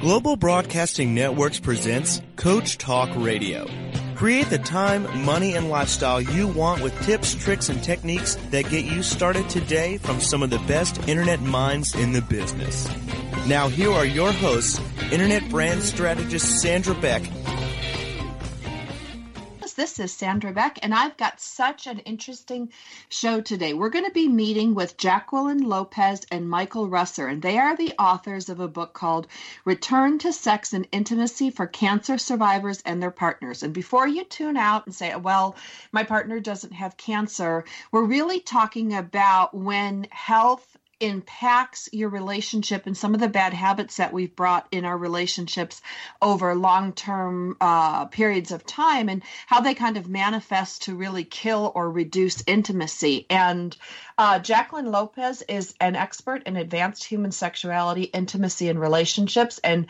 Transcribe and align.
Global 0.00 0.36
Broadcasting 0.36 1.12
Networks 1.12 1.58
presents 1.58 2.22
Coach 2.36 2.78
Talk 2.78 3.10
Radio. 3.16 3.68
Create 4.14 4.48
the 4.48 4.58
time, 4.58 5.24
money, 5.24 5.56
and 5.56 5.70
lifestyle 5.70 6.20
you 6.20 6.46
want 6.46 6.80
with 6.80 6.96
tips, 7.02 7.34
tricks, 7.34 7.68
and 7.68 7.82
techniques 7.82 8.36
that 8.50 8.70
get 8.70 8.84
you 8.84 9.02
started 9.02 9.48
today 9.48 9.98
from 9.98 10.20
some 10.20 10.44
of 10.44 10.50
the 10.50 10.60
best 10.60 11.08
internet 11.08 11.40
minds 11.40 11.96
in 11.96 12.12
the 12.12 12.22
business. 12.22 12.88
Now, 13.48 13.68
here 13.68 13.90
are 13.90 14.04
your 14.04 14.30
hosts, 14.30 14.80
Internet 15.10 15.50
Brand 15.50 15.82
Strategist 15.82 16.60
Sandra 16.60 16.94
Beck 16.94 17.24
this 19.78 20.00
is 20.00 20.12
Sandra 20.12 20.52
Beck, 20.52 20.80
and 20.82 20.92
I've 20.92 21.16
got 21.16 21.38
such 21.40 21.86
an 21.86 22.00
interesting 22.00 22.72
show 23.10 23.40
today. 23.40 23.74
We're 23.74 23.90
going 23.90 24.06
to 24.06 24.10
be 24.10 24.26
meeting 24.26 24.74
with 24.74 24.96
Jacqueline 24.96 25.62
Lopez 25.62 26.26
and 26.32 26.50
Michael 26.50 26.88
Russer, 26.88 27.30
and 27.30 27.40
they 27.40 27.58
are 27.58 27.76
the 27.76 27.92
authors 27.96 28.48
of 28.48 28.58
a 28.58 28.66
book 28.66 28.92
called 28.92 29.28
Return 29.64 30.18
to 30.18 30.32
Sex 30.32 30.72
and 30.72 30.88
Intimacy 30.90 31.50
for 31.50 31.68
Cancer 31.68 32.18
Survivors 32.18 32.82
and 32.84 33.00
Their 33.00 33.12
Partners. 33.12 33.62
And 33.62 33.72
before 33.72 34.08
you 34.08 34.24
tune 34.24 34.56
out 34.56 34.84
and 34.86 34.92
say, 34.92 35.14
well, 35.14 35.54
my 35.92 36.02
partner 36.02 36.40
doesn't 36.40 36.72
have 36.72 36.96
cancer, 36.96 37.64
we're 37.92 38.02
really 38.02 38.40
talking 38.40 38.94
about 38.94 39.54
when 39.54 40.08
health 40.10 40.76
impacts 41.00 41.88
your 41.92 42.08
relationship 42.08 42.86
and 42.86 42.96
some 42.96 43.14
of 43.14 43.20
the 43.20 43.28
bad 43.28 43.52
habits 43.52 43.96
that 43.96 44.12
we've 44.12 44.34
brought 44.34 44.66
in 44.70 44.84
our 44.84 44.96
relationships 44.96 45.80
over 46.20 46.54
long 46.54 46.92
term 46.92 47.56
uh, 47.60 48.06
periods 48.06 48.52
of 48.52 48.66
time 48.66 49.08
and 49.08 49.22
how 49.46 49.60
they 49.60 49.74
kind 49.74 49.96
of 49.96 50.08
manifest 50.08 50.82
to 50.82 50.94
really 50.94 51.24
kill 51.24 51.72
or 51.74 51.90
reduce 51.90 52.42
intimacy. 52.46 53.26
And 53.30 53.76
uh, 54.16 54.38
Jacqueline 54.40 54.90
Lopez 54.90 55.42
is 55.48 55.74
an 55.80 55.94
expert 55.94 56.42
in 56.44 56.56
advanced 56.56 57.04
human 57.04 57.30
sexuality, 57.30 58.02
intimacy, 58.02 58.68
and 58.68 58.80
relationships. 58.80 59.58
And 59.62 59.86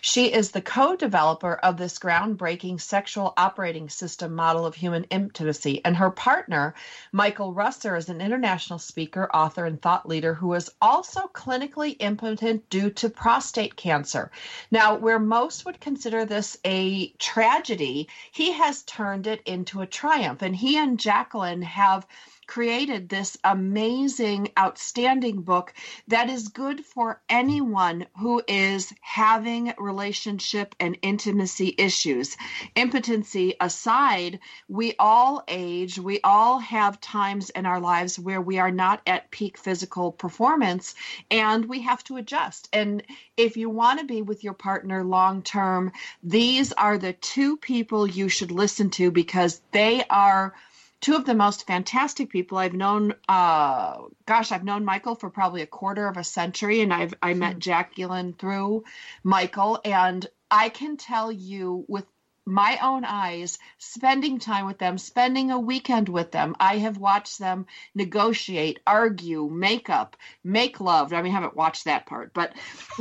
she 0.00 0.32
is 0.32 0.50
the 0.50 0.60
co 0.60 0.96
developer 0.96 1.54
of 1.54 1.76
this 1.76 1.98
groundbreaking 1.98 2.80
sexual 2.80 3.32
operating 3.36 3.88
system 3.88 4.34
model 4.34 4.66
of 4.66 4.74
human 4.74 5.04
intimacy. 5.04 5.80
And 5.84 5.96
her 5.96 6.10
partner, 6.10 6.74
Michael 7.12 7.54
Russer, 7.54 7.96
is 7.96 8.08
an 8.08 8.20
international 8.20 8.80
speaker, 8.80 9.30
author, 9.32 9.64
and 9.64 9.80
thought 9.80 10.08
leader 10.08 10.34
who 10.34 10.51
is 10.54 10.70
also 10.80 11.28
clinically 11.28 11.96
impotent 11.98 12.68
due 12.70 12.90
to 12.90 13.08
prostate 13.08 13.76
cancer. 13.76 14.30
Now, 14.70 14.96
where 14.96 15.18
most 15.18 15.64
would 15.64 15.80
consider 15.80 16.24
this 16.24 16.56
a 16.64 17.08
tragedy, 17.12 18.08
he 18.30 18.52
has 18.52 18.82
turned 18.82 19.26
it 19.26 19.42
into 19.46 19.80
a 19.80 19.86
triumph. 19.86 20.42
And 20.42 20.54
he 20.54 20.76
and 20.76 20.98
Jacqueline 20.98 21.62
have 21.62 22.06
created 22.46 23.08
this 23.08 23.36
amazing, 23.44 24.48
outstanding 24.58 25.42
book 25.42 25.72
that 26.08 26.28
is 26.28 26.48
good 26.48 26.84
for 26.84 27.20
anyone 27.28 28.06
who 28.18 28.42
is 28.46 28.92
having 29.00 29.72
relationship 29.78 30.74
and 30.80 30.98
intimacy 31.02 31.74
issues. 31.78 32.36
Impotency 32.76 33.54
aside, 33.60 34.40
we 34.68 34.94
all 34.98 35.44
age, 35.48 35.98
we 35.98 36.20
all 36.22 36.58
have 36.58 37.00
times 37.00 37.50
in 37.50 37.66
our 37.66 37.80
lives 37.80 38.18
where 38.18 38.40
we 38.40 38.58
are 38.58 38.70
not 38.70 39.00
at 39.06 39.30
peak 39.30 39.56
physical 39.58 40.12
performance 40.12 40.94
and 41.30 41.64
we 41.66 41.82
have 41.82 42.02
to 42.04 42.16
adjust. 42.16 42.68
And 42.72 43.02
if 43.36 43.56
you 43.56 43.70
want 43.70 44.00
to 44.00 44.06
be 44.06 44.22
with 44.22 44.44
your 44.44 44.54
partner 44.54 45.04
long 45.04 45.42
term, 45.42 45.92
these 46.22 46.72
are 46.72 46.98
the 46.98 47.12
two 47.12 47.56
people 47.56 48.06
you 48.06 48.28
should 48.28 48.50
listen 48.50 48.90
to 48.90 49.10
because 49.10 49.60
they 49.72 50.04
are 50.10 50.54
two 51.02 51.16
of 51.16 51.26
the 51.26 51.34
most 51.34 51.66
fantastic 51.66 52.30
people 52.30 52.56
I've 52.56 52.72
known. 52.72 53.14
Uh, 53.28 54.04
gosh, 54.24 54.50
I've 54.52 54.64
known 54.64 54.86
Michael 54.86 55.16
for 55.16 55.28
probably 55.28 55.60
a 55.60 55.66
quarter 55.66 56.08
of 56.08 56.16
a 56.16 56.24
century, 56.24 56.80
and 56.80 56.94
I've 56.94 57.12
I 57.20 57.34
met 57.34 57.54
hmm. 57.54 57.58
Jacqueline 57.58 58.32
through 58.32 58.84
Michael, 59.22 59.80
and 59.84 60.26
I 60.50 60.70
can 60.70 60.96
tell 60.96 61.30
you 61.30 61.84
with 61.88 62.06
my 62.44 62.78
own 62.82 63.04
eyes, 63.04 63.58
spending 63.78 64.38
time 64.38 64.66
with 64.66 64.78
them, 64.78 64.98
spending 64.98 65.50
a 65.50 65.60
weekend 65.60 66.08
with 66.08 66.32
them. 66.32 66.56
I 66.58 66.78
have 66.78 66.98
watched 66.98 67.38
them 67.38 67.66
negotiate, 67.94 68.80
argue, 68.84 69.48
make 69.48 69.88
up, 69.90 70.16
make 70.42 70.80
love. 70.80 71.12
I 71.12 71.22
mean, 71.22 71.32
I 71.32 71.34
haven't 71.34 71.56
watched 71.56 71.84
that 71.84 72.06
part, 72.06 72.32
but 72.32 72.52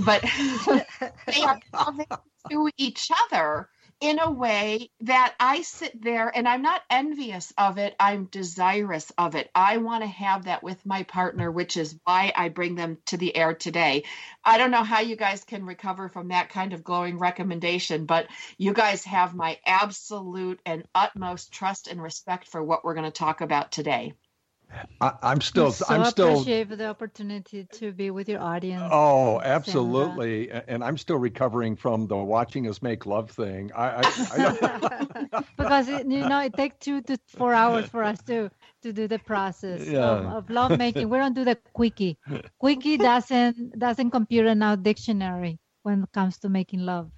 but 0.04 0.22
they 1.28 1.42
are 1.42 1.60
loving 1.74 2.08
to 2.50 2.70
each 2.78 3.10
other 3.26 3.70
in 4.02 4.20
a 4.20 4.32
way 4.32 4.90
that 5.02 5.36
I 5.40 5.62
sit 5.62 6.02
there 6.02 6.36
and 6.36 6.48
I'm 6.48 6.64
not 6.64 6.82
envious 6.90 7.54
of 7.56 7.78
it. 7.78 7.96
I'm 8.00 8.26
desirous 8.26 9.12
of 9.18 9.36
it. 9.36 9.50
I 9.54 9.78
want 9.78 10.04
to 10.04 10.10
have 10.10 10.46
that 10.46 10.64
with 10.64 10.84
my 10.86 11.04
partner, 11.04 11.52
which 11.52 11.78
is 11.78 11.98
why 12.04 12.34
I 12.36 12.50
bring 12.50 12.74
them 12.74 12.98
to 13.06 13.18
the 13.18 13.36
air 13.36 13.54
today. 13.54 14.04
I 14.44 14.58
don't 14.58 14.72
know 14.72 14.84
how 14.84 15.02
you 15.02 15.16
guys 15.16 15.44
can 15.44 15.66
recover 15.66 16.10
from 16.10 16.30
that 16.30 16.50
kind 16.50 16.74
of 16.74 16.84
glowing 16.84 17.20
recommendation, 17.20 18.08
but 18.08 18.28
you 18.58 18.74
guys 18.74 19.06
have 19.06 19.36
my 19.36 19.60
absolute 19.68 20.60
and 20.66 20.84
utmost 20.96 21.52
trust 21.54 21.88
and 21.88 22.02
respect 22.02 22.48
for 22.48 22.64
what 22.64 22.84
we're 22.84 22.96
going 22.96 23.06
to 23.06 23.12
talk 23.12 23.42
about 23.42 23.72
today. 23.72 24.14
I, 25.00 25.32
am 25.32 25.42
still. 25.42 25.72
So 25.72 25.86
I'm 25.90 26.06
still. 26.06 26.34
Appreciate 26.34 26.70
the 26.70 26.88
opportunity 26.88 27.68
to 27.74 27.92
be 27.92 28.12
with 28.12 28.30
your 28.30 28.42
audience. 28.42 28.90
Oh, 28.92 29.42
absolutely, 29.42 30.48
Sandra. 30.48 30.64
and 30.68 30.84
I'm 30.84 30.98
still 30.98 31.18
recovering 31.18 31.76
from 31.76 32.08
the 32.08 32.18
watching 32.18 32.68
us 32.68 32.82
make 32.82 33.06
love 33.06 33.32
thing. 33.32 33.72
I, 33.76 34.02
I, 34.02 34.02
I 34.04 35.44
because 35.58 35.88
it, 35.90 36.08
you 36.08 36.28
know 36.28 36.40
it 36.42 36.54
takes 36.54 36.78
two 36.80 37.02
to 37.04 37.18
four 37.28 37.54
hours 37.54 37.88
for 37.88 38.04
us 38.04 38.22
to 38.24 38.50
to 38.84 38.94
do 38.94 39.08
the 39.08 39.20
process 39.20 39.88
yeah. 39.88 40.00
of, 40.00 40.26
of 40.26 40.50
love 40.50 40.78
making. 40.78 41.10
We 41.10 41.18
don't 41.18 41.34
do 41.34 41.46
the 41.46 41.58
quickie. 41.74 42.18
Quickie 42.60 42.98
doesn't 42.98 43.78
doesn't 43.78 44.12
compute 44.12 44.46
in 44.46 44.62
our 44.62 44.78
dictionary 44.78 45.60
when 45.84 46.04
it 46.04 46.12
comes 46.12 46.38
to 46.40 46.50
making 46.50 46.82
love. 46.82 47.12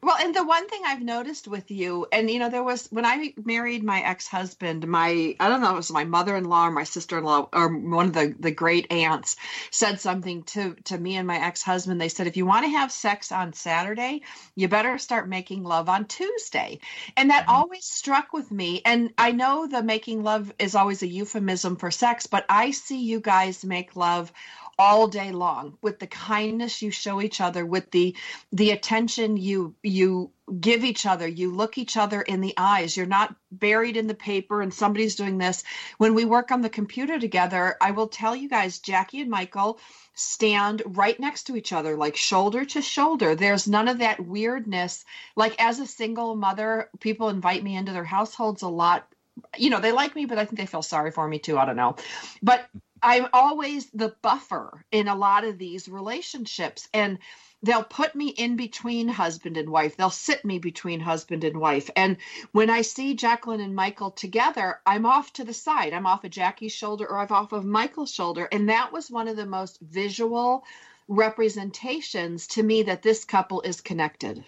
Well, 0.00 0.16
and 0.20 0.32
the 0.32 0.44
one 0.44 0.68
thing 0.68 0.82
I've 0.86 1.02
noticed 1.02 1.48
with 1.48 1.72
you, 1.72 2.06
and 2.12 2.30
you 2.30 2.38
know, 2.38 2.48
there 2.48 2.62
was 2.62 2.86
when 2.92 3.04
I 3.04 3.34
married 3.44 3.82
my 3.82 4.00
ex 4.00 4.28
husband, 4.28 4.86
my 4.86 5.34
I 5.40 5.48
don't 5.48 5.60
know, 5.60 5.72
it 5.72 5.76
was 5.76 5.90
my 5.90 6.04
mother 6.04 6.36
in 6.36 6.44
law 6.44 6.68
or 6.68 6.70
my 6.70 6.84
sister 6.84 7.18
in 7.18 7.24
law 7.24 7.48
or 7.52 7.68
one 7.76 8.06
of 8.06 8.12
the 8.12 8.32
the 8.38 8.52
great 8.52 8.92
aunts 8.92 9.36
said 9.72 10.00
something 10.00 10.44
to 10.44 10.74
to 10.84 10.96
me 10.96 11.16
and 11.16 11.26
my 11.26 11.44
ex 11.44 11.62
husband. 11.64 12.00
They 12.00 12.08
said, 12.08 12.28
if 12.28 12.36
you 12.36 12.46
want 12.46 12.64
to 12.64 12.70
have 12.70 12.92
sex 12.92 13.32
on 13.32 13.52
Saturday, 13.54 14.22
you 14.54 14.68
better 14.68 14.98
start 14.98 15.28
making 15.28 15.64
love 15.64 15.88
on 15.88 16.04
Tuesday, 16.04 16.78
and 17.16 17.30
that 17.30 17.46
mm-hmm. 17.46 17.56
always 17.56 17.84
struck 17.84 18.32
with 18.32 18.52
me. 18.52 18.82
And 18.84 19.12
I 19.18 19.32
know 19.32 19.66
the 19.66 19.82
making 19.82 20.22
love 20.22 20.52
is 20.60 20.76
always 20.76 21.02
a 21.02 21.08
euphemism 21.08 21.74
for 21.74 21.90
sex, 21.90 22.28
but 22.28 22.44
I 22.48 22.70
see 22.70 23.00
you 23.00 23.18
guys 23.18 23.64
make 23.64 23.96
love 23.96 24.32
all 24.78 25.08
day 25.08 25.32
long 25.32 25.76
with 25.82 25.98
the 25.98 26.06
kindness 26.06 26.82
you 26.82 26.90
show 26.90 27.20
each 27.20 27.40
other 27.40 27.66
with 27.66 27.90
the 27.90 28.14
the 28.52 28.70
attention 28.70 29.36
you 29.36 29.74
you 29.82 30.30
give 30.60 30.84
each 30.84 31.04
other. 31.04 31.26
You 31.26 31.50
look 31.50 31.76
each 31.76 31.96
other 31.96 32.22
in 32.22 32.40
the 32.40 32.54
eyes. 32.56 32.96
You're 32.96 33.06
not 33.06 33.34
buried 33.50 33.96
in 33.96 34.06
the 34.06 34.14
paper 34.14 34.62
and 34.62 34.72
somebody's 34.72 35.16
doing 35.16 35.36
this. 35.36 35.64
When 35.98 36.14
we 36.14 36.24
work 36.24 36.52
on 36.52 36.62
the 36.62 36.68
computer 36.70 37.18
together 37.18 37.76
i 37.80 37.90
will 37.90 38.08
tell 38.08 38.36
you 38.36 38.48
guys 38.48 38.78
jackie 38.78 39.20
and 39.20 39.30
michael 39.30 39.80
stand 40.14 40.82
right 40.86 41.18
next 41.18 41.44
to 41.44 41.56
each 41.56 41.72
other 41.72 41.96
like 41.96 42.16
shoulder 42.16 42.64
to 42.64 42.80
shoulder. 42.80 43.34
There's 43.34 43.66
none 43.66 43.88
of 43.88 43.98
that 43.98 44.24
weirdness. 44.24 45.04
Like 45.36 45.60
as 45.62 45.80
a 45.80 45.86
single 45.86 46.36
mother 46.36 46.88
people 47.00 47.28
invite 47.28 47.64
me 47.64 47.76
into 47.76 47.92
their 47.92 48.04
households 48.04 48.62
a 48.62 48.68
lot. 48.68 49.08
You 49.56 49.70
know 49.70 49.80
they 49.80 49.92
like 49.92 50.14
me 50.14 50.26
but 50.26 50.38
i 50.38 50.44
think 50.44 50.58
they 50.58 50.66
feel 50.66 50.82
sorry 50.82 51.10
for 51.10 51.26
me 51.26 51.40
too. 51.40 51.58
I 51.58 51.64
don't 51.64 51.76
know. 51.76 51.96
But 52.42 52.68
I'm 53.02 53.28
always 53.32 53.90
the 53.90 54.14
buffer 54.22 54.84
in 54.90 55.08
a 55.08 55.14
lot 55.14 55.44
of 55.44 55.58
these 55.58 55.88
relationships. 55.88 56.88
And 56.92 57.18
they'll 57.62 57.84
put 57.84 58.14
me 58.14 58.28
in 58.28 58.56
between 58.56 59.08
husband 59.08 59.56
and 59.56 59.70
wife. 59.70 59.96
They'll 59.96 60.10
sit 60.10 60.44
me 60.44 60.58
between 60.58 61.00
husband 61.00 61.44
and 61.44 61.58
wife. 61.58 61.90
And 61.96 62.16
when 62.52 62.70
I 62.70 62.82
see 62.82 63.14
Jacqueline 63.14 63.60
and 63.60 63.74
Michael 63.74 64.10
together, 64.10 64.80
I'm 64.86 65.06
off 65.06 65.32
to 65.34 65.44
the 65.44 65.54
side. 65.54 65.92
I'm 65.92 66.06
off 66.06 66.24
of 66.24 66.30
Jackie's 66.30 66.72
shoulder 66.72 67.06
or 67.06 67.18
I'm 67.18 67.32
off 67.32 67.52
of 67.52 67.64
Michael's 67.64 68.12
shoulder. 68.12 68.48
And 68.50 68.68
that 68.68 68.92
was 68.92 69.10
one 69.10 69.28
of 69.28 69.36
the 69.36 69.46
most 69.46 69.80
visual 69.80 70.64
representations 71.08 72.46
to 72.48 72.62
me 72.62 72.84
that 72.84 73.02
this 73.02 73.24
couple 73.24 73.62
is 73.62 73.80
connected. 73.80 74.44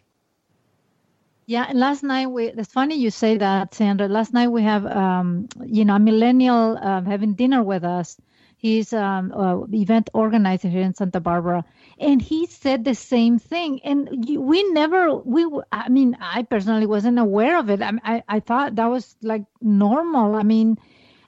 Yeah, 1.46 1.67
and 1.69 1.81
last 1.81 2.05
night 2.05 2.26
we. 2.26 2.46
It's 2.46 2.73
funny 2.73 2.94
you 2.94 3.11
say 3.11 3.38
that, 3.38 3.75
Sandra. 3.75 4.06
Last 4.06 4.32
night 4.32 4.49
we 4.49 4.62
have, 4.62 4.87
um, 4.87 5.49
you 5.64 5.85
know, 5.85 5.96
a 5.96 5.99
millennial 5.99 6.79
uh, 6.81 7.03
having 7.03 7.35
dinner 7.35 7.61
with 7.61 7.82
us, 7.82 8.17
He's 8.61 8.93
um, 8.93 9.33
uh, 9.33 9.65
event 9.73 10.11
organizer 10.12 10.69
here 10.69 10.83
in 10.83 10.93
Santa 10.93 11.19
Barbara, 11.19 11.65
and 11.99 12.21
he 12.21 12.45
said 12.45 12.85
the 12.85 12.95
same 12.95 13.39
thing. 13.39 13.81
And 13.85 14.07
we 14.37 14.71
never, 14.73 15.15
we, 15.15 15.49
I 15.73 15.89
mean, 15.89 16.19
I 16.21 16.43
personally 16.43 16.85
wasn't 16.85 17.19
aware 17.19 17.59
of 17.59 17.71
it. 17.71 17.81
I, 17.81 17.93
I, 18.05 18.23
I 18.29 18.41
thought 18.41 18.77
that 18.77 18.85
was 18.85 19.17
like 19.23 19.45
normal. 19.62 20.35
I 20.35 20.43
mean, 20.43 20.77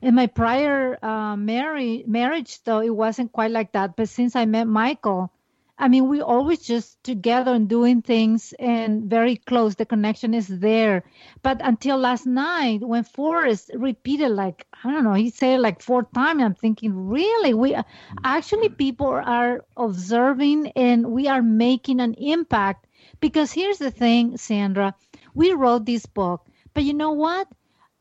in 0.02 0.14
my 0.14 0.26
prior 0.26 1.02
uh, 1.02 1.34
marriage, 1.36 2.04
marriage 2.06 2.62
though, 2.64 2.80
it 2.80 2.94
wasn't 2.94 3.32
quite 3.32 3.50
like 3.50 3.72
that. 3.72 3.96
But 3.96 4.10
since 4.10 4.36
I 4.36 4.44
met 4.44 4.66
Michael, 4.66 5.32
I 5.78 5.88
mean, 5.88 6.08
we 6.08 6.20
always 6.22 6.60
just 6.60 7.02
together 7.04 7.52
and 7.52 7.68
doing 7.68 8.02
things 8.02 8.54
and 8.58 9.04
very 9.10 9.36
close. 9.36 9.74
The 9.74 9.84
connection 9.86 10.32
is 10.34 10.46
there. 10.48 11.04
But 11.42 11.60
until 11.62 11.98
last 11.98 12.26
night, 12.26 12.80
when 12.82 13.04
Forrest 13.04 13.70
repeated, 13.74 14.30
like, 14.30 14.66
I 14.84 14.90
don't 14.92 15.04
know, 15.04 15.14
he 15.14 15.30
said 15.30 15.60
like 15.60 15.82
four 15.82 16.04
times, 16.14 16.42
I'm 16.42 16.54
thinking, 16.54 17.08
really? 17.08 17.52
We 17.54 17.76
actually, 18.24 18.68
mm-hmm. 18.68 18.76
people 18.76 19.08
are 19.08 19.64
observing 19.76 20.68
and 20.76 21.10
we 21.12 21.28
are 21.28 21.42
making 21.42 22.00
an 22.00 22.14
impact 22.14 22.86
Because 23.20 23.52
here's 23.52 23.78
the 23.78 23.90
thing, 23.90 24.36
Sandra, 24.36 24.94
we 25.34 25.52
wrote 25.52 25.86
this 25.86 26.06
book, 26.06 26.46
but 26.74 26.84
you 26.84 26.92
know 26.94 27.12
what? 27.12 27.48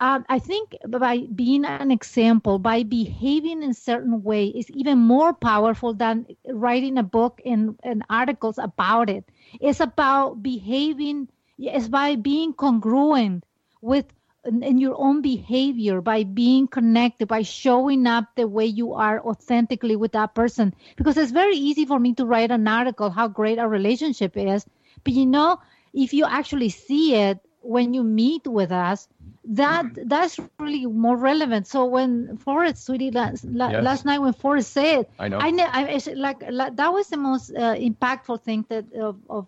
Um, 0.01 0.25
I 0.29 0.39
think 0.39 0.75
by 0.89 1.27
being 1.35 1.63
an 1.63 1.91
example, 1.91 2.57
by 2.57 2.81
behaving 2.81 3.61
in 3.61 3.69
a 3.69 3.75
certain 3.75 4.23
way, 4.23 4.47
is 4.47 4.71
even 4.71 4.97
more 4.97 5.31
powerful 5.31 5.93
than 5.93 6.25
writing 6.47 6.97
a 6.97 7.03
book 7.03 7.39
and, 7.45 7.79
and 7.83 8.03
articles 8.09 8.57
about 8.57 9.11
it. 9.11 9.25
It's 9.59 9.79
about 9.79 10.41
behaving, 10.41 11.29
it's 11.59 11.87
by 11.87 12.15
being 12.15 12.53
congruent 12.53 13.45
with 13.79 14.11
in 14.43 14.79
your 14.79 14.99
own 14.99 15.21
behavior 15.21 16.01
by 16.01 16.23
being 16.23 16.67
connected 16.67 17.27
by 17.27 17.43
showing 17.43 18.07
up 18.07 18.25
the 18.35 18.47
way 18.47 18.65
you 18.65 18.93
are 18.93 19.21
authentically 19.23 19.95
with 19.95 20.13
that 20.13 20.33
person 20.33 20.73
because 20.95 21.15
it's 21.15 21.31
very 21.31 21.55
easy 21.55 21.85
for 21.85 21.99
me 21.99 22.15
to 22.15 22.25
write 22.25 22.49
an 22.49 22.67
article 22.67 23.11
how 23.11 23.27
great 23.27 23.59
our 23.59 23.69
relationship 23.69 24.35
is 24.35 24.65
but 25.03 25.13
you 25.13 25.27
know 25.27 25.59
if 25.93 26.11
you 26.11 26.25
actually 26.25 26.69
see 26.69 27.13
it 27.13 27.39
when 27.61 27.93
you 27.93 28.03
meet 28.03 28.47
with 28.47 28.71
us 28.71 29.07
that 29.43 29.85
that's 30.05 30.39
really 30.59 30.85
more 30.85 31.17
relevant 31.17 31.65
so 31.65 31.85
when 31.85 32.37
forrest 32.37 32.85
sweetie 32.85 33.09
last, 33.11 33.43
yes. 33.43 33.83
last 33.83 34.05
night 34.05 34.19
when 34.19 34.33
forrest 34.33 34.71
said 34.71 35.07
i 35.17 35.27
know 35.27 35.39
i, 35.39 35.47
I 35.49 36.13
like, 36.13 36.43
like 36.49 36.75
that 36.75 36.93
was 36.93 37.07
the 37.07 37.17
most 37.17 37.49
uh, 37.51 37.75
impactful 37.75 38.41
thing 38.43 38.65
that 38.69 38.93
of, 38.93 39.17
of 39.29 39.47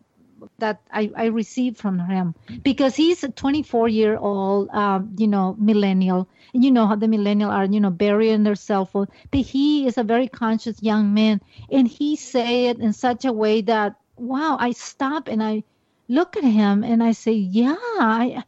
that 0.59 0.81
I, 0.91 1.11
I 1.15 1.25
received 1.25 1.77
from 1.77 1.99
him 1.99 2.35
because 2.63 2.95
he's 2.95 3.23
a 3.23 3.29
24 3.29 3.87
year 3.87 4.17
old, 4.17 4.69
um, 4.69 5.15
you 5.17 5.27
know, 5.27 5.55
millennial. 5.57 6.27
And 6.53 6.63
you 6.63 6.71
know 6.71 6.85
how 6.85 6.95
the 6.95 7.07
millennial 7.07 7.49
are, 7.49 7.65
you 7.65 7.79
know, 7.79 7.89
burying 7.89 8.43
their 8.43 8.55
cell 8.55 8.85
phone. 8.85 9.07
But 9.31 9.41
he 9.41 9.87
is 9.87 9.97
a 9.97 10.03
very 10.03 10.27
conscious 10.27 10.81
young 10.83 11.13
man, 11.13 11.41
and 11.71 11.87
he 11.87 12.15
said 12.15 12.47
it 12.47 12.79
in 12.79 12.93
such 12.93 13.25
a 13.25 13.31
way 13.31 13.61
that 13.61 13.95
wow, 14.17 14.57
I 14.59 14.71
stop 14.71 15.27
and 15.27 15.41
I 15.41 15.63
look 16.07 16.37
at 16.37 16.43
him 16.43 16.83
and 16.83 17.03
I 17.03 17.13
say, 17.13 17.31
yeah, 17.31 17.75
I, 17.79 18.43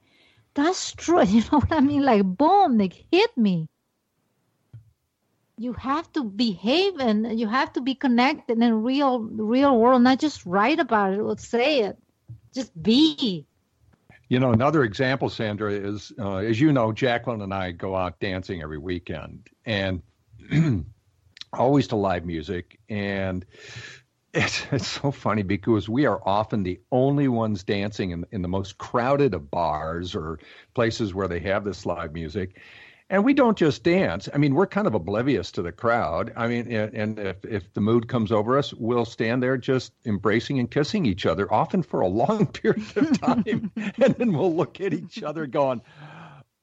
that's 0.56 0.94
true. 0.94 1.24
You 1.26 1.42
know 1.52 1.60
what 1.60 1.72
I 1.72 1.82
mean? 1.82 2.04
Like 2.04 2.24
boom, 2.24 2.78
like 2.78 3.06
hit 3.12 3.38
me 3.38 3.70
you 5.58 5.74
have 5.74 6.12
to 6.14 6.24
behave 6.24 7.00
and 7.00 7.40
you 7.40 7.48
have 7.48 7.72
to 7.74 7.82
be 7.82 7.96
connected 7.96 8.62
in 8.62 8.84
real 8.84 9.20
real 9.20 9.78
world 9.80 10.02
not 10.02 10.20
just 10.20 10.46
write 10.46 10.80
about 10.80 11.14
it 11.14 11.20
or 11.20 11.38
say 11.38 11.82
it 11.82 11.98
just 12.54 12.72
be 12.82 13.46
you 14.28 14.40
know 14.40 14.52
another 14.52 14.84
example 14.84 15.30
sandra 15.30 15.72
is 15.72 16.12
uh, 16.20 16.38
as 16.38 16.60
you 16.60 16.74
know 16.74 16.92
jacqueline 16.92 17.42
and 17.42 17.54
i 17.54 17.72
go 17.72 17.96
out 17.96 18.20
dancing 18.20 18.62
every 18.62 18.78
weekend 18.78 19.48
and 19.66 20.02
always 21.54 21.88
to 21.88 21.96
live 21.96 22.26
music 22.26 22.80
and 22.90 23.46
it's, 24.36 24.66
it's 24.72 24.88
so 24.88 25.12
funny 25.12 25.44
because 25.44 25.90
we 25.90 26.06
are 26.06 26.22
often 26.26 26.64
the 26.64 26.80
only 26.92 27.28
ones 27.28 27.64
dancing 27.64 28.12
in, 28.12 28.26
in 28.32 28.42
the 28.42 28.48
most 28.48 28.78
crowded 28.78 29.34
of 29.34 29.50
bars 29.50 30.16
or 30.16 30.40
places 30.74 31.14
where 31.14 31.28
they 31.28 31.40
have 31.40 31.64
this 31.64 31.86
live 31.86 32.14
music 32.14 32.60
and 33.10 33.24
we 33.24 33.34
don't 33.34 33.58
just 33.58 33.84
dance. 33.84 34.28
I 34.34 34.38
mean, 34.38 34.56
we're 34.56 34.66
kind 34.66 34.88
of 34.88 34.96
oblivious 34.96 35.52
to 35.54 35.62
the 35.62 35.72
crowd. 35.72 36.34
I 36.36 36.48
mean, 36.48 36.72
and 36.72 37.20
if, 37.20 37.46
if 37.46 37.72
the 37.74 37.82
mood 37.82 38.08
comes 38.08 38.32
over 38.32 38.58
us, 38.58 38.74
we'll 38.74 39.06
stand 39.06 39.44
there 39.44 39.58
just 39.58 39.94
embracing 40.06 40.60
and 40.60 40.70
kissing 40.70 41.06
each 41.06 41.26
other, 41.26 41.52
often 41.54 41.84
for 41.84 42.02
a 42.02 42.08
long 42.16 42.48
period 42.48 42.98
of 42.98 43.20
time. 43.20 43.72
and 43.76 44.16
then 44.16 44.34
we'll 44.34 44.56
look 44.56 44.82
at 44.82 44.94
each 44.94 45.22
other 45.22 45.46
going, 45.46 45.82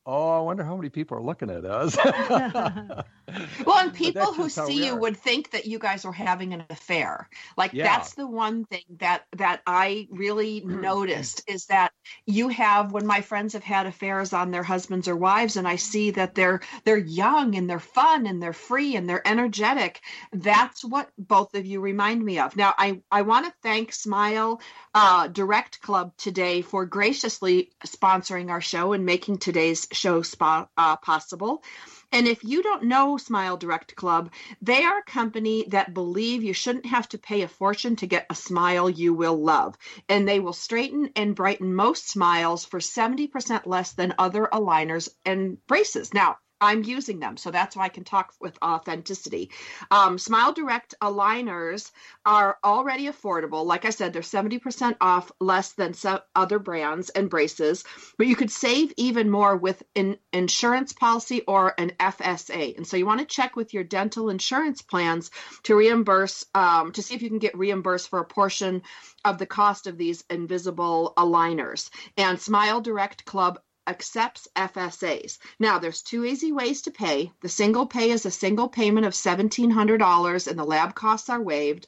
Oh, 0.04 0.30
I 0.30 0.40
wonder 0.40 0.64
how 0.64 0.74
many 0.74 0.88
people 0.88 1.16
are 1.16 1.22
looking 1.22 1.48
at 1.48 1.64
us. 1.64 1.96
well, 3.64 3.78
and 3.78 3.94
people 3.94 4.32
who 4.32 4.48
see 4.48 4.84
you 4.84 4.96
would 4.96 5.16
think 5.16 5.52
that 5.52 5.64
you 5.64 5.78
guys 5.78 6.04
are 6.04 6.12
having 6.12 6.52
an 6.52 6.64
affair. 6.70 7.28
Like 7.56 7.72
yeah. 7.72 7.84
that's 7.84 8.14
the 8.14 8.26
one 8.26 8.64
thing 8.64 8.82
that 8.98 9.22
that 9.36 9.62
I 9.64 10.08
really 10.10 10.60
noticed 10.64 11.44
is 11.46 11.66
that 11.66 11.92
you 12.26 12.48
have 12.48 12.90
when 12.90 13.06
my 13.06 13.20
friends 13.20 13.52
have 13.52 13.62
had 13.62 13.86
affairs 13.86 14.32
on 14.32 14.50
their 14.50 14.64
husbands 14.64 15.06
or 15.06 15.14
wives 15.14 15.56
and 15.56 15.68
I 15.68 15.76
see 15.76 16.10
that 16.10 16.34
they're 16.34 16.62
they're 16.84 16.98
young 16.98 17.54
and 17.54 17.70
they're 17.70 17.78
fun 17.78 18.26
and 18.26 18.42
they're 18.42 18.52
free 18.52 18.96
and 18.96 19.08
they're 19.08 19.26
energetic. 19.26 20.00
That's 20.32 20.84
what 20.84 21.10
both 21.16 21.54
of 21.54 21.64
you 21.64 21.80
remind 21.80 22.24
me 22.24 22.40
of. 22.40 22.56
Now, 22.56 22.74
I 22.76 23.02
I 23.10 23.22
want 23.22 23.46
to 23.46 23.52
thank 23.62 23.92
Smile 23.92 24.60
uh, 24.94 25.28
Direct 25.28 25.80
Club 25.80 26.12
today 26.16 26.62
for 26.62 26.86
graciously 26.86 27.70
sponsoring 27.86 28.50
our 28.50 28.60
show 28.60 28.92
and 28.94 29.06
making 29.06 29.38
today's 29.38 29.86
show 29.94 30.22
spa, 30.22 30.68
uh, 30.76 30.96
possible. 30.96 31.62
And 32.10 32.28
if 32.28 32.44
you 32.44 32.62
don't 32.62 32.84
know 32.84 33.16
Smile 33.16 33.56
Direct 33.56 33.96
Club, 33.96 34.32
they 34.60 34.84
are 34.84 34.98
a 34.98 35.10
company 35.10 35.64
that 35.68 35.94
believe 35.94 36.42
you 36.42 36.52
shouldn't 36.52 36.86
have 36.86 37.08
to 37.10 37.18
pay 37.18 37.42
a 37.42 37.48
fortune 37.48 37.96
to 37.96 38.06
get 38.06 38.26
a 38.28 38.34
smile 38.34 38.90
you 38.90 39.14
will 39.14 39.42
love. 39.42 39.76
And 40.08 40.28
they 40.28 40.38
will 40.38 40.52
straighten 40.52 41.10
and 41.16 41.34
brighten 41.34 41.74
most 41.74 42.10
smiles 42.10 42.64
for 42.64 42.80
70% 42.80 43.66
less 43.66 43.92
than 43.92 44.14
other 44.18 44.48
aligners 44.52 45.08
and 45.24 45.64
braces. 45.66 46.12
Now, 46.12 46.36
I'm 46.62 46.84
using 46.84 47.18
them. 47.18 47.36
So 47.36 47.50
that's 47.50 47.74
why 47.74 47.86
I 47.86 47.88
can 47.88 48.04
talk 48.04 48.32
with 48.40 48.56
authenticity. 48.62 49.50
Um, 49.90 50.16
Smile 50.16 50.52
Direct 50.52 50.94
aligners 51.02 51.90
are 52.24 52.56
already 52.62 53.08
affordable. 53.08 53.66
Like 53.66 53.84
I 53.84 53.90
said, 53.90 54.12
they're 54.12 54.22
70% 54.22 54.96
off 55.00 55.32
less 55.40 55.72
than 55.72 55.92
other 56.36 56.60
brands 56.60 57.10
and 57.10 57.28
braces, 57.28 57.84
but 58.16 58.28
you 58.28 58.36
could 58.36 58.50
save 58.50 58.92
even 58.96 59.28
more 59.28 59.56
with 59.56 59.82
an 59.96 60.18
insurance 60.32 60.92
policy 60.92 61.42
or 61.48 61.74
an 61.78 61.90
FSA. 61.98 62.76
And 62.76 62.86
so 62.86 62.96
you 62.96 63.06
want 63.06 63.20
to 63.20 63.26
check 63.26 63.56
with 63.56 63.74
your 63.74 63.82
dental 63.84 64.30
insurance 64.30 64.82
plans 64.82 65.32
to 65.64 65.74
reimburse, 65.74 66.46
um, 66.54 66.92
to 66.92 67.02
see 67.02 67.16
if 67.16 67.22
you 67.22 67.28
can 67.28 67.40
get 67.40 67.58
reimbursed 67.58 68.08
for 68.08 68.20
a 68.20 68.24
portion 68.24 68.82
of 69.24 69.38
the 69.38 69.46
cost 69.46 69.88
of 69.88 69.98
these 69.98 70.22
invisible 70.30 71.12
aligners. 71.16 71.90
And 72.16 72.40
Smile 72.40 72.80
Direct 72.80 73.24
Club 73.24 73.58
accepts 73.86 74.48
FSAs. 74.54 75.38
Now, 75.58 75.78
there's 75.78 76.02
two 76.02 76.24
easy 76.24 76.52
ways 76.52 76.82
to 76.82 76.90
pay. 76.90 77.32
The 77.40 77.48
single 77.48 77.86
pay 77.86 78.10
is 78.10 78.26
a 78.26 78.30
single 78.30 78.68
payment 78.68 79.06
of 79.06 79.14
$1,700 79.14 80.46
and 80.46 80.58
the 80.58 80.64
lab 80.64 80.94
costs 80.94 81.28
are 81.28 81.42
waived. 81.42 81.86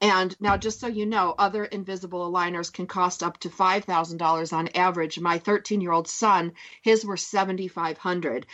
And 0.00 0.36
now, 0.40 0.56
just 0.56 0.80
so 0.80 0.86
you 0.86 1.06
know, 1.06 1.34
other 1.38 1.64
invisible 1.64 2.30
aligners 2.30 2.72
can 2.72 2.86
cost 2.86 3.22
up 3.22 3.38
to 3.40 3.48
$5,000 3.48 4.52
on 4.52 4.68
average. 4.68 5.18
My 5.18 5.38
13 5.38 5.80
year 5.80 5.92
old 5.92 6.08
son, 6.08 6.52
his 6.82 7.06
were 7.06 7.16
7500 7.16 8.46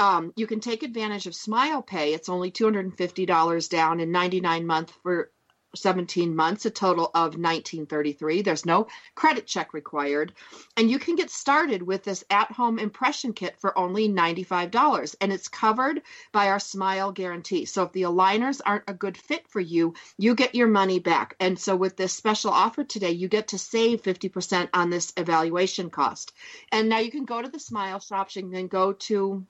um, 0.00 0.32
You 0.36 0.46
can 0.46 0.60
take 0.60 0.82
advantage 0.82 1.26
of 1.26 1.34
Smile 1.34 1.82
Pay. 1.82 2.12
It's 2.14 2.28
only 2.28 2.50
$250 2.50 3.68
down 3.68 4.00
and 4.00 4.12
99 4.12 4.66
month 4.66 4.92
for 5.02 5.30
17 5.76 6.34
months, 6.34 6.66
a 6.66 6.70
total 6.70 7.06
of 7.14 7.36
1933. 7.36 8.42
There's 8.42 8.66
no 8.66 8.88
credit 9.14 9.46
check 9.46 9.72
required. 9.72 10.32
And 10.76 10.90
you 10.90 10.98
can 10.98 11.16
get 11.16 11.30
started 11.30 11.82
with 11.82 12.04
this 12.04 12.24
at 12.30 12.50
home 12.52 12.78
impression 12.78 13.32
kit 13.32 13.58
for 13.58 13.78
only 13.78 14.08
$95. 14.08 15.14
And 15.20 15.32
it's 15.32 15.48
covered 15.48 16.02
by 16.32 16.48
our 16.48 16.60
smile 16.60 17.12
guarantee. 17.12 17.64
So 17.64 17.84
if 17.84 17.92
the 17.92 18.02
aligners 18.02 18.60
aren't 18.64 18.84
a 18.88 18.94
good 18.94 19.16
fit 19.16 19.48
for 19.48 19.60
you, 19.60 19.94
you 20.18 20.34
get 20.34 20.54
your 20.54 20.68
money 20.68 20.98
back. 20.98 21.36
And 21.40 21.58
so 21.58 21.76
with 21.76 21.96
this 21.96 22.12
special 22.12 22.50
offer 22.50 22.84
today, 22.84 23.12
you 23.12 23.28
get 23.28 23.48
to 23.48 23.58
save 23.58 24.02
50% 24.02 24.68
on 24.74 24.90
this 24.90 25.12
evaluation 25.16 25.90
cost. 25.90 26.32
And 26.72 26.88
now 26.88 26.98
you 26.98 27.10
can 27.10 27.24
go 27.24 27.40
to 27.40 27.48
the 27.48 27.60
smile 27.60 28.00
shops 28.00 28.36
and 28.36 28.52
then 28.52 28.68
go 28.68 28.92
to 28.92 29.46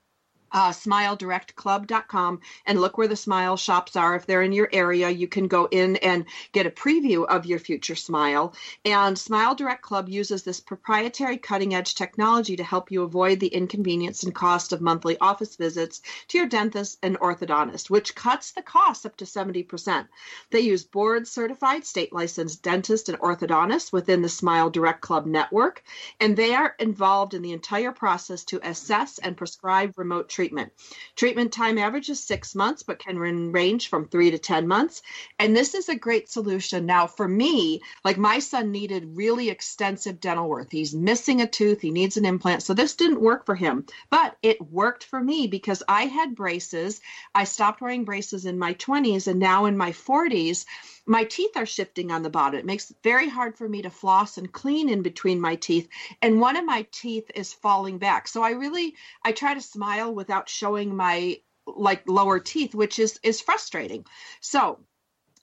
uh, 0.52 0.70
smiledirectclub.com 0.70 2.40
and 2.66 2.80
look 2.80 2.98
where 2.98 3.08
the 3.08 3.16
smile 3.16 3.56
shops 3.56 3.96
are. 3.96 4.16
If 4.16 4.26
they're 4.26 4.42
in 4.42 4.52
your 4.52 4.68
area, 4.72 5.10
you 5.10 5.28
can 5.28 5.48
go 5.48 5.66
in 5.70 5.96
and 5.96 6.24
get 6.52 6.66
a 6.66 6.70
preview 6.70 7.26
of 7.26 7.46
your 7.46 7.58
future 7.58 7.94
smile. 7.94 8.54
And 8.84 9.18
Smile 9.18 9.54
Direct 9.54 9.82
Club 9.82 10.08
uses 10.08 10.42
this 10.42 10.60
proprietary 10.60 11.38
cutting 11.38 11.74
edge 11.74 11.94
technology 11.94 12.56
to 12.56 12.64
help 12.64 12.90
you 12.90 13.02
avoid 13.02 13.40
the 13.40 13.48
inconvenience 13.48 14.22
and 14.22 14.34
cost 14.34 14.72
of 14.72 14.80
monthly 14.80 15.18
office 15.18 15.56
visits 15.56 16.00
to 16.28 16.38
your 16.38 16.46
dentist 16.46 16.98
and 17.02 17.18
orthodontist, 17.18 17.90
which 17.90 18.14
cuts 18.14 18.52
the 18.52 18.62
cost 18.62 19.06
up 19.06 19.16
to 19.16 19.24
70%. 19.24 20.08
They 20.50 20.60
use 20.60 20.84
board 20.84 21.26
certified 21.26 21.84
state 21.84 22.12
licensed 22.12 22.62
dentists 22.62 23.08
and 23.08 23.18
orthodontists 23.18 23.92
within 23.92 24.22
the 24.22 24.28
Smile 24.28 24.70
Direct 24.70 25.00
Club 25.00 25.26
network, 25.26 25.82
and 26.20 26.36
they 26.36 26.54
are 26.54 26.74
involved 26.78 27.34
in 27.34 27.42
the 27.42 27.52
entire 27.52 27.92
process 27.92 28.44
to 28.44 28.60
assess 28.62 29.18
and 29.18 29.36
prescribe 29.36 29.94
remote 29.96 30.28
treatment. 30.36 30.70
Treatment 31.16 31.50
time 31.50 31.78
averages 31.78 32.22
six 32.22 32.54
months, 32.54 32.82
but 32.82 32.98
can 32.98 33.18
range 33.18 33.88
from 33.88 34.06
three 34.06 34.30
to 34.30 34.38
10 34.38 34.68
months. 34.68 35.00
And 35.38 35.56
this 35.56 35.74
is 35.74 35.88
a 35.88 35.96
great 35.96 36.28
solution. 36.28 36.84
Now, 36.84 37.06
for 37.06 37.26
me, 37.26 37.80
like 38.04 38.18
my 38.18 38.40
son 38.40 38.70
needed 38.70 39.16
really 39.16 39.48
extensive 39.48 40.20
dental 40.20 40.46
work. 40.46 40.68
He's 40.70 40.94
missing 40.94 41.40
a 41.40 41.46
tooth, 41.46 41.80
he 41.80 41.90
needs 41.90 42.18
an 42.18 42.26
implant. 42.26 42.62
So 42.62 42.74
this 42.74 42.96
didn't 42.96 43.22
work 43.22 43.46
for 43.46 43.54
him, 43.54 43.86
but 44.10 44.36
it 44.42 44.60
worked 44.60 45.04
for 45.04 45.18
me 45.18 45.46
because 45.46 45.82
I 45.88 46.02
had 46.02 46.36
braces. 46.36 47.00
I 47.34 47.44
stopped 47.44 47.80
wearing 47.80 48.04
braces 48.04 48.44
in 48.44 48.58
my 48.58 48.74
20s, 48.74 49.28
and 49.28 49.40
now 49.40 49.64
in 49.64 49.78
my 49.78 49.92
40s, 49.92 50.66
my 51.06 51.24
teeth 51.24 51.56
are 51.56 51.66
shifting 51.66 52.10
on 52.10 52.22
the 52.22 52.30
bottom. 52.30 52.58
It 52.58 52.66
makes 52.66 52.90
it 52.90 52.96
very 53.02 53.28
hard 53.28 53.56
for 53.56 53.68
me 53.68 53.82
to 53.82 53.90
floss 53.90 54.38
and 54.38 54.52
clean 54.52 54.88
in 54.88 55.02
between 55.02 55.40
my 55.40 55.56
teeth. 55.56 55.88
And 56.20 56.40
one 56.40 56.56
of 56.56 56.64
my 56.64 56.86
teeth 56.90 57.30
is 57.34 57.52
falling 57.52 57.98
back. 57.98 58.28
So 58.28 58.42
I 58.42 58.50
really 58.50 58.94
I 59.22 59.32
try 59.32 59.54
to 59.54 59.60
smile 59.60 60.14
without 60.14 60.48
showing 60.48 60.96
my 60.96 61.40
like 61.66 62.08
lower 62.08 62.40
teeth, 62.40 62.74
which 62.74 62.98
is 62.98 63.18
is 63.22 63.40
frustrating. 63.40 64.04
So 64.40 64.80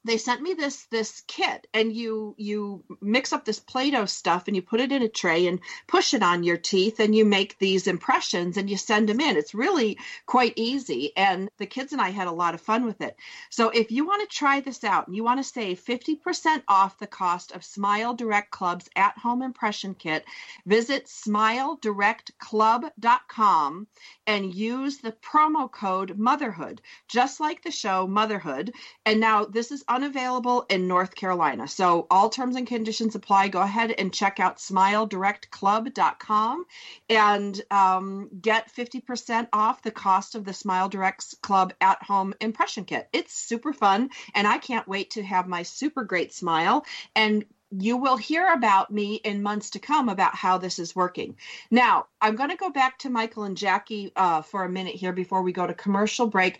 they 0.05 0.17
sent 0.17 0.41
me 0.41 0.53
this 0.53 0.85
this 0.85 1.21
kit 1.27 1.67
and 1.73 1.93
you 1.93 2.33
you 2.37 2.83
mix 3.01 3.33
up 3.33 3.45
this 3.45 3.59
play-doh 3.59 4.05
stuff 4.05 4.47
and 4.47 4.55
you 4.55 4.61
put 4.61 4.79
it 4.79 4.91
in 4.91 5.01
a 5.01 5.09
tray 5.09 5.47
and 5.47 5.59
push 5.87 6.13
it 6.13 6.21
on 6.21 6.43
your 6.43 6.57
teeth 6.57 6.99
and 6.99 7.15
you 7.15 7.25
make 7.25 7.57
these 7.57 7.87
impressions 7.87 8.57
and 8.57 8.69
you 8.69 8.77
send 8.77 9.09
them 9.09 9.19
in. 9.19 9.37
It's 9.37 9.53
really 9.53 9.97
quite 10.25 10.53
easy 10.55 11.11
and 11.15 11.49
the 11.57 11.65
kids 11.65 11.93
and 11.93 12.01
i 12.01 12.09
had 12.09 12.27
a 12.27 12.31
lot 12.31 12.53
of 12.53 12.61
fun 12.61 12.85
with 12.85 13.01
it. 13.01 13.15
So 13.49 13.69
if 13.69 13.91
you 13.91 14.05
want 14.05 14.29
to 14.29 14.35
try 14.35 14.59
this 14.59 14.83
out 14.83 15.07
and 15.07 15.15
you 15.15 15.23
want 15.23 15.39
to 15.39 15.43
save 15.43 15.79
50% 15.79 16.63
off 16.67 16.99
the 16.99 17.07
cost 17.07 17.53
of 17.53 17.63
smile 17.63 18.13
direct 18.13 18.51
club's 18.51 18.89
at-home 18.95 19.41
impression 19.41 19.95
kit 19.95 20.25
visit 20.65 21.05
smiledirect.club.com 21.05 23.87
and 24.27 24.53
use 24.53 24.97
the 24.97 25.11
promo 25.11 25.71
code 25.71 26.17
motherhood 26.17 26.81
just 27.07 27.39
like 27.39 27.63
the 27.63 27.71
show 27.71 28.07
motherhood. 28.07 28.73
And 29.05 29.19
now 29.19 29.45
this 29.45 29.71
is 29.71 29.83
unavailable 29.93 30.65
in 30.69 30.87
North 30.87 31.13
Carolina. 31.13 31.67
So 31.67 32.07
all 32.09 32.29
terms 32.29 32.55
and 32.55 32.65
conditions 32.65 33.13
apply. 33.13 33.49
Go 33.49 33.61
ahead 33.61 33.91
and 33.91 34.11
check 34.11 34.39
out 34.39 34.57
smiledirectclub.com 34.57 36.65
and 37.09 37.61
um, 37.69 38.29
get 38.41 38.73
50% 38.73 39.49
off 39.53 39.83
the 39.83 39.91
cost 39.91 40.33
of 40.33 40.45
the 40.45 40.53
Smile 40.53 40.89
Direct 40.89 41.39
Club 41.41 41.73
at 41.79 42.01
home 42.01 42.33
impression 42.41 42.85
kit. 42.85 43.07
It's 43.13 43.35
super 43.35 43.71
fun, 43.71 44.09
and 44.33 44.47
I 44.47 44.57
can't 44.57 44.87
wait 44.87 45.11
to 45.11 45.21
have 45.21 45.47
my 45.47 45.61
super 45.61 46.03
great 46.03 46.33
smile 46.33 46.87
and 47.15 47.45
you 47.79 47.97
will 47.97 48.17
hear 48.17 48.53
about 48.53 48.91
me 48.91 49.15
in 49.15 49.41
months 49.41 49.69
to 49.71 49.79
come 49.79 50.09
about 50.09 50.35
how 50.35 50.57
this 50.57 50.79
is 50.79 50.95
working. 50.95 51.35
Now, 51.71 52.07
I'm 52.21 52.35
going 52.35 52.49
to 52.49 52.55
go 52.55 52.69
back 52.69 52.99
to 52.99 53.09
Michael 53.09 53.43
and 53.43 53.57
Jackie 53.57 54.11
uh, 54.15 54.41
for 54.41 54.63
a 54.63 54.69
minute 54.69 54.95
here 54.95 55.13
before 55.13 55.41
we 55.41 55.51
go 55.51 55.65
to 55.65 55.73
commercial 55.73 56.27
break. 56.27 56.59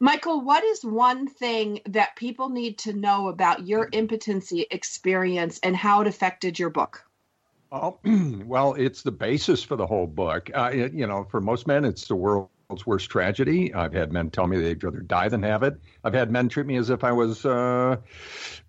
Michael, 0.00 0.40
what 0.40 0.62
is 0.64 0.84
one 0.84 1.26
thing 1.26 1.80
that 1.86 2.16
people 2.16 2.48
need 2.48 2.78
to 2.78 2.92
know 2.92 3.28
about 3.28 3.66
your 3.66 3.88
impotency 3.92 4.66
experience 4.70 5.58
and 5.62 5.76
how 5.76 6.00
it 6.00 6.06
affected 6.06 6.58
your 6.58 6.70
book? 6.70 7.04
Well, 7.70 8.00
well, 8.44 8.74
it's 8.74 9.02
the 9.02 9.12
basis 9.12 9.62
for 9.62 9.76
the 9.76 9.86
whole 9.86 10.06
book. 10.06 10.50
Uh, 10.54 10.70
it, 10.72 10.92
you 10.92 11.06
know, 11.06 11.24
for 11.24 11.40
most 11.40 11.66
men, 11.66 11.84
it's 11.84 12.06
the 12.06 12.14
world 12.14 12.48
world's 12.72 12.86
worst 12.86 13.10
tragedy. 13.10 13.74
I've 13.74 13.92
had 13.92 14.12
men 14.12 14.30
tell 14.30 14.46
me 14.46 14.58
they'd 14.58 14.82
rather 14.82 15.00
die 15.00 15.28
than 15.28 15.42
have 15.42 15.62
it. 15.62 15.78
I've 16.04 16.14
had 16.14 16.30
men 16.30 16.48
treat 16.48 16.64
me 16.64 16.76
as 16.76 16.88
if 16.88 17.04
I 17.04 17.12
was 17.12 17.44
uh, 17.44 17.96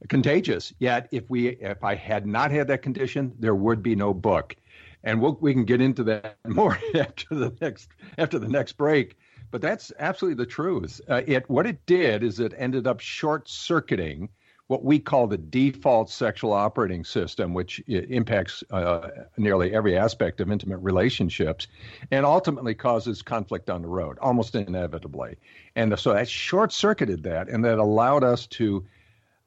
contagious. 0.09 0.73
Yet, 0.77 1.07
if 1.11 1.29
we, 1.29 1.47
if 1.47 1.85
I 1.85 1.95
had 1.95 2.27
not 2.27 2.51
had 2.51 2.67
that 2.67 2.81
condition, 2.81 3.33
there 3.39 3.55
would 3.55 3.81
be 3.81 3.95
no 3.95 4.13
book. 4.13 4.57
And 5.05 5.21
we'll, 5.21 5.37
we 5.39 5.53
can 5.53 5.63
get 5.63 5.79
into 5.79 6.03
that 6.05 6.37
more 6.45 6.77
after 6.95 7.33
the 7.33 7.55
next 7.61 7.89
after 8.17 8.39
the 8.39 8.49
next 8.49 8.73
break. 8.73 9.17
But 9.51 9.61
that's 9.61 9.93
absolutely 9.99 10.43
the 10.43 10.49
truth. 10.49 10.99
Uh, 11.07 11.21
it 11.25 11.49
what 11.49 11.65
it 11.65 11.85
did 11.85 12.23
is 12.23 12.41
it 12.41 12.53
ended 12.57 12.87
up 12.87 12.99
short 12.99 13.47
circuiting 13.47 14.27
what 14.67 14.83
we 14.83 14.99
call 14.99 15.27
the 15.27 15.37
default 15.37 16.09
sexual 16.09 16.53
operating 16.53 17.03
system, 17.03 17.53
which 17.53 17.79
impacts 17.87 18.63
uh, 18.71 19.09
nearly 19.37 19.73
every 19.73 19.97
aspect 19.97 20.39
of 20.39 20.49
intimate 20.49 20.77
relationships 20.77 21.67
and 22.11 22.25
ultimately 22.25 22.73
causes 22.73 23.21
conflict 23.21 23.69
on 23.69 23.81
the 23.81 23.87
road, 23.87 24.17
almost 24.19 24.55
inevitably. 24.55 25.35
And 25.75 25.97
so 25.99 26.13
that 26.13 26.29
short 26.29 26.71
circuited 26.71 27.23
that, 27.23 27.49
and 27.49 27.65
that 27.65 27.77
allowed 27.77 28.23
us 28.23 28.47
to 28.47 28.85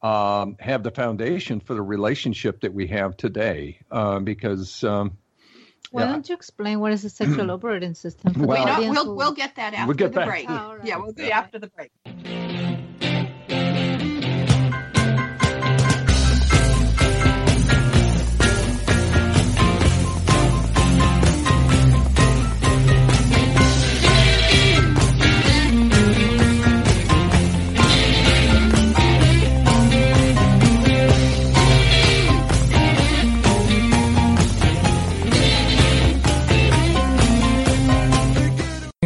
um, 0.03 0.57
have 0.61 0.83
the 0.83 0.91
foundation 0.91 1.61
for 1.61 1.75
the 1.75 1.83
relationship 1.83 2.61
that 2.61 2.75
we 2.75 2.89
have 2.89 3.17
today. 3.17 3.81
Uh, 3.91 4.21
because. 4.21 4.85
Um, 4.85 5.17
why 5.93 6.03
yeah. 6.03 6.09
don't 6.13 6.29
you 6.29 6.35
explain 6.35 6.81
what 6.81 6.93
is 6.93 7.03
the 7.03 7.11
sexual 7.11 7.51
operating 7.53 7.95
system? 7.95 8.35
well, 8.35 8.83
you 8.83 8.93
know, 8.93 9.05
we'll, 9.05 9.15
we'll 9.15 9.33
get 9.33 9.55
that 9.55 9.73
after 9.73 9.87
we'll 9.87 9.95
get 9.95 10.13
the 10.13 10.21
that. 10.21 10.29
break. 10.29 10.51
Oh, 10.51 10.75
right. 10.75 10.85
Yeah, 10.85 10.97
we'll 10.97 11.13
do 11.13 11.23
it 11.23 11.31
after 11.31 11.59
the 11.59 11.69
break. 11.69 11.93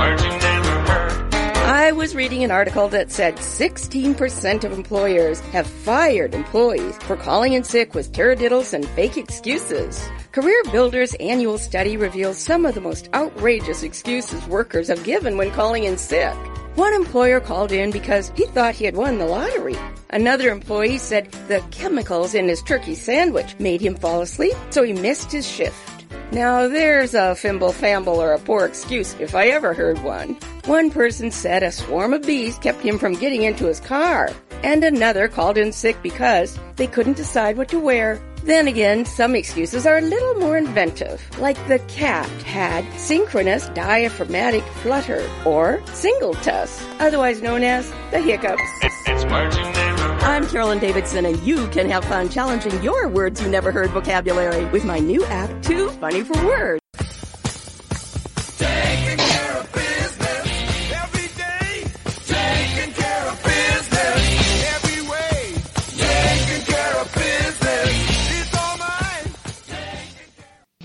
I 0.00 1.90
was 1.92 2.14
reading 2.14 2.44
an 2.44 2.52
article 2.52 2.86
that 2.88 3.10
said 3.10 3.34
16% 3.36 4.62
of 4.62 4.72
employers 4.72 5.40
have 5.40 5.66
fired 5.66 6.34
employees 6.34 6.96
for 6.98 7.16
calling 7.16 7.54
in 7.54 7.64
sick 7.64 7.94
with 7.94 8.12
taradiddles 8.12 8.74
and 8.74 8.86
fake 8.90 9.16
excuses. 9.16 10.08
Career 10.30 10.62
Builder's 10.70 11.14
annual 11.14 11.58
study 11.58 11.96
reveals 11.96 12.38
some 12.38 12.64
of 12.64 12.76
the 12.76 12.80
most 12.80 13.08
outrageous 13.12 13.82
excuses 13.82 14.46
workers 14.46 14.86
have 14.86 15.02
given 15.02 15.36
when 15.36 15.50
calling 15.50 15.82
in 15.82 15.98
sick. 15.98 16.36
One 16.76 16.94
employer 16.94 17.40
called 17.40 17.72
in 17.72 17.90
because 17.90 18.30
he 18.36 18.46
thought 18.46 18.76
he 18.76 18.84
had 18.84 18.96
won 18.96 19.18
the 19.18 19.26
lottery. 19.26 19.76
Another 20.10 20.50
employee 20.50 20.98
said 20.98 21.32
the 21.48 21.60
chemicals 21.72 22.34
in 22.34 22.46
his 22.46 22.62
turkey 22.62 22.94
sandwich 22.94 23.56
made 23.58 23.80
him 23.80 23.96
fall 23.96 24.20
asleep, 24.20 24.54
so 24.70 24.84
he 24.84 24.92
missed 24.92 25.32
his 25.32 25.48
shift. 25.48 25.97
Now 26.30 26.68
there's 26.68 27.14
a 27.14 27.34
fimble 27.34 27.72
famble 27.72 28.20
or 28.20 28.34
a 28.34 28.38
poor 28.38 28.66
excuse 28.66 29.14
if 29.18 29.34
I 29.34 29.48
ever 29.48 29.72
heard 29.72 30.02
one. 30.02 30.36
One 30.66 30.90
person 30.90 31.30
said 31.30 31.62
a 31.62 31.72
swarm 31.72 32.12
of 32.12 32.22
bees 32.22 32.58
kept 32.58 32.82
him 32.82 32.98
from 32.98 33.14
getting 33.14 33.44
into 33.44 33.64
his 33.64 33.80
car, 33.80 34.28
and 34.62 34.84
another 34.84 35.28
called 35.28 35.56
in 35.56 35.72
sick 35.72 35.96
because 36.02 36.58
they 36.76 36.86
couldn't 36.86 37.16
decide 37.16 37.56
what 37.56 37.68
to 37.70 37.78
wear. 37.78 38.20
Then 38.44 38.68
again, 38.68 39.06
some 39.06 39.34
excuses 39.34 39.86
are 39.86 39.98
a 39.98 40.02
little 40.02 40.34
more 40.34 40.58
inventive, 40.58 41.22
like 41.40 41.56
the 41.66 41.78
cat 41.80 42.28
had 42.42 42.84
synchronous 42.98 43.68
diaphragmatic 43.70 44.64
flutter, 44.82 45.26
or 45.46 45.78
singultus, 45.86 46.86
otherwise 47.00 47.40
known 47.40 47.62
as 47.62 47.90
the 48.10 48.20
hiccups. 48.20 48.62
It's 48.82 49.24
I'm 50.20 50.46
Carolyn 50.48 50.78
Davidson, 50.78 51.26
and 51.26 51.38
you 51.40 51.68
can 51.68 51.88
have 51.90 52.04
fun 52.04 52.28
challenging 52.28 52.82
your 52.82 53.08
words 53.08 53.40
you 53.40 53.48
never 53.48 53.72
heard 53.72 53.90
vocabulary 53.90 54.64
with 54.66 54.84
my 54.84 54.98
new 54.98 55.24
app, 55.26 55.62
Too 55.62 55.90
Funny 55.90 56.22
for 56.22 56.34
Words. 56.46 56.87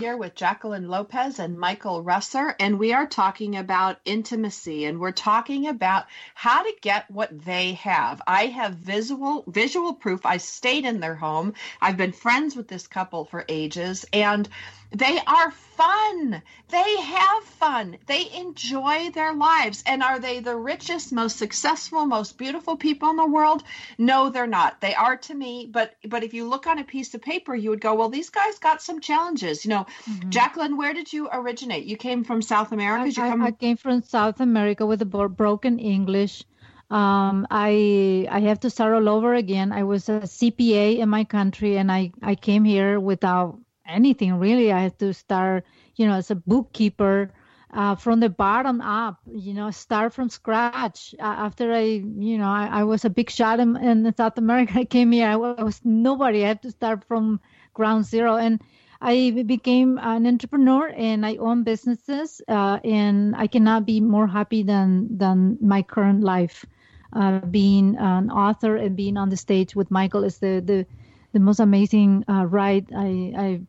Here 0.04 0.18
with 0.18 0.36
Jacqueline 0.36 0.90
Lopez 0.90 1.40
and 1.40 1.58
Michael 1.58 2.04
Russer, 2.04 2.54
and 2.60 2.78
we 2.78 2.92
are 2.92 3.08
talking 3.08 3.56
about 3.56 4.02
intimacy, 4.04 4.84
and 4.84 5.00
we're 5.00 5.14
talking 5.14 5.66
about 5.68 6.08
how 6.36 6.62
to 6.62 6.74
get 6.82 7.10
what 7.10 7.30
they 7.46 7.72
have. 7.76 8.22
I 8.28 8.48
have 8.48 8.74
visual 8.74 9.46
visual 9.48 9.94
proof. 9.94 10.26
I 10.26 10.36
stayed 10.36 10.84
in 10.84 11.00
their 11.00 11.16
home. 11.16 11.54
I've 11.80 11.96
been 11.96 12.12
friends 12.12 12.54
with 12.54 12.68
this 12.68 12.86
couple 12.86 13.24
for 13.24 13.46
ages, 13.48 14.06
and 14.12 14.50
they 14.94 15.20
are 15.26 15.52
fun. 15.52 16.42
They 16.70 16.98
have 17.02 17.44
fun. 17.44 17.98
They 18.06 18.30
enjoy 18.36 19.10
their 19.10 19.34
lives. 19.34 19.84
And 19.88 20.04
are 20.04 20.20
they 20.20 20.40
the 20.40 20.56
richest, 20.56 21.12
most 21.12 21.38
successful, 21.38 22.06
most 22.06 22.38
beautiful 22.38 22.78
people 22.78 23.10
in 23.10 23.18
the 23.18 23.26
world? 23.26 23.64
No, 23.98 24.30
they're 24.30 24.48
not. 24.48 24.82
They 24.82 24.94
are 24.94 25.18
to 25.18 25.34
me, 25.34 25.68
but 25.72 25.96
but 26.08 26.24
if 26.24 26.34
you 26.34 26.48
look 26.48 26.68
on 26.68 26.78
a 26.78 26.84
piece 26.84 27.14
of 27.16 27.22
paper, 27.22 27.56
you 27.56 27.72
would 27.72 27.82
go, 27.82 27.96
well, 27.96 28.10
these 28.10 28.30
guys 28.30 28.60
got 28.60 28.82
some 28.82 29.00
challenges. 29.02 29.66
You 29.66 29.70
know, 29.70 29.86
mm-hmm. 30.06 30.30
Jacqueline, 30.30 30.78
where 30.78 30.94
did 30.94 31.12
you 31.12 31.28
originate? 31.32 31.86
You 31.86 31.98
came 31.98 32.24
from 32.24 32.42
South 32.42 32.72
America. 32.72 33.22
I, 33.22 33.30
I, 33.30 33.46
I 33.48 33.52
came 33.52 33.78
from 33.78 34.04
South 34.04 34.40
America 34.42 34.86
with 34.86 35.02
a 35.02 35.06
broken 35.06 35.80
English. 35.80 36.44
Um, 36.92 37.48
I 37.50 38.28
I 38.30 38.42
have 38.42 38.60
to 38.60 38.70
start 38.70 38.94
all 38.94 39.10
over 39.10 39.34
again. 39.34 39.72
I 39.72 39.84
was 39.84 40.10
a 40.10 40.22
CPA 40.22 41.00
in 41.00 41.10
my 41.10 41.24
country, 41.24 41.78
and 41.78 41.92
I 41.92 42.12
I 42.22 42.36
came 42.36 42.64
here 42.64 43.00
without 43.00 43.58
anything 43.88 44.36
really. 44.36 44.72
I 44.72 44.82
had 44.82 45.00
to 45.00 45.14
start, 45.14 45.66
you 45.96 46.08
know, 46.08 46.14
as 46.14 46.32
a 46.32 46.36
bookkeeper 46.36 47.32
uh, 47.74 47.96
from 47.96 48.20
the 48.20 48.30
bottom 48.30 48.82
up, 48.82 49.20
you 49.32 49.54
know, 49.54 49.72
start 49.72 50.14
from 50.14 50.30
scratch. 50.30 51.16
Uh, 51.20 51.24
after 51.24 51.74
I, 51.74 51.82
you 51.82 52.38
know, 52.38 52.48
I, 52.48 52.70
I, 52.72 52.84
was 52.84 53.04
a 53.04 53.10
big 53.10 53.30
shot 53.30 53.60
in, 53.60 53.76
in 53.78 54.14
South 54.16 54.38
America. 54.38 54.74
I 54.80 54.86
came 54.86 55.12
here, 55.12 55.28
I 55.28 55.36
was 55.36 55.82
nobody. 55.84 56.46
I 56.46 56.50
had 56.50 56.62
to 56.64 56.72
start 56.72 57.04
from 57.08 57.40
ground 57.74 58.06
zero. 58.06 58.38
And 58.38 58.62
I 59.02 59.44
became 59.46 59.98
an 59.98 60.28
entrepreneur 60.28 60.88
and 60.96 61.26
I 61.26 61.36
own 61.38 61.64
businesses. 61.64 62.42
Uh, 62.48 62.80
and 62.84 63.36
I 63.36 63.48
cannot 63.48 63.86
be 63.86 64.02
more 64.02 64.28
happy 64.28 64.64
than, 64.64 65.18
than 65.18 65.58
my 65.60 65.82
current 65.82 66.24
life. 66.24 66.66
Uh, 67.12 67.40
being 67.40 67.96
an 67.98 68.32
author 68.32 68.76
and 68.76 68.96
being 68.96 69.18
on 69.18 69.30
the 69.30 69.38
stage 69.38 69.76
with 69.76 69.92
Michael 69.92 70.24
is 70.24 70.40
the, 70.40 70.62
the, 70.66 70.86
the 71.32 71.40
most 71.40 71.60
amazing 71.60 72.24
uh, 72.28 72.46
ride 72.46 72.88
I, 72.96 73.34
I 73.38 73.62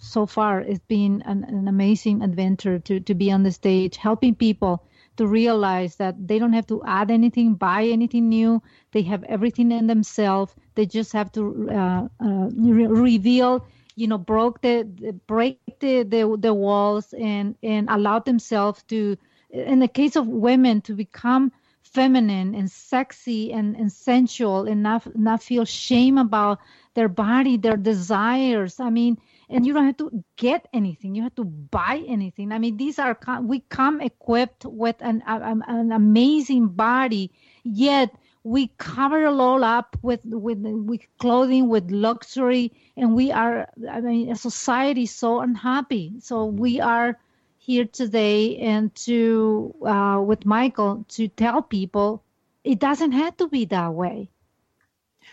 so 0.00 0.26
far 0.26 0.60
it's 0.60 0.84
been 0.88 1.22
an, 1.26 1.44
an 1.44 1.68
amazing 1.68 2.22
adventure 2.22 2.78
to, 2.80 3.00
to 3.00 3.14
be 3.14 3.30
on 3.30 3.42
the 3.42 3.52
stage 3.52 3.96
helping 3.96 4.34
people 4.34 4.82
to 5.16 5.26
realize 5.26 5.96
that 5.96 6.16
they 6.26 6.38
don't 6.38 6.54
have 6.54 6.66
to 6.66 6.82
add 6.84 7.10
anything 7.10 7.54
buy 7.54 7.84
anything 7.84 8.28
new. 8.30 8.62
They 8.92 9.02
have 9.02 9.22
everything 9.24 9.70
in 9.72 9.86
themselves. 9.86 10.54
They 10.74 10.86
just 10.86 11.12
have 11.12 11.30
to 11.32 11.70
uh, 11.70 12.08
uh, 12.24 12.48
re- 12.54 12.86
reveal 12.86 13.66
you 13.96 14.08
know 14.08 14.18
broke 14.18 14.62
the, 14.62 14.88
the 15.00 15.12
break 15.12 15.58
the, 15.80 16.04
the 16.04 16.36
the 16.38 16.54
walls 16.54 17.12
and 17.12 17.56
and 17.62 17.88
allow 17.90 18.20
themselves 18.20 18.82
to 18.84 19.18
in 19.50 19.80
the 19.80 19.88
case 19.88 20.16
of 20.16 20.26
women 20.26 20.80
to 20.82 20.94
become 20.94 21.52
feminine 21.82 22.54
and 22.54 22.70
sexy 22.70 23.52
and, 23.52 23.76
and 23.76 23.92
sensual 23.92 24.66
and 24.66 24.82
not 24.82 25.02
not 25.16 25.42
feel 25.42 25.64
shame 25.66 26.18
about 26.18 26.60
their 26.94 27.08
body 27.08 27.58
their 27.58 27.76
desires. 27.76 28.80
I 28.80 28.90
mean 28.90 29.18
and 29.50 29.66
you 29.66 29.74
don't 29.74 29.86
have 29.86 29.96
to 29.98 30.24
get 30.36 30.68
anything. 30.72 31.14
You 31.14 31.24
have 31.24 31.34
to 31.34 31.44
buy 31.44 32.04
anything. 32.06 32.52
I 32.52 32.58
mean 32.58 32.76
these 32.76 32.98
are 32.98 33.18
we 33.42 33.60
come 33.68 34.00
equipped 34.00 34.64
with 34.64 34.96
an, 35.00 35.22
an 35.26 35.92
amazing 35.92 36.68
body 36.68 37.32
yet 37.64 38.14
we 38.42 38.68
cover 38.78 39.24
it 39.24 39.28
all 39.28 39.62
up 39.64 39.96
with 40.02 40.20
with 40.24 40.58
with 40.60 41.02
clothing 41.18 41.68
with 41.68 41.90
luxury 41.90 42.72
and 42.96 43.14
we 43.14 43.30
are 43.30 43.68
i 43.90 44.00
mean 44.00 44.30
a 44.30 44.36
society 44.36 45.06
so 45.06 45.40
unhappy. 45.40 46.14
So 46.20 46.46
we 46.46 46.80
are 46.80 47.18
here 47.58 47.84
today 47.84 48.56
and 48.56 48.94
to 48.94 49.74
uh, 49.84 50.22
with 50.24 50.46
michael 50.46 51.04
to 51.08 51.28
tell 51.28 51.60
people 51.60 52.24
it 52.64 52.78
doesn't 52.78 53.12
have 53.12 53.36
to 53.36 53.48
be 53.48 53.66
that 53.66 53.92
way 53.92 54.30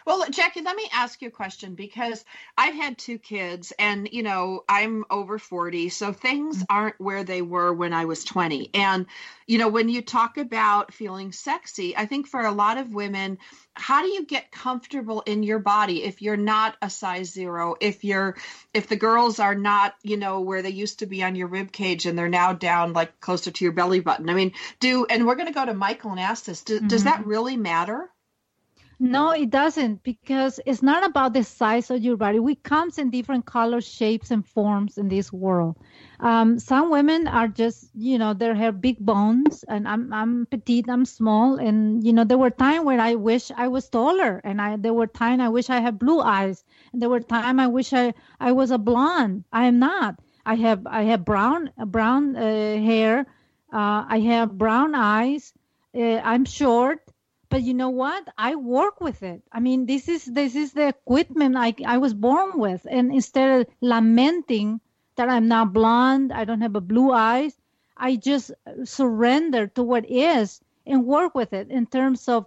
well, 0.07 0.23
Jackie, 0.29 0.61
let 0.61 0.77
me 0.77 0.87
ask 0.93 1.21
you 1.21 1.27
a 1.27 1.31
question 1.31 1.75
because 1.75 2.23
I've 2.57 2.73
had 2.73 2.97
two 2.97 3.19
kids 3.19 3.73
and, 3.77 4.07
you 4.09 4.23
know, 4.23 4.63
I'm 4.69 5.03
over 5.09 5.37
40, 5.37 5.89
so 5.89 6.13
things 6.13 6.55
mm-hmm. 6.55 6.65
aren't 6.69 6.97
where 6.97 7.25
they 7.25 7.41
were 7.41 7.73
when 7.73 7.91
I 7.91 8.05
was 8.05 8.23
20. 8.23 8.69
And, 8.73 9.07
you 9.47 9.57
know, 9.57 9.67
when 9.67 9.89
you 9.89 10.01
talk 10.01 10.37
about 10.37 10.93
feeling 10.93 11.33
sexy, 11.33 11.97
I 11.97 12.05
think 12.05 12.27
for 12.27 12.39
a 12.39 12.53
lot 12.53 12.77
of 12.77 12.93
women, 12.93 13.37
how 13.73 14.01
do 14.01 14.07
you 14.07 14.25
get 14.25 14.49
comfortable 14.49 15.23
in 15.25 15.43
your 15.43 15.59
body 15.59 16.05
if 16.05 16.21
you're 16.21 16.37
not 16.37 16.77
a 16.81 16.89
size 16.89 17.31
zero 17.31 17.75
if 17.79 18.03
you're 18.03 18.35
if 18.73 18.87
the 18.87 18.95
girls 18.95 19.39
are 19.39 19.53
not 19.53 19.93
you 20.01 20.17
know 20.17 20.41
where 20.41 20.63
they 20.63 20.71
used 20.71 20.99
to 20.99 21.05
be 21.05 21.21
on 21.21 21.35
your 21.35 21.47
rib 21.47 21.71
cage 21.71 22.07
and 22.07 22.17
they're 22.17 22.27
now 22.27 22.53
down 22.53 22.93
like 22.93 23.19
closer 23.19 23.51
to 23.51 23.63
your 23.63 23.71
belly 23.71 23.99
button 23.99 24.31
i 24.31 24.33
mean 24.33 24.51
do 24.79 25.05
and 25.05 25.27
we're 25.27 25.35
going 25.35 25.47
to 25.47 25.53
go 25.53 25.63
to 25.63 25.75
michael 25.75 26.09
and 26.09 26.19
ask 26.19 26.45
this 26.45 26.63
do, 26.63 26.77
mm-hmm. 26.77 26.87
does 26.87 27.03
that 27.03 27.23
really 27.27 27.55
matter 27.55 28.09
no, 28.99 29.31
it 29.31 29.49
doesn't 29.51 30.03
because 30.03 30.59
it's 30.65 30.81
not 30.81 31.05
about 31.05 31.33
the 31.33 31.43
size 31.43 31.91
of 31.91 32.01
your 32.03 32.17
body. 32.17 32.39
We 32.39 32.55
comes 32.55 32.97
in 32.97 33.11
different 33.11 33.45
colors, 33.45 33.87
shapes, 33.87 34.31
and 34.31 34.45
forms 34.45 34.97
in 34.97 35.07
this 35.07 35.31
world. 35.31 35.77
Um, 36.19 36.57
some 36.57 36.89
women 36.89 37.27
are 37.27 37.47
just, 37.47 37.91
you 37.93 38.17
know, 38.17 38.33
they 38.33 38.55
have 38.55 38.81
big 38.81 38.97
bones, 38.99 39.63
and 39.67 39.87
I'm 39.87 40.11
I'm 40.11 40.47
petite, 40.47 40.89
I'm 40.89 41.05
small, 41.05 41.55
and 41.57 42.03
you 42.05 42.11
know, 42.11 42.23
there 42.23 42.39
were 42.39 42.49
times 42.49 42.85
when 42.85 42.99
I 42.99 43.15
wish 43.15 43.51
I 43.55 43.67
was 43.67 43.87
taller, 43.87 44.41
and 44.43 44.59
I 44.59 44.77
there 44.77 44.93
were 44.95 45.07
times 45.07 45.41
I 45.41 45.49
wish 45.49 45.69
I 45.69 45.79
had 45.79 45.99
blue 45.99 46.19
eyes, 46.19 46.63
and 46.91 46.99
there 47.01 47.09
were 47.09 47.19
times 47.19 47.59
I 47.59 47.67
wish 47.67 47.93
I 47.93 48.13
I 48.39 48.51
was 48.51 48.71
a 48.71 48.79
blonde. 48.79 49.43
I 49.53 49.65
am 49.65 49.77
not. 49.79 50.15
I 50.45 50.55
have 50.55 50.87
I 50.87 51.03
have 51.03 51.23
brown 51.23 51.69
brown 51.85 52.35
uh, 52.35 52.41
hair. 52.81 53.27
Uh, 53.71 54.05
I 54.09 54.19
have 54.21 54.57
brown 54.57 54.95
eyes. 54.95 55.53
Uh, 55.95 56.17
I'm 56.23 56.45
short 56.45 57.06
but 57.49 57.63
you 57.63 57.73
know 57.73 57.89
what? 57.89 58.27
I 58.37 58.55
work 58.55 59.01
with 59.01 59.23
it. 59.23 59.41
I 59.51 59.59
mean 59.59 59.85
this 59.85 60.07
is 60.07 60.25
this 60.25 60.55
is 60.55 60.73
the 60.73 60.87
equipment 60.89 61.55
i, 61.57 61.73
I 61.85 61.97
was 61.97 62.13
born 62.13 62.59
with. 62.59 62.85
And 62.89 63.13
instead 63.13 63.61
of 63.61 63.67
lamenting 63.81 64.79
that 65.15 65.29
i'm 65.29 65.47
not 65.47 65.73
blonde 65.73 66.31
i 66.31 66.45
don't 66.45 66.61
have 66.61 66.75
a 66.75 66.81
blue 66.81 67.11
eyes 67.11 67.57
i 67.97 68.15
just 68.15 68.51
surrender 68.83 69.67
to 69.67 69.83
what 69.83 70.09
is 70.09 70.61
and 70.85 71.05
work 71.05 71.35
with 71.35 71.53
it 71.53 71.69
in 71.69 71.85
terms 71.87 72.27
of 72.29 72.45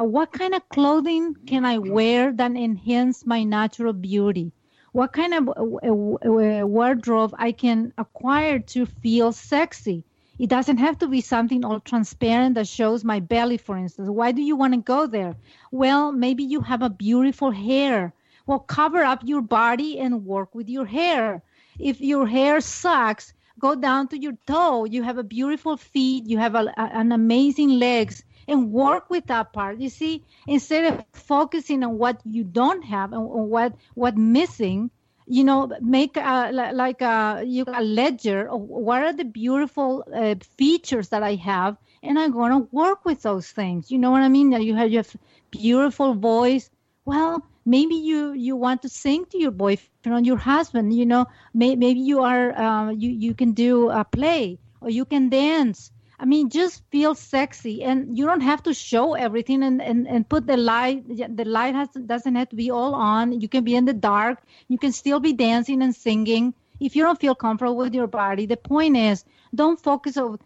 uh, 0.00 0.04
what 0.04 0.32
kind 0.32 0.54
of 0.54 0.68
clothing 0.68 1.34
can 1.46 1.64
i 1.64 1.78
wear 1.78 2.32
that 2.32 2.52
enhance 2.52 3.26
my 3.26 3.42
natural 3.44 3.92
beauty? 3.92 4.52
What 4.92 5.12
kind 5.12 5.34
of 5.34 5.48
uh, 5.48 5.52
uh, 5.52 6.66
wardrobe 6.66 7.34
i 7.38 7.52
can 7.52 7.92
acquire 7.98 8.58
to 8.74 8.86
feel 8.86 9.32
sexy 9.32 10.04
it 10.38 10.48
doesn't 10.48 10.78
have 10.78 10.98
to 10.98 11.08
be 11.08 11.20
something 11.20 11.64
all 11.64 11.80
transparent 11.80 12.54
that 12.54 12.66
shows 12.68 13.04
my 13.04 13.20
belly, 13.20 13.58
for 13.58 13.76
instance. 13.76 14.08
Why 14.08 14.32
do 14.32 14.42
you 14.42 14.56
want 14.56 14.74
to 14.74 14.80
go 14.80 15.06
there? 15.06 15.36
Well, 15.70 16.12
maybe 16.12 16.44
you 16.44 16.60
have 16.62 16.82
a 16.82 16.90
beautiful 16.90 17.50
hair. 17.50 18.12
Well, 18.46 18.58
cover 18.58 19.02
up 19.02 19.22
your 19.24 19.42
body 19.42 19.98
and 19.98 20.24
work 20.24 20.54
with 20.54 20.68
your 20.68 20.86
hair. 20.86 21.42
If 21.78 22.00
your 22.00 22.26
hair 22.26 22.60
sucks, 22.60 23.32
go 23.58 23.74
down 23.74 24.08
to 24.08 24.18
your 24.18 24.32
toe. 24.46 24.84
You 24.84 25.02
have 25.02 25.18
a 25.18 25.22
beautiful 25.24 25.76
feet. 25.76 26.26
You 26.26 26.38
have 26.38 26.54
a, 26.54 26.64
a, 26.76 26.90
an 26.92 27.12
amazing 27.12 27.78
legs 27.78 28.24
and 28.48 28.72
work 28.72 29.10
with 29.10 29.26
that 29.26 29.52
part. 29.52 29.78
You 29.78 29.88
see, 29.88 30.24
instead 30.46 30.92
of 30.92 31.04
focusing 31.12 31.84
on 31.84 31.98
what 31.98 32.20
you 32.24 32.42
don't 32.44 32.82
have 32.82 33.12
and 33.12 33.24
what 33.24 33.74
what 33.94 34.16
missing, 34.16 34.90
you 35.26 35.44
know 35.44 35.70
make 35.80 36.16
a, 36.16 36.50
like 36.74 37.00
a, 37.00 37.42
you, 37.44 37.64
a 37.66 37.82
ledger 37.82 38.48
of 38.48 38.60
what 38.60 39.02
are 39.02 39.12
the 39.12 39.24
beautiful 39.24 40.04
uh, 40.14 40.34
features 40.56 41.08
that 41.08 41.22
i 41.22 41.34
have 41.34 41.76
and 42.02 42.18
i'm 42.18 42.32
going 42.32 42.50
to 42.52 42.68
work 42.72 43.04
with 43.04 43.22
those 43.22 43.50
things. 43.50 43.90
You 43.90 43.98
know 43.98 44.10
what 44.10 44.22
i 44.22 44.28
mean? 44.28 44.50
That 44.50 44.62
you 44.62 44.74
have 44.74 44.90
your 44.90 45.04
beautiful 45.50 46.14
voice. 46.14 46.70
Well 47.04 47.42
maybe 47.64 47.94
you 47.94 48.32
you 48.32 48.56
want 48.56 48.82
to 48.82 48.88
sing 48.88 49.24
to 49.26 49.38
your 49.38 49.52
boyfriend 49.52 50.26
your 50.26 50.36
husband 50.36 50.92
you 50.94 51.06
know? 51.06 51.26
May, 51.54 51.76
maybe 51.76 52.00
you 52.00 52.22
are 52.22 52.52
uh, 52.52 52.90
you 52.90 53.10
you 53.10 53.34
can 53.34 53.52
do 53.52 53.90
a 53.90 54.04
play 54.04 54.58
or 54.80 54.90
you 54.90 55.04
can 55.04 55.28
dance 55.28 55.90
I 56.22 56.24
mean, 56.24 56.50
just 56.50 56.84
feel 56.92 57.16
sexy, 57.16 57.82
and 57.82 58.16
you 58.16 58.24
don't 58.26 58.42
have 58.42 58.62
to 58.62 58.72
show 58.72 59.14
everything 59.14 59.64
and, 59.64 59.82
and, 59.82 60.06
and 60.06 60.28
put 60.28 60.46
the 60.46 60.56
light. 60.56 61.02
The 61.08 61.44
light 61.44 61.74
has 61.74 61.88
doesn't 61.88 62.36
have 62.36 62.48
to 62.50 62.56
be 62.56 62.70
all 62.70 62.94
on. 62.94 63.40
You 63.40 63.48
can 63.48 63.64
be 63.64 63.74
in 63.74 63.86
the 63.86 63.92
dark. 63.92 64.40
You 64.68 64.78
can 64.78 64.92
still 64.92 65.18
be 65.18 65.32
dancing 65.32 65.82
and 65.82 65.92
singing. 65.92 66.54
If 66.78 66.94
you 66.94 67.02
don't 67.02 67.20
feel 67.20 67.34
comfortable 67.34 67.76
with 67.76 67.92
your 67.92 68.06
body, 68.06 68.46
the 68.46 68.56
point 68.56 68.96
is 68.96 69.24
don't 69.52 69.82
focus 69.82 70.16
on 70.16 70.38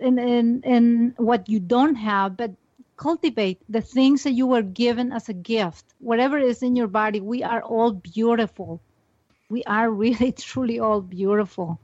in, 0.00 0.18
in, 0.18 0.62
in 0.62 1.14
what 1.16 1.48
you 1.48 1.60
don't 1.60 1.94
have, 1.94 2.36
but 2.36 2.50
cultivate 2.96 3.60
the 3.68 3.80
things 3.80 4.24
that 4.24 4.32
you 4.32 4.48
were 4.48 4.62
given 4.62 5.12
as 5.12 5.28
a 5.28 5.32
gift. 5.32 5.84
Whatever 6.00 6.38
is 6.38 6.60
in 6.60 6.74
your 6.74 6.88
body, 6.88 7.20
we 7.20 7.44
are 7.44 7.62
all 7.62 7.92
beautiful. 7.92 8.80
We 9.48 9.62
are 9.62 9.90
really, 10.04 10.32
truly 10.32 10.80
all 10.80 11.00
beautiful. 11.00 11.78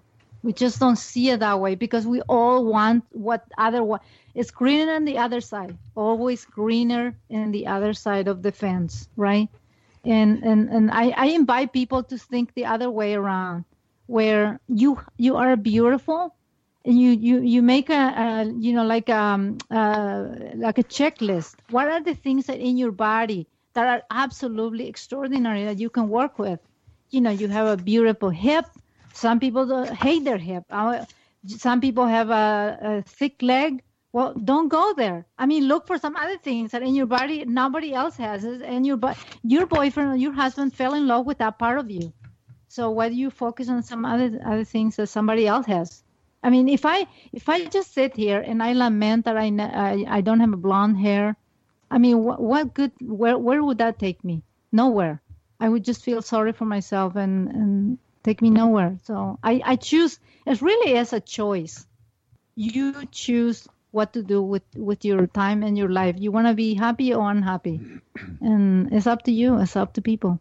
We 0.46 0.52
just 0.54 0.78
don't 0.80 0.96
see 0.96 1.30
it 1.30 1.40
that 1.40 1.60
way 1.60 1.74
because 1.74 2.06
we 2.06 2.20
all 2.22 2.64
want 2.64 3.04
what 3.10 3.44
other 3.58 3.82
one. 3.82 4.00
It's 4.34 4.50
greener 4.50 4.92
on 4.94 5.04
the 5.04 5.18
other 5.18 5.40
side, 5.40 5.76
always 5.96 6.44
greener 6.46 7.16
in 7.28 7.52
the 7.52 7.66
other 7.68 7.92
side 7.94 8.28
of 8.28 8.42
the 8.42 8.52
fence, 8.52 9.08
right? 9.16 9.48
And 10.04 10.42
and 10.44 10.68
and 10.70 10.90
I, 10.90 11.10
I 11.10 11.26
invite 11.40 11.72
people 11.72 12.02
to 12.04 12.18
think 12.18 12.54
the 12.54 12.66
other 12.66 12.90
way 12.90 13.14
around. 13.14 13.64
where 14.06 14.60
you 14.68 14.98
you 15.18 15.36
are 15.36 15.56
beautiful 15.56 16.34
and 16.84 16.98
you 17.02 17.10
you 17.28 17.40
you 17.42 17.62
make 17.62 17.90
a, 17.90 18.02
a 18.26 18.44
you 18.64 18.72
know 18.76 18.84
like 18.84 19.08
um 19.10 19.58
uh, 19.70 20.24
like 20.66 20.78
a 20.78 20.84
checklist 20.96 21.54
what 21.70 21.88
are 21.88 22.02
the 22.02 22.14
things 22.14 22.46
that 22.46 22.58
in 22.60 22.76
your 22.76 22.92
body 22.92 23.46
that 23.74 23.86
are 23.86 24.02
absolutely 24.10 24.86
extraordinary 24.88 25.64
that 25.64 25.78
you 25.78 25.90
can 25.90 26.08
work 26.08 26.38
with 26.38 26.60
you 27.10 27.20
know 27.20 27.30
you 27.30 27.48
have 27.48 27.66
a 27.66 27.76
beautiful 27.82 28.30
hip 28.30 28.66
some 29.16 29.40
people 29.40 29.84
hate 29.86 30.24
their 30.24 30.38
hip. 30.38 30.64
Some 31.46 31.80
people 31.80 32.06
have 32.06 32.30
a, 32.30 32.78
a 32.82 33.02
thick 33.02 33.42
leg. 33.42 33.82
Well 34.12 34.34
don't 34.34 34.68
go 34.68 34.94
there. 34.94 35.26
I 35.38 35.46
mean 35.46 35.64
look 35.68 35.86
for 35.86 35.98
some 35.98 36.16
other 36.16 36.38
things 36.38 36.72
that 36.72 36.82
in 36.82 36.94
your 36.94 37.06
body 37.06 37.44
nobody 37.46 37.92
else 37.94 38.16
has. 38.16 38.44
It, 38.44 38.62
and 38.62 38.86
your 38.86 38.98
your 39.42 39.66
boyfriend 39.66 40.12
or 40.12 40.16
your 40.16 40.32
husband 40.32 40.74
fell 40.74 40.94
in 40.94 41.06
love 41.06 41.26
with 41.26 41.38
that 41.38 41.58
part 41.58 41.78
of 41.78 41.90
you. 41.90 42.12
So 42.68 42.90
why 42.90 43.08
do 43.08 43.14
you 43.14 43.30
focus 43.30 43.68
on 43.68 43.82
some 43.82 44.04
other 44.04 44.40
other 44.44 44.64
things 44.64 44.96
that 44.96 45.08
somebody 45.08 45.46
else 45.46 45.66
has. 45.66 46.02
I 46.42 46.50
mean 46.50 46.68
if 46.68 46.84
i 46.86 47.06
if 47.32 47.48
i 47.48 47.64
just 47.66 47.94
sit 47.94 48.16
here 48.16 48.40
and 48.40 48.62
i 48.62 48.72
lament 48.72 49.24
that 49.24 49.36
i 49.36 49.46
i, 49.46 50.04
I 50.18 50.20
don't 50.20 50.40
have 50.40 50.52
a 50.52 50.64
blonde 50.66 50.98
hair 50.98 51.36
i 51.90 51.98
mean 51.98 52.22
what 52.22 52.74
good 52.74 52.92
where 53.00 53.38
where 53.38 53.62
would 53.64 53.78
that 53.78 53.98
take 53.98 54.22
me? 54.24 54.42
Nowhere. 54.72 55.22
I 55.60 55.68
would 55.70 55.84
just 55.84 56.04
feel 56.04 56.22
sorry 56.22 56.52
for 56.52 56.66
myself 56.66 57.16
and 57.16 57.48
and 57.48 57.98
take 58.26 58.42
me 58.42 58.50
nowhere 58.50 58.92
so 59.08 59.38
i 59.42 59.54
i 59.72 59.76
choose 59.76 60.18
it 60.44 60.62
really 60.68 60.92
is 61.02 61.12
a 61.12 61.20
choice 61.38 61.86
you 62.56 63.04
choose 63.12 63.68
what 63.96 64.12
to 64.12 64.22
do 64.22 64.42
with 64.42 64.62
with 64.76 65.04
your 65.04 65.26
time 65.26 65.62
and 65.62 65.76
your 65.78 65.88
life. 65.88 66.16
You 66.18 66.30
want 66.30 66.46
to 66.48 66.54
be 66.54 66.74
happy 66.74 67.14
or 67.14 67.30
unhappy, 67.30 67.80
and 68.40 68.92
it's 68.92 69.06
up 69.06 69.22
to 69.22 69.32
you. 69.32 69.58
It's 69.60 69.76
up 69.76 69.94
to 69.94 70.02
people. 70.02 70.38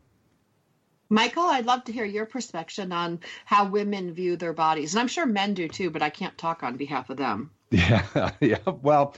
Michael, 1.09 1.43
I'd 1.43 1.65
love 1.65 1.85
to 1.85 1.93
hear 1.93 2.03
your 2.03 2.25
perspective 2.25 2.91
on 2.91 3.19
how 3.45 3.69
women 3.69 4.13
view 4.13 4.35
their 4.35 4.53
bodies, 4.53 4.93
and 4.93 5.01
I'm 5.01 5.07
sure 5.07 5.25
men 5.25 5.53
do 5.53 5.67
too, 5.67 5.89
but 5.89 6.01
I 6.01 6.09
can't 6.09 6.37
talk 6.37 6.63
on 6.63 6.77
behalf 6.77 7.09
of 7.09 7.17
them. 7.17 7.51
Yeah, 7.71 8.31
yeah. 8.41 8.59
Well, 8.65 9.15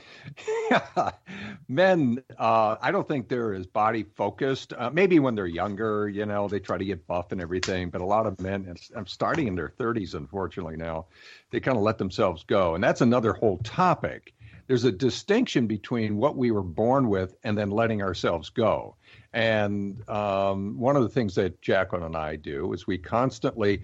yeah. 0.72 1.12
men, 1.68 2.24
uh, 2.38 2.78
I 2.82 2.92
don't 2.92 3.08
think 3.08 3.28
they're 3.30 3.54
as 3.54 3.68
body 3.68 4.04
focused. 4.16 4.74
Uh, 4.74 4.90
maybe 4.90 5.20
when 5.20 5.36
they're 5.36 5.46
younger, 5.48 6.10
you 6.10 6.26
know, 6.26 6.48
they 6.48 6.60
try 6.60 6.78
to 6.78 6.86
get 6.86 7.06
buff 7.08 7.32
and 7.32 7.42
everything. 7.42 7.90
But 7.90 8.02
a 8.02 8.06
lot 8.06 8.26
of 8.26 8.40
men, 8.40 8.74
I'm 8.96 9.06
starting 9.08 9.48
in 9.48 9.56
their 9.56 9.70
30s, 9.70 10.14
unfortunately 10.16 10.78
now, 10.78 11.08
they 11.52 11.60
kind 11.60 11.78
of 11.78 11.84
let 11.84 11.98
themselves 11.98 12.44
go, 12.44 12.76
and 12.76 12.84
that's 12.84 13.02
another 13.02 13.34
whole 13.34 13.58
topic. 13.60 14.34
There's 14.68 14.84
a 14.84 14.92
distinction 14.92 15.68
between 15.68 16.18
what 16.18 16.36
we 16.36 16.52
were 16.52 16.64
born 16.64 17.08
with 17.08 17.36
and 17.44 17.58
then 17.58 17.70
letting 17.70 18.02
ourselves 18.02 18.50
go. 18.50 18.98
And 19.34 20.08
um, 20.10 20.78
one 20.78 20.98
of 20.98 21.04
the 21.04 21.10
things 21.10 21.36
that 21.36 21.62
Jacqueline 21.62 22.04
and 22.04 22.18
I 22.18 22.36
do 22.36 22.74
is 22.74 22.86
we 22.86 22.98
constantly 22.98 23.84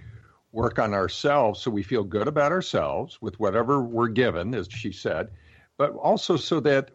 work 0.54 0.80
on 0.80 0.94
ourselves 0.94 1.60
so 1.60 1.70
we 1.70 1.84
feel 1.84 2.04
good 2.04 2.28
about 2.28 2.52
ourselves 2.52 3.22
with 3.22 3.38
whatever 3.40 3.82
we're 3.82 4.08
given, 4.08 4.54
as 4.54 4.68
she 4.70 4.92
said, 4.94 5.30
but 5.78 5.92
also 5.96 6.38
so 6.38 6.60
that 6.62 6.92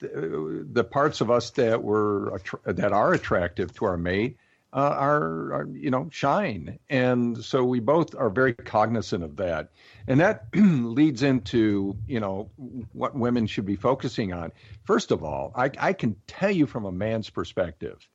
the, 0.00 0.84
parts 0.90 1.20
of 1.20 1.30
us 1.30 1.50
that 1.50 1.82
were 1.82 2.40
that 2.64 2.92
are 2.92 3.12
attractive 3.12 3.72
to 3.74 3.84
our 3.84 3.96
mate 3.96 4.36
uh, 4.72 4.96
are, 4.98 5.52
are, 5.52 5.68
you 5.72 5.90
know 5.90 6.08
shine, 6.10 6.78
and 6.90 7.44
so 7.44 7.64
we 7.64 7.78
both 7.78 8.14
are 8.16 8.28
very 8.28 8.52
cognizant 8.52 9.22
of 9.22 9.36
that, 9.36 9.70
and 10.08 10.20
that 10.20 10.46
leads 10.54 11.22
into 11.22 11.96
you 12.08 12.18
know 12.18 12.50
what 12.92 13.14
women 13.14 13.46
should 13.46 13.66
be 13.66 13.76
focusing 13.76 14.32
on. 14.32 14.50
First 14.82 15.12
of 15.12 15.22
all, 15.22 15.52
I, 15.54 15.70
I 15.78 15.92
can 15.92 16.16
tell 16.26 16.50
you 16.50 16.66
from 16.66 16.86
a 16.86 16.92
man's 16.92 17.30
perspective 17.30 18.08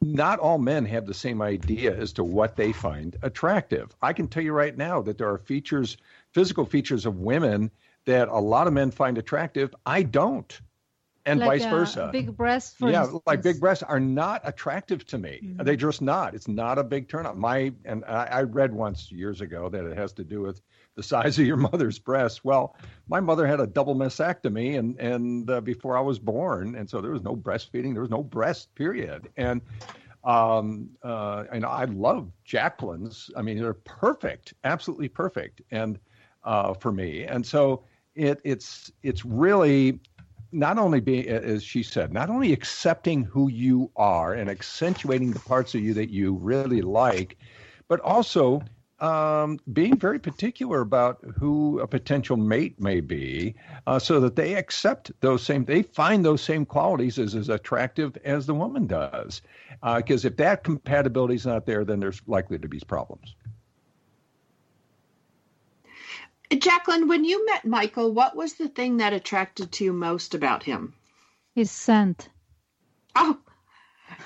not 0.00 0.38
all 0.38 0.58
men 0.58 0.84
have 0.86 1.06
the 1.06 1.14
same 1.14 1.42
idea 1.42 1.96
as 1.96 2.12
to 2.14 2.24
what 2.24 2.56
they 2.56 2.72
find 2.72 3.16
attractive. 3.22 3.94
I 4.02 4.12
can 4.12 4.28
tell 4.28 4.42
you 4.42 4.52
right 4.52 4.76
now 4.76 5.02
that 5.02 5.18
there 5.18 5.30
are 5.30 5.38
features, 5.38 5.96
physical 6.32 6.64
features 6.64 7.06
of 7.06 7.18
women 7.18 7.70
that 8.06 8.28
a 8.28 8.38
lot 8.38 8.66
of 8.66 8.72
men 8.72 8.90
find 8.90 9.18
attractive. 9.18 9.74
I 9.84 10.02
don't. 10.02 10.60
And 11.26 11.38
like 11.38 11.60
vice 11.60 11.70
versa. 11.70 12.08
Big 12.12 12.34
breasts, 12.34 12.76
yeah, 12.80 13.02
instance. 13.02 13.22
like 13.26 13.42
big 13.42 13.60
breasts 13.60 13.82
are 13.82 14.00
not 14.00 14.40
attractive 14.44 15.04
to 15.08 15.18
me. 15.18 15.40
Mm-hmm. 15.44 15.64
They're 15.64 15.76
just 15.76 16.00
not. 16.00 16.34
It's 16.34 16.48
not 16.48 16.78
a 16.78 16.82
big 16.82 17.08
turnout. 17.08 17.36
My 17.36 17.72
and 17.84 18.04
I, 18.06 18.24
I 18.24 18.42
read 18.42 18.72
once 18.72 19.12
years 19.12 19.42
ago 19.42 19.68
that 19.68 19.84
it 19.84 19.96
has 19.98 20.14
to 20.14 20.24
do 20.24 20.40
with 20.40 20.62
the 20.96 21.02
size 21.02 21.38
of 21.38 21.46
your 21.46 21.56
mother's 21.56 21.98
breasts. 21.98 22.44
Well, 22.44 22.76
my 23.08 23.20
mother 23.20 23.46
had 23.46 23.60
a 23.60 23.66
double 23.66 23.94
mastectomy, 23.94 24.78
and 24.78 24.98
and 24.98 25.48
uh, 25.50 25.60
before 25.60 25.96
I 25.96 26.00
was 26.00 26.18
born, 26.18 26.74
and 26.74 26.88
so 26.88 27.00
there 27.00 27.12
was 27.12 27.22
no 27.22 27.36
breastfeeding. 27.36 27.92
There 27.92 28.02
was 28.02 28.10
no 28.10 28.22
breast, 28.22 28.74
period. 28.74 29.28
And 29.36 29.60
um, 30.24 30.90
uh, 31.02 31.44
and 31.52 31.64
I 31.64 31.84
love 31.84 32.30
Jacqueline's. 32.44 33.30
I 33.36 33.42
mean, 33.42 33.58
they're 33.58 33.74
perfect, 33.74 34.54
absolutely 34.64 35.08
perfect, 35.08 35.62
and 35.70 35.98
uh, 36.44 36.74
for 36.74 36.92
me. 36.92 37.24
And 37.24 37.46
so 37.46 37.84
it 38.14 38.40
it's 38.44 38.90
it's 39.02 39.24
really 39.24 40.00
not 40.52 40.78
only 40.78 41.00
being, 41.00 41.28
as 41.28 41.62
she 41.62 41.82
said, 41.82 42.12
not 42.12 42.28
only 42.28 42.52
accepting 42.52 43.22
who 43.22 43.48
you 43.48 43.90
are 43.96 44.34
and 44.34 44.50
accentuating 44.50 45.30
the 45.30 45.38
parts 45.38 45.74
of 45.74 45.80
you 45.80 45.94
that 45.94 46.10
you 46.10 46.34
really 46.34 46.82
like, 46.82 47.38
but 47.86 48.00
also 48.00 48.60
um, 49.00 49.58
being 49.72 49.96
very 49.96 50.18
particular 50.18 50.80
about 50.80 51.18
who 51.38 51.80
a 51.80 51.86
potential 51.86 52.36
mate 52.36 52.80
may 52.80 53.00
be, 53.00 53.54
uh, 53.86 53.98
so 53.98 54.20
that 54.20 54.36
they 54.36 54.54
accept 54.54 55.10
those 55.20 55.42
same, 55.42 55.64
they 55.64 55.82
find 55.82 56.24
those 56.24 56.42
same 56.42 56.66
qualities 56.66 57.18
as 57.18 57.34
as 57.34 57.48
attractive 57.48 58.16
as 58.24 58.46
the 58.46 58.54
woman 58.54 58.86
does. 58.86 59.42
Because 59.96 60.24
uh, 60.24 60.28
if 60.28 60.36
that 60.36 60.64
compatibility 60.64 61.34
is 61.34 61.46
not 61.46 61.66
there, 61.66 61.84
then 61.84 62.00
there's 62.00 62.20
likely 62.26 62.58
to 62.58 62.68
be 62.68 62.80
problems. 62.80 63.34
Jacqueline, 66.58 67.06
when 67.06 67.24
you 67.24 67.46
met 67.46 67.64
Michael, 67.64 68.12
what 68.12 68.34
was 68.34 68.54
the 68.54 68.68
thing 68.68 68.96
that 68.96 69.12
attracted 69.12 69.70
to 69.72 69.84
you 69.84 69.92
most 69.92 70.34
about 70.34 70.64
him? 70.64 70.94
His 71.54 71.70
scent. 71.70 72.28
Oh, 73.14 73.38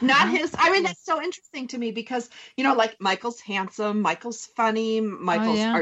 not 0.01 0.29
his 0.31 0.55
i 0.59 0.71
mean 0.71 0.83
that's 0.83 1.05
so 1.05 1.23
interesting 1.23 1.67
to 1.67 1.79
me 1.79 1.91
because 1.91 2.29
you 2.57 2.65
know 2.65 2.75
like 2.75 2.97
michael's 3.01 3.41
handsome 3.41 4.01
michael's 4.01 4.47
funny 4.57 5.01
michael's 5.01 5.59
oh, 5.59 5.63
yeah. 5.63 5.73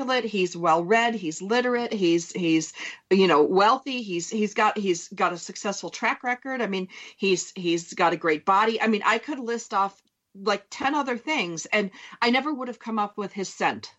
articulate 0.00 0.24
he's 0.30 0.56
well 0.56 0.82
read 0.84 1.14
he's 1.14 1.42
literate 1.42 1.92
he's 1.92 2.32
he's 2.32 2.72
you 3.10 3.26
know 3.26 3.42
wealthy 3.42 4.02
he's 4.02 4.30
he's 4.30 4.54
got 4.54 4.78
he's 4.78 5.08
got 5.08 5.32
a 5.32 5.38
successful 5.38 5.90
track 5.90 6.22
record. 6.24 6.62
I 6.62 6.66
mean 6.66 6.88
he's 7.16 7.52
he's 7.54 7.92
got 7.92 8.12
a 8.12 8.16
great 8.16 8.44
body. 8.44 8.80
I 8.80 8.86
mean 8.86 9.02
i 9.04 9.18
could 9.18 9.38
list 9.38 9.74
off 9.74 10.00
like 10.34 10.64
10 10.70 10.94
other 10.94 11.18
things 11.18 11.66
and 11.66 11.90
i 12.22 12.30
never 12.30 12.54
would 12.54 12.68
have 12.68 12.78
come 12.78 12.98
up 12.98 13.18
with 13.18 13.32
his 13.32 13.48
scent 13.48 13.92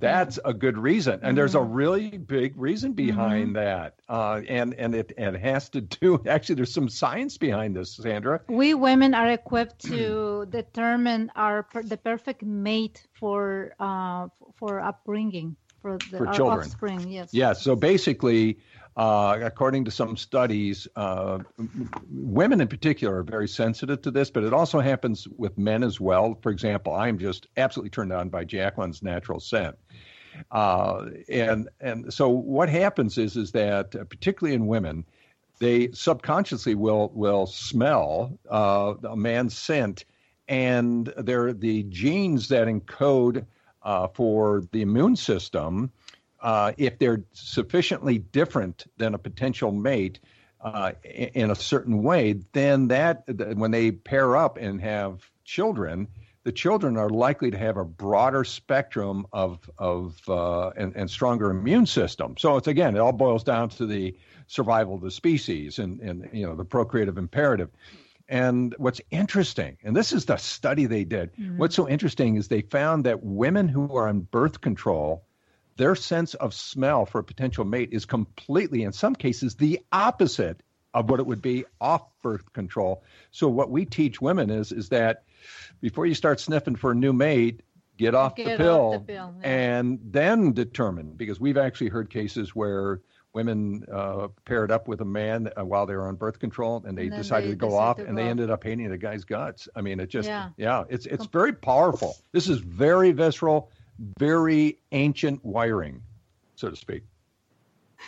that's 0.00 0.38
a 0.44 0.52
good 0.52 0.78
reason, 0.78 1.20
and 1.22 1.36
there's 1.36 1.54
a 1.54 1.58
mm-hmm. 1.58 1.72
really 1.72 2.18
big 2.18 2.56
reason 2.56 2.92
behind 2.94 3.54
mm-hmm. 3.54 3.64
that, 3.64 3.94
uh, 4.08 4.40
and 4.48 4.74
and 4.74 4.94
it 4.94 5.12
and 5.16 5.36
it 5.36 5.42
has 5.42 5.68
to 5.70 5.80
do. 6.00 6.22
Actually, 6.26 6.56
there's 6.56 6.72
some 6.72 6.88
science 6.88 7.36
behind 7.36 7.76
this, 7.76 7.94
Sandra. 7.94 8.40
We 8.48 8.74
women 8.74 9.14
are 9.14 9.30
equipped 9.30 9.84
to 9.86 10.46
determine 10.50 11.30
our 11.36 11.66
the 11.84 11.96
perfect 11.96 12.42
mate 12.42 13.06
for 13.12 13.74
uh, 13.78 14.28
for 14.56 14.80
upbringing 14.80 15.56
for, 15.82 15.98
the, 16.10 16.18
for 16.18 16.26
children. 16.32 16.58
offspring. 16.60 17.08
Yes. 17.08 17.30
Yeah. 17.32 17.52
So 17.52 17.76
basically, 17.76 18.58
uh, 18.96 19.38
according 19.42 19.84
to 19.84 19.90
some 19.90 20.16
studies, 20.16 20.88
uh, 20.96 21.38
women 22.10 22.60
in 22.60 22.68
particular 22.68 23.18
are 23.18 23.22
very 23.22 23.48
sensitive 23.48 24.02
to 24.02 24.10
this, 24.10 24.30
but 24.30 24.42
it 24.42 24.52
also 24.52 24.80
happens 24.80 25.28
with 25.36 25.56
men 25.56 25.82
as 25.84 26.00
well. 26.00 26.36
For 26.42 26.50
example, 26.50 26.94
I'm 26.94 27.18
just 27.18 27.46
absolutely 27.56 27.90
turned 27.90 28.12
on 28.12 28.28
by 28.28 28.44
Jacqueline's 28.44 29.02
natural 29.02 29.38
scent. 29.38 29.76
Uh, 30.50 31.06
and 31.28 31.68
and 31.80 32.12
so 32.12 32.28
what 32.28 32.68
happens 32.68 33.18
is 33.18 33.36
is 33.36 33.52
that 33.52 33.94
uh, 33.94 34.04
particularly 34.04 34.54
in 34.54 34.66
women, 34.66 35.04
they 35.58 35.90
subconsciously 35.92 36.74
will 36.74 37.10
will 37.14 37.46
smell 37.46 38.38
uh, 38.48 38.94
a 39.08 39.16
man's 39.16 39.56
scent, 39.56 40.04
and 40.48 41.12
they're 41.16 41.52
the 41.52 41.84
genes 41.84 42.48
that 42.48 42.68
encode 42.68 43.44
for 44.14 44.62
the 44.72 44.82
immune 44.82 45.16
system 45.16 45.90
uh, 46.42 46.72
if 46.78 46.98
they're 46.98 47.22
sufficiently 47.32 48.18
different 48.18 48.84
than 48.96 49.14
a 49.14 49.18
potential 49.18 49.72
mate 49.72 50.20
uh, 50.60 50.92
in 51.04 51.50
a 51.50 51.54
certain 51.54 52.02
way, 52.02 52.34
then 52.52 52.88
that 52.88 53.24
when 53.56 53.70
they 53.70 53.92
pair 53.92 54.36
up 54.36 54.56
and 54.56 54.80
have 54.80 55.30
children, 55.44 56.06
the 56.44 56.52
children 56.52 56.96
are 56.96 57.10
likely 57.10 57.50
to 57.50 57.58
have 57.58 57.76
a 57.76 57.84
broader 57.84 58.44
spectrum 58.44 59.26
of 59.32 59.70
of 59.78 60.20
uh, 60.28 60.70
and, 60.70 60.94
and, 60.96 61.10
stronger 61.10 61.50
immune 61.50 61.86
system. 61.86 62.34
So 62.38 62.56
it's 62.56 62.68
again, 62.68 62.96
it 62.96 62.98
all 62.98 63.12
boils 63.12 63.44
down 63.44 63.68
to 63.70 63.86
the 63.86 64.16
survival 64.46 64.94
of 64.94 65.02
the 65.02 65.10
species 65.10 65.78
and 65.78 66.00
and 66.00 66.28
you 66.32 66.46
know 66.46 66.54
the 66.54 66.64
procreative 66.64 67.18
imperative. 67.18 67.70
And 68.28 68.76
what's 68.78 69.00
interesting, 69.10 69.76
and 69.82 69.94
this 69.96 70.12
is 70.12 70.26
the 70.26 70.36
study 70.36 70.86
they 70.86 71.04
did. 71.04 71.32
Mm-hmm. 71.32 71.58
What's 71.58 71.74
so 71.74 71.88
interesting 71.88 72.36
is 72.36 72.46
they 72.46 72.60
found 72.62 73.04
that 73.04 73.24
women 73.24 73.68
who 73.68 73.96
are 73.96 74.08
on 74.08 74.20
birth 74.20 74.60
control 74.60 75.24
their 75.80 75.94
sense 75.94 76.34
of 76.34 76.52
smell 76.52 77.06
for 77.06 77.20
a 77.20 77.24
potential 77.24 77.64
mate 77.64 77.88
is 77.92 78.04
completely, 78.04 78.82
in 78.82 78.92
some 78.92 79.14
cases, 79.14 79.54
the 79.54 79.80
opposite 79.90 80.62
of 80.92 81.08
what 81.08 81.20
it 81.20 81.26
would 81.26 81.40
be 81.40 81.64
off 81.80 82.02
birth 82.22 82.52
control. 82.52 83.02
So 83.30 83.48
what 83.48 83.70
we 83.70 83.86
teach 83.86 84.20
women 84.20 84.50
is 84.50 84.72
is 84.72 84.90
that 84.90 85.22
before 85.80 86.04
you 86.04 86.14
start 86.14 86.38
sniffing 86.38 86.76
for 86.76 86.90
a 86.90 86.94
new 86.94 87.14
mate, 87.14 87.62
get 87.96 88.14
off, 88.14 88.36
Get 88.36 88.44
the, 88.44 88.52
off 88.52 88.58
pill 88.58 88.92
the 88.92 89.00
pill, 89.00 89.34
yeah. 89.40 89.48
and 89.48 89.98
then 90.04 90.52
determine 90.52 91.14
because 91.16 91.40
we've 91.40 91.56
actually 91.56 91.88
heard 91.88 92.10
cases 92.10 92.54
where 92.54 93.00
women 93.32 93.84
uh, 93.90 94.28
paired 94.44 94.70
up 94.70 94.86
with 94.86 95.00
a 95.00 95.04
man 95.06 95.48
uh, 95.56 95.64
while 95.64 95.86
they 95.86 95.94
were 95.94 96.08
on 96.08 96.16
birth 96.16 96.40
control 96.40 96.82
and 96.84 96.98
they 96.98 97.06
And 97.06 97.16
decided 97.16 97.48
they 97.48 97.52
to 97.52 97.56
go 97.56 97.76
off 97.76 97.96
to 97.96 98.04
and 98.04 98.16
go 98.16 98.22
they 98.22 98.28
ended 98.28 98.50
up 98.50 98.64
hating 98.64 98.90
the 98.90 98.98
guy's 98.98 99.24
guts. 99.24 99.68
I 99.74 99.80
mean, 99.80 100.00
it 100.00 100.08
just 100.10 100.28
Yeah. 100.28 100.50
yeah, 100.58 100.84
it's 100.90 101.06
it's 101.06 101.26
very 101.26 101.52
powerful. 101.54 102.16
This 102.32 102.48
is 102.48 102.58
very 102.58 103.12
visceral, 103.12 103.70
very 104.18 104.78
ancient 104.92 105.44
wiring, 105.44 106.02
so 106.56 106.70
to 106.70 106.76
speak. 106.76 107.02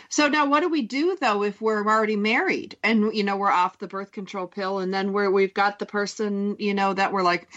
So 0.09 0.27
now, 0.27 0.47
what 0.47 0.61
do 0.61 0.69
we 0.69 0.81
do 0.81 1.15
though 1.21 1.43
if 1.43 1.61
we're 1.61 1.85
already 1.85 2.15
married 2.15 2.77
and 2.83 3.13
you 3.15 3.23
know 3.23 3.37
we're 3.37 3.51
off 3.51 3.77
the 3.77 3.87
birth 3.87 4.11
control 4.11 4.47
pill, 4.47 4.79
and 4.79 4.93
then 4.93 5.13
we're 5.13 5.29
we've 5.29 5.53
got 5.53 5.79
the 5.79 5.85
person 5.85 6.55
you 6.59 6.73
know 6.73 6.93
that 6.93 7.11
we're 7.13 7.21
like, 7.23 7.47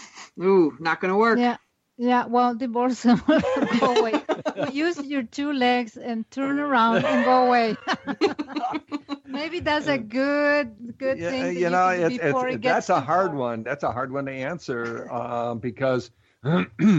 ooh, 0.42 0.76
not 0.78 1.00
going 1.00 1.12
to 1.12 1.18
work. 1.18 1.38
Yeah. 1.38 1.56
Yeah, 1.98 2.26
well, 2.26 2.54
divorce 2.54 3.02
them. 3.04 3.22
go 3.80 3.98
away. 3.98 4.22
Use 4.70 4.98
your 5.02 5.22
two 5.22 5.54
legs 5.54 5.96
and 5.96 6.30
turn 6.30 6.58
around 6.58 7.06
and 7.06 7.24
go 7.24 7.46
away. 7.46 7.74
Maybe 9.26 9.60
that's 9.60 9.86
a 9.86 9.96
good 9.96 10.98
good 10.98 11.18
Yeah, 11.18 11.30
thing. 11.30 11.54
that 11.54 11.54
you 11.54 11.70
know, 11.70 11.88
can 11.88 12.00
it's, 12.00 12.18
before 12.18 12.48
it's 12.48 12.54
it 12.56 12.60
gets 12.60 12.86
that's 12.86 12.90
a 12.90 13.00
hard 13.00 13.28
far. 13.28 13.36
one. 13.36 13.62
That's 13.62 13.82
a 13.82 13.92
hard 13.92 14.12
one 14.12 14.26
to 14.26 14.32
answer 14.32 15.10
um, 15.10 15.58
because 15.58 16.10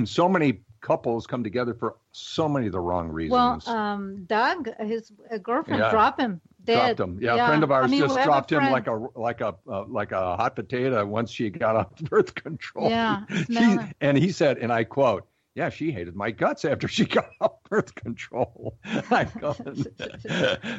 so 0.06 0.28
many 0.28 0.62
couples 0.88 1.28
come 1.28 1.44
together 1.44 1.74
for 1.74 1.98
so 2.14 2.48
many 2.48 2.68
of 2.68 2.72
the 2.72 2.80
wrong 2.80 3.10
reasons. 3.10 3.68
Well, 3.68 3.76
um, 3.76 4.24
Doug, 4.24 4.70
his 4.80 5.12
uh, 5.30 5.38
girlfriend, 5.38 5.82
Yeah. 5.82 5.92
dropped 5.92 6.22
him. 6.22 6.40
Dead. 6.64 6.96
dropped 6.96 7.10
him. 7.10 7.20
Yeah, 7.22 7.44
a 7.44 7.48
friend 7.48 7.62
of 7.64 7.72
I 7.72 7.76
ours 7.76 7.92
mean, 7.92 8.00
just 8.00 8.16
dropped 8.24 8.52
him 8.54 8.72
like 8.72 8.88
a 8.88 8.94
like 9.16 9.42
a 9.42 9.54
uh, 9.70 9.84
like 9.88 10.14
a 10.14 10.38
hot 10.38 10.56
potato 10.56 11.06
once 11.06 11.30
she 11.30 11.50
got 11.50 11.76
off 11.76 11.96
birth 12.10 12.36
control. 12.36 12.90
Yeah, 12.90 13.24
She- 13.50 13.78
and 14.00 14.18
he 14.18 14.32
said, 14.32 14.60
and 14.60 14.72
I 14.72 14.86
quote, 14.86 15.28
"Yeah, 15.56 15.70
she 15.70 15.92
hated 15.92 16.16
my 16.16 16.32
guts 16.32 16.64
after 16.64 16.88
she 16.88 17.04
got 17.18 17.30
off 17.42 17.62
birth 17.70 17.94
control." 17.96 18.78
I 18.86 19.26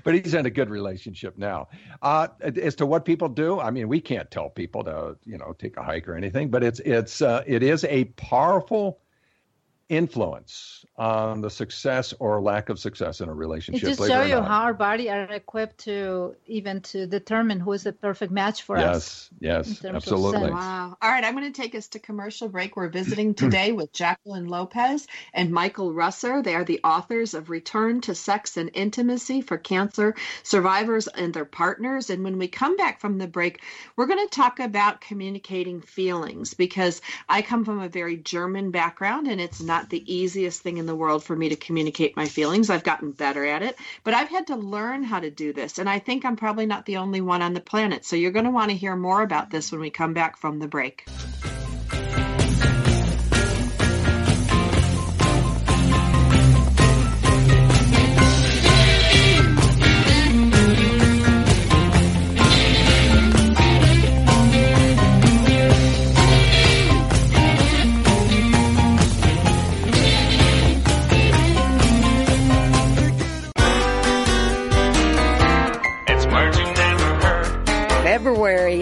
but 0.04 0.14
he's 0.14 0.32
in 0.34 0.46
a 0.46 0.50
good 0.50 0.70
relationship 0.70 1.36
now. 1.36 1.68
Uh, 2.00 2.28
as 2.40 2.74
to 2.76 2.86
what 2.86 3.04
people 3.04 3.28
do, 3.28 3.60
I 3.60 3.70
mean, 3.70 3.88
we 3.88 4.00
can't 4.00 4.30
tell 4.30 4.48
people 4.48 4.84
to 4.84 5.16
you 5.26 5.36
know 5.36 5.54
take 5.58 5.76
a 5.76 5.82
hike 5.82 6.08
or 6.08 6.14
anything, 6.16 6.48
but 6.48 6.62
it's 6.64 6.80
it's 6.80 7.20
uh, 7.20 7.44
it 7.46 7.62
is 7.62 7.84
a 7.84 8.04
powerful 8.16 9.00
influence 9.88 10.84
on 10.96 11.40
the 11.40 11.48
success 11.48 12.12
or 12.18 12.42
lack 12.42 12.68
of 12.68 12.78
success 12.78 13.20
in 13.20 13.28
a 13.28 13.32
It 13.32 13.36
relationship. 13.36 13.88
just 13.88 14.06
show 14.06 14.22
you 14.22 14.40
how 14.40 14.62
our 14.62 14.74
body 14.74 15.08
are 15.08 15.22
equipped 15.22 15.78
to 15.78 16.34
even 16.46 16.80
to 16.82 17.06
determine 17.06 17.60
who 17.60 17.72
is 17.72 17.84
the 17.84 17.92
perfect 17.92 18.32
match 18.32 18.62
for 18.62 18.76
us. 18.76 19.30
yes, 19.40 19.80
yes, 19.82 19.84
absolutely. 19.84 20.50
Wow. 20.50 20.96
All 21.00 21.10
right, 21.10 21.24
I'm 21.24 21.34
going 21.36 21.50
to 21.50 21.62
take 21.62 21.74
us 21.74 21.88
to 21.88 21.98
commercial 21.98 22.48
break. 22.48 22.76
We're 22.76 22.88
visiting 22.88 23.28
hmm. 23.28 23.34
today 23.34 23.72
with 23.72 23.92
Jacqueline 23.92 24.48
Lopez 24.48 25.06
and 25.32 25.52
Michael 25.52 25.92
Russer. 25.92 26.42
They 26.42 26.54
are 26.54 26.64
the 26.64 26.80
authors 26.82 27.34
of 27.34 27.48
Return 27.48 28.00
to 28.02 28.14
Sex 28.14 28.56
and 28.56 28.70
Intimacy 28.74 29.40
for 29.40 29.56
Cancer 29.56 30.16
Survivors 30.42 31.06
and 31.06 31.32
Their 31.32 31.44
Partners. 31.44 32.10
And 32.10 32.24
when 32.24 32.38
we 32.38 32.48
come 32.48 32.76
back 32.76 33.00
from 33.00 33.18
the 33.18 33.28
break, 33.28 33.62
we're 33.96 34.06
going 34.06 34.26
to 34.26 34.34
talk 34.34 34.58
about 34.58 35.00
communicating 35.00 35.80
feelings 35.80 36.54
because 36.54 37.00
I 37.28 37.42
come 37.42 37.64
from 37.64 37.80
a 37.80 37.88
very 37.88 38.16
German 38.16 38.72
background 38.72 39.28
and 39.28 39.40
it's 39.40 39.62
not 39.62 39.77
the 39.90 40.12
easiest 40.12 40.60
thing 40.60 40.78
in 40.78 40.86
the 40.86 40.94
world 40.94 41.22
for 41.22 41.36
me 41.36 41.48
to 41.50 41.56
communicate 41.56 42.16
my 42.16 42.26
feelings. 42.26 42.70
I've 42.70 42.84
gotten 42.84 43.12
better 43.12 43.44
at 43.44 43.62
it, 43.62 43.76
but 44.04 44.14
I've 44.14 44.28
had 44.28 44.48
to 44.48 44.56
learn 44.56 45.04
how 45.04 45.20
to 45.20 45.30
do 45.30 45.52
this. 45.52 45.78
And 45.78 45.88
I 45.88 45.98
think 45.98 46.24
I'm 46.24 46.36
probably 46.36 46.66
not 46.66 46.86
the 46.86 46.96
only 46.98 47.20
one 47.20 47.42
on 47.42 47.54
the 47.54 47.60
planet. 47.60 48.04
So 48.04 48.16
you're 48.16 48.32
going 48.32 48.44
to 48.44 48.50
want 48.50 48.70
to 48.70 48.76
hear 48.76 48.96
more 48.96 49.22
about 49.22 49.50
this 49.50 49.72
when 49.72 49.80
we 49.80 49.90
come 49.90 50.14
back 50.14 50.36
from 50.36 50.58
the 50.58 50.68
break. 50.68 51.06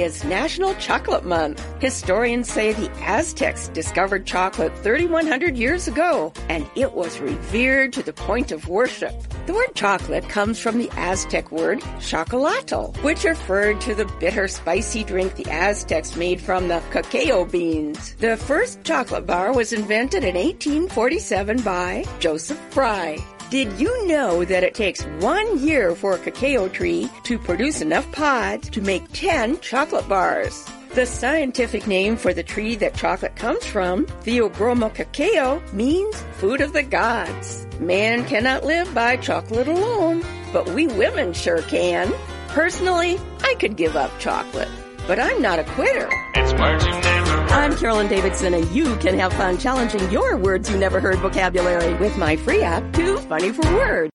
Is 0.06 0.22
National 0.22 0.72
Chocolate 0.76 1.24
Month. 1.24 1.60
Historians 1.80 2.48
say 2.48 2.72
the 2.72 2.88
Aztecs 3.02 3.66
discovered 3.70 4.24
chocolate 4.24 4.72
3,100 4.78 5.56
years 5.56 5.88
ago, 5.88 6.32
and 6.48 6.64
it 6.76 6.92
was 6.92 7.18
revered 7.18 7.92
to 7.92 8.04
the 8.04 8.12
point 8.12 8.52
of 8.52 8.68
worship. 8.68 9.12
The 9.46 9.54
word 9.54 9.74
chocolate 9.74 10.28
comes 10.28 10.60
from 10.60 10.78
the 10.78 10.88
Aztec 10.96 11.50
word 11.50 11.80
chocolato, 11.98 12.96
which 13.02 13.24
referred 13.24 13.80
to 13.80 13.96
the 13.96 14.06
bitter, 14.20 14.46
spicy 14.46 15.02
drink 15.02 15.34
the 15.34 15.50
Aztecs 15.50 16.14
made 16.14 16.40
from 16.40 16.68
the 16.68 16.80
cacao 16.92 17.44
beans. 17.44 18.14
The 18.14 18.36
first 18.36 18.84
chocolate 18.84 19.26
bar 19.26 19.52
was 19.52 19.72
invented 19.72 20.22
in 20.22 20.36
1847 20.36 21.62
by 21.62 22.04
Joseph 22.20 22.60
Fry. 22.70 23.18
Did 23.48 23.78
you 23.78 24.08
know 24.08 24.44
that 24.44 24.64
it 24.64 24.74
takes 24.74 25.04
one 25.20 25.60
year 25.60 25.94
for 25.94 26.14
a 26.14 26.18
cacao 26.18 26.66
tree 26.66 27.08
to 27.22 27.38
produce 27.38 27.80
enough 27.80 28.10
pods 28.10 28.68
to 28.70 28.80
make 28.80 29.04
10 29.12 29.60
chocolate 29.60 30.08
bars? 30.08 30.68
The 30.94 31.06
scientific 31.06 31.86
name 31.86 32.16
for 32.16 32.34
the 32.34 32.42
tree 32.42 32.74
that 32.76 32.96
chocolate 32.96 33.36
comes 33.36 33.64
from, 33.64 34.06
Theobroma 34.24 34.92
cacao, 34.92 35.62
means 35.72 36.20
food 36.32 36.60
of 36.60 36.72
the 36.72 36.82
gods. 36.82 37.68
Man 37.78 38.24
cannot 38.24 38.64
live 38.64 38.92
by 38.92 39.16
chocolate 39.16 39.68
alone, 39.68 40.24
but 40.52 40.68
we 40.70 40.88
women 40.88 41.32
sure 41.32 41.62
can. 41.62 42.12
Personally, 42.48 43.16
I 43.42 43.54
could 43.60 43.76
give 43.76 43.94
up 43.94 44.10
chocolate, 44.18 44.70
but 45.06 45.18
I'm 45.18 45.40
not 45.40 45.58
a 45.58 45.64
quitter. 45.64 46.08
It's 46.34 46.52
words 46.54 46.84
you 46.84 46.90
never 46.90 47.30
heard. 47.30 47.50
I'm 47.50 47.76
Carolyn 47.76 48.08
Davidson, 48.08 48.54
and 48.54 48.68
you 48.70 48.96
can 48.96 49.18
have 49.18 49.32
fun 49.32 49.58
challenging 49.58 50.10
your 50.10 50.36
words 50.36 50.70
you 50.70 50.76
never 50.76 51.00
heard 51.00 51.18
vocabulary 51.18 51.94
with 51.94 52.16
my 52.18 52.36
free 52.36 52.62
app, 52.62 52.92
Too 52.92 53.18
Funny 53.18 53.52
for 53.52 53.62
Words. 53.74 54.10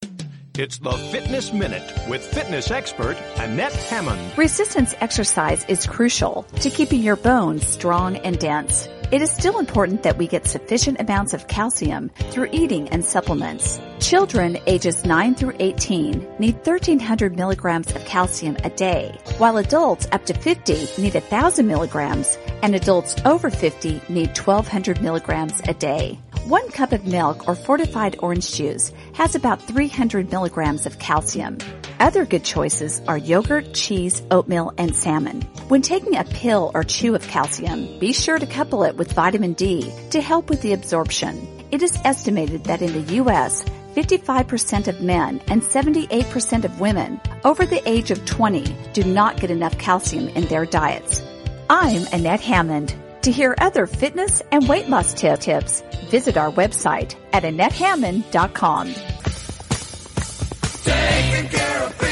It's 0.58 0.80
the 0.80 0.92
Fitness 0.92 1.54
Minute 1.54 1.94
with 2.10 2.22
fitness 2.22 2.72
expert 2.72 3.16
Annette 3.38 3.72
Hammond. 3.72 4.38
Resistance 4.38 4.94
exercise 5.00 5.64
is 5.70 5.88
crucial 5.88 6.44
to 6.60 6.70
keeping 6.70 7.02
your 7.02 7.16
bones 7.16 7.66
strong 7.66 8.18
and 8.18 8.38
dense. 8.38 8.90
It 9.14 9.22
is 9.22 9.32
still 9.32 9.60
important 9.60 10.04
that 10.04 10.18
we 10.18 10.28
get 10.28 10.46
sufficient 10.46 11.00
amounts 11.00 11.34
of 11.34 11.48
calcium 11.48 12.10
through 12.32 12.50
eating 12.52 12.90
and 12.90 13.04
supplements. 13.04 13.80
Children 14.02 14.58
ages 14.68 15.06
9 15.06 15.36
through 15.36 15.56
18 15.60 16.28
need 16.38 16.56
1300 16.56 17.38
milligrams 17.38 17.96
of 17.96 18.04
calcium 18.04 18.58
a 18.66 18.70
day, 18.70 19.18
while 19.38 19.56
adults 19.56 20.08
up 20.12 20.26
to 20.26 20.34
50 20.34 21.02
need 21.02 21.14
1000 21.14 21.66
milligrams 21.66 22.38
and 22.62 22.76
adults 22.76 23.16
over 23.24 23.50
50 23.50 24.02
need 24.10 24.38
1200 24.38 25.02
milligrams 25.02 25.62
a 25.70 25.74
day. 25.74 26.20
One 26.46 26.72
cup 26.72 26.92
of 26.92 27.06
milk 27.06 27.48
or 27.48 27.54
fortified 27.54 28.16
orange 28.18 28.54
juice 28.54 28.92
has 29.14 29.36
about 29.36 29.62
300 29.62 30.32
milligrams 30.32 30.88
of 30.88 30.98
calcium. 30.98 31.60
Other 32.00 32.26
good 32.26 32.44
choices 32.44 33.00
are 33.08 33.18
yogurt, 33.18 33.76
cheese, 33.76 34.24
oatmeal, 34.32 34.74
and 34.76 34.96
salmon. 34.96 35.44
When 35.68 35.84
taking 35.84 36.18
a 36.18 36.24
pill 36.24 36.72
or 36.74 36.84
chew 36.84 37.14
of 37.14 37.28
calcium, 37.28 38.00
be 38.00 38.12
sure 38.12 38.40
to 38.40 38.48
couple 38.48 38.84
it 38.84 38.98
with 38.98 39.14
vitamin 39.14 39.54
D 39.54 39.94
to 40.10 40.20
help 40.20 40.50
with 40.50 40.64
the 40.64 40.74
absorption. 40.74 41.48
It 41.70 41.84
is 41.84 41.96
estimated 42.04 42.64
that 42.64 42.82
in 42.82 42.94
the 42.94 43.14
U.S., 43.18 43.64
55% 43.94 44.88
of 44.88 45.00
men 45.00 45.42
and 45.46 45.62
78% 45.62 46.66
of 46.66 46.80
women 46.80 47.22
over 47.44 47.68
the 47.68 47.88
age 47.88 48.10
of 48.10 48.26
20 48.26 48.76
do 48.94 49.04
not 49.04 49.40
get 49.40 49.52
enough 49.52 49.78
calcium 49.78 50.28
in 50.30 50.46
their 50.46 50.66
diets. 50.66 51.22
I'm 51.70 52.08
Annette 52.12 52.42
Hammond. 52.42 52.96
To 53.24 53.32
hear 53.32 53.56
other 53.60 53.86
fitness 53.86 54.42
and 54.52 54.68
weight 54.68 54.90
loss 54.90 55.14
tip- 55.14 55.40
tips, 55.40 55.84
visit 56.10 56.38
our 56.38 56.52
website 56.52 57.16
at 57.34 57.44
AnnetteHammond.com. 57.44 58.88
Taking 60.84 61.50
care 61.50 61.84
of 61.84 61.98
business 62.00 62.11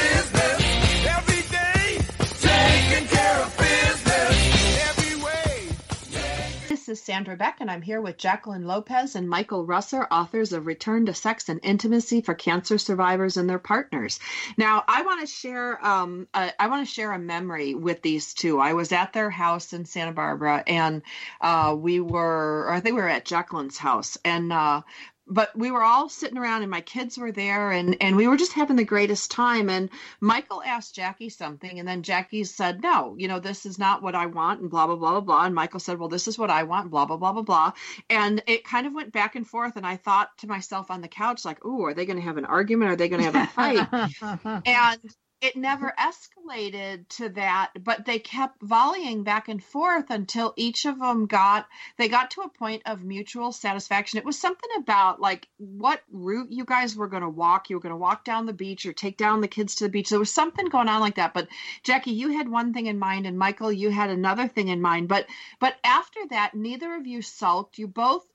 is 6.89 7.01
Sandra 7.01 7.35
Beck, 7.35 7.57
and 7.61 7.69
I'm 7.69 7.83
here 7.83 8.01
with 8.01 8.17
Jacqueline 8.17 8.65
Lopez 8.65 9.15
and 9.15 9.29
Michael 9.29 9.65
Russer, 9.65 10.07
authors 10.09 10.53
of 10.53 10.65
Return 10.65 11.05
to 11.05 11.13
Sex 11.13 11.47
and 11.47 11.59
Intimacy 11.61 12.21
for 12.21 12.33
Cancer 12.33 12.77
Survivors 12.77 13.37
and 13.37 13.47
Their 13.47 13.59
Partners. 13.59 14.19
Now, 14.57 14.83
I 14.87 15.03
want 15.03 15.21
to 15.21 15.27
share, 15.27 15.85
um, 15.85 16.27
a, 16.33 16.51
I 16.59 16.67
want 16.67 16.87
to 16.87 16.91
share 16.91 17.11
a 17.11 17.19
memory 17.19 17.75
with 17.75 18.01
these 18.01 18.33
two. 18.33 18.59
I 18.59 18.73
was 18.73 18.91
at 18.91 19.13
their 19.13 19.29
house 19.29 19.71
in 19.73 19.85
Santa 19.85 20.11
Barbara, 20.11 20.63
and 20.65 21.03
uh, 21.41 21.75
we 21.77 21.99
were, 21.99 22.69
I 22.71 22.79
think 22.79 22.95
we 22.95 23.01
were 23.01 23.07
at 23.07 23.25
Jacqueline's 23.25 23.77
house, 23.77 24.17
and 24.25 24.51
uh, 24.51 24.81
but 25.29 25.55
we 25.55 25.71
were 25.71 25.83
all 25.83 26.09
sitting 26.09 26.37
around 26.37 26.63
and 26.63 26.71
my 26.71 26.81
kids 26.81 27.17
were 27.17 27.31
there 27.31 27.71
and 27.71 27.95
and 28.01 28.15
we 28.15 28.27
were 28.27 28.37
just 28.37 28.53
having 28.53 28.75
the 28.75 28.83
greatest 28.83 29.31
time. 29.31 29.69
And 29.69 29.89
michael 30.19 30.61
asked 30.65 30.95
jackie 30.95 31.29
something 31.29 31.79
and 31.79 31.87
then 31.87 32.03
jackie 32.03 32.43
said 32.43 32.81
no 32.81 33.15
you 33.17 33.27
know 33.27 33.39
this 33.39 33.65
is 33.65 33.77
not 33.77 34.01
what 34.01 34.15
i 34.15 34.25
want 34.25 34.61
and 34.61 34.69
blah 34.69 34.87
blah 34.87 34.95
blah 34.95 35.11
blah 35.11 35.21
blah. 35.21 35.45
And 35.45 35.55
michael 35.55 35.79
said 35.79 35.99
well 35.99 36.09
this 36.09 36.27
is 36.27 36.37
what 36.37 36.49
i 36.49 36.63
want 36.63 36.91
blah 36.91 37.05
blah 37.05 37.17
blah 37.17 37.33
blah 37.33 37.43
blah. 37.43 37.71
And 38.09 38.41
it 38.47 38.63
kind 38.63 38.87
of 38.87 38.93
went 38.93 39.13
back 39.13 39.35
and 39.35 39.47
forth. 39.47 39.75
And 39.75 39.85
i 39.85 39.95
thought 39.95 40.29
to 40.39 40.47
myself 40.47 40.91
on 40.91 41.01
the 41.01 41.07
couch 41.07 41.45
like 41.45 41.59
oh 41.63 41.83
are 41.83 41.93
they 41.93 42.05
going 42.05 42.17
to 42.17 42.23
have 42.23 42.37
an 42.37 42.45
argument? 42.45 42.91
Are 42.91 42.95
they 42.95 43.09
going 43.09 43.23
to 43.23 43.31
have 43.31 43.49
a 43.49 43.51
fight? 43.51 44.63
And 44.65 44.99
it 45.41 45.55
never 45.55 45.93
mm-hmm. 45.97 46.09
escalated 46.09 47.07
to 47.09 47.29
that 47.29 47.71
but 47.83 48.05
they 48.05 48.19
kept 48.19 48.61
volleying 48.61 49.23
back 49.23 49.47
and 49.47 49.63
forth 49.63 50.09
until 50.09 50.53
each 50.55 50.85
of 50.85 50.99
them 50.99 51.25
got 51.25 51.67
they 51.97 52.07
got 52.07 52.31
to 52.31 52.41
a 52.41 52.49
point 52.49 52.81
of 52.85 53.03
mutual 53.03 53.51
satisfaction. 53.51 54.19
It 54.19 54.25
was 54.25 54.39
something 54.39 54.69
about 54.77 55.19
like 55.19 55.47
what 55.57 56.01
route 56.11 56.51
you 56.51 56.65
guys 56.65 56.95
were 56.95 57.07
going 57.07 57.23
to 57.23 57.29
walk. 57.29 57.69
You 57.69 57.75
were 57.75 57.81
going 57.81 57.91
to 57.91 57.97
walk 57.97 58.23
down 58.23 58.45
the 58.45 58.53
beach 58.53 58.85
or 58.85 58.93
take 58.93 59.17
down 59.17 59.41
the 59.41 59.47
kids 59.47 59.75
to 59.75 59.85
the 59.85 59.89
beach. 59.89 60.09
There 60.09 60.19
was 60.19 60.31
something 60.31 60.67
going 60.67 60.89
on 60.89 61.01
like 61.01 61.15
that. 61.15 61.33
But 61.33 61.47
jackie 61.83 62.11
you 62.11 62.29
had 62.29 62.49
one 62.49 62.73
thing 62.73 62.87
in 62.87 62.99
mind 62.99 63.25
and 63.25 63.37
michael 63.37 63.71
you 63.71 63.89
had 63.89 64.09
another 64.09 64.47
thing 64.47 64.67
in 64.67 64.81
mind. 64.81 65.07
But 65.07 65.27
but 65.59 65.75
after 65.83 66.19
that 66.29 66.53
neither 66.53 66.95
of 66.95 67.07
you 67.07 67.21
sulked. 67.21 67.77
You 67.77 67.87
both 67.87 68.25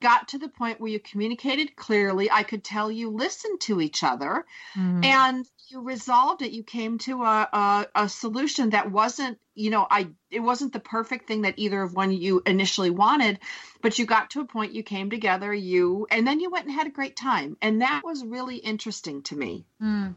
got 0.00 0.28
to 0.28 0.38
the 0.38 0.48
point 0.48 0.80
where 0.80 0.90
you 0.90 1.00
communicated 1.00 1.76
clearly. 1.76 2.30
I 2.30 2.42
could 2.42 2.64
tell 2.64 2.90
you 2.90 3.10
listened 3.10 3.60
to 3.62 3.80
each 3.80 4.02
other 4.02 4.44
Mhm. 4.76 5.04
and 5.04 5.46
you 5.68 5.80
resolved 5.80 6.42
it. 6.42 6.52
You 6.52 6.62
came 6.62 6.98
to 6.98 7.22
a, 7.22 7.48
a, 7.52 7.86
a 7.94 8.08
solution 8.08 8.70
that 8.70 8.90
wasn't, 8.90 9.38
you 9.54 9.70
know, 9.70 9.86
I 9.90 10.08
it 10.30 10.40
wasn't 10.40 10.72
the 10.72 10.80
perfect 10.80 11.26
thing 11.28 11.42
that 11.42 11.54
either 11.58 11.82
of 11.82 11.94
one 11.94 12.12
you 12.12 12.42
initially 12.46 12.90
wanted, 12.90 13.38
but 13.82 13.98
you 13.98 14.06
got 14.06 14.30
to 14.30 14.40
a 14.40 14.44
point 14.44 14.72
you 14.74 14.82
came 14.82 15.10
together, 15.10 15.52
you 15.52 16.06
and 16.10 16.26
then 16.26 16.40
you 16.40 16.50
went 16.50 16.66
and 16.66 16.74
had 16.74 16.86
a 16.86 16.90
great 16.90 17.16
time. 17.16 17.56
And 17.62 17.82
that 17.82 18.02
was 18.04 18.24
really 18.24 18.56
interesting 18.56 19.22
to 19.24 19.36
me. 19.36 19.64
Mm. 19.82 20.14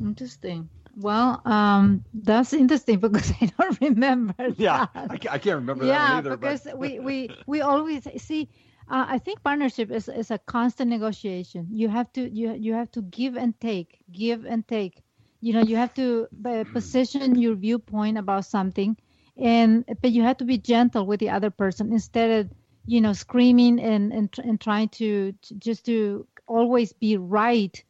Interesting. 0.00 0.68
Well, 0.96 1.40
um, 1.44 2.04
that's 2.12 2.52
interesting 2.52 2.98
because 2.98 3.30
I 3.40 3.50
don't 3.58 3.80
remember. 3.80 4.34
Yeah, 4.56 4.86
that. 4.94 5.10
I, 5.10 5.14
I 5.34 5.38
can't 5.38 5.56
remember 5.56 5.84
yeah, 5.86 5.98
that 5.98 6.12
either. 6.18 6.36
because 6.36 6.62
but, 6.64 6.78
we, 6.78 6.98
we 6.98 7.30
we 7.46 7.60
always 7.60 8.06
see. 8.22 8.48
Uh, 8.88 9.06
I 9.08 9.18
think 9.18 9.42
partnership 9.42 9.90
is, 9.90 10.08
is 10.08 10.30
a 10.30 10.38
constant 10.38 10.90
negotiation. 10.90 11.68
You 11.70 11.88
have 11.88 12.12
to 12.14 12.28
you 12.28 12.52
you 12.54 12.74
have 12.74 12.90
to 12.92 13.02
give 13.02 13.36
and 13.36 13.58
take, 13.60 14.04
give 14.12 14.44
and 14.46 14.66
take. 14.66 15.02
You 15.40 15.52
know, 15.54 15.60
you 15.60 15.76
have 15.76 15.94
to 15.94 16.28
uh, 16.44 16.64
position 16.72 17.34
your 17.34 17.54
viewpoint 17.54 18.16
about 18.18 18.44
something, 18.44 18.96
and 19.36 19.84
but 20.00 20.10
you 20.12 20.22
have 20.22 20.36
to 20.38 20.44
be 20.44 20.58
gentle 20.58 21.06
with 21.06 21.20
the 21.20 21.30
other 21.30 21.50
person 21.50 21.92
instead 21.92 22.30
of 22.46 22.52
you 22.86 23.00
know 23.00 23.12
screaming 23.12 23.78
and 23.80 24.12
and, 24.12 24.34
and 24.42 24.60
trying 24.60 24.88
to, 25.00 25.32
to 25.42 25.54
just 25.56 25.86
to 25.86 26.26
always 26.46 26.92
be 26.92 27.16
right. 27.16 27.82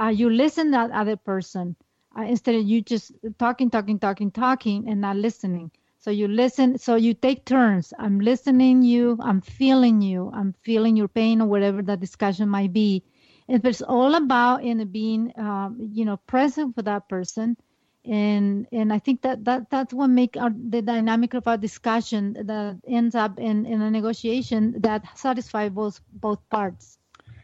Uh, 0.00 0.08
you 0.08 0.30
listen 0.30 0.66
to 0.66 0.70
that 0.72 0.90
other 0.90 1.16
person 1.16 1.76
uh, 2.18 2.22
instead 2.22 2.54
of 2.54 2.64
you 2.64 2.80
just 2.82 3.12
talking, 3.38 3.70
talking, 3.70 3.98
talking, 3.98 4.30
talking, 4.30 4.88
and 4.88 5.00
not 5.00 5.16
listening. 5.16 5.70
So 6.06 6.12
you 6.12 6.28
listen. 6.28 6.78
So 6.78 6.94
you 6.94 7.14
take 7.14 7.44
turns. 7.44 7.92
I'm 7.98 8.20
listening 8.20 8.82
you. 8.82 9.18
I'm 9.20 9.40
feeling 9.40 10.00
you. 10.00 10.30
I'm 10.32 10.54
feeling 10.62 10.94
your 10.96 11.08
pain 11.08 11.40
or 11.40 11.48
whatever 11.48 11.82
that 11.82 11.98
discussion 11.98 12.48
might 12.48 12.72
be. 12.72 13.02
And 13.48 13.64
it's 13.66 13.82
all 13.82 14.14
about 14.14 14.62
in 14.62 14.86
being, 14.92 15.32
um, 15.36 15.90
you 15.92 16.04
know, 16.04 16.16
present 16.18 16.76
for 16.76 16.82
that 16.82 17.08
person. 17.08 17.56
And 18.04 18.68
and 18.70 18.92
I 18.92 19.00
think 19.00 19.22
that, 19.22 19.44
that 19.46 19.68
that's 19.68 19.92
what 19.92 20.06
make 20.06 20.36
our, 20.36 20.52
the 20.54 20.80
dynamic 20.80 21.34
of 21.34 21.48
our 21.48 21.56
discussion 21.56 22.34
that 22.34 22.78
ends 22.86 23.16
up 23.16 23.40
in, 23.40 23.66
in 23.66 23.82
a 23.82 23.90
negotiation 23.90 24.80
that 24.82 25.18
satisfies 25.18 25.70
both 25.70 26.00
both 26.12 26.38
parts. 26.50 26.98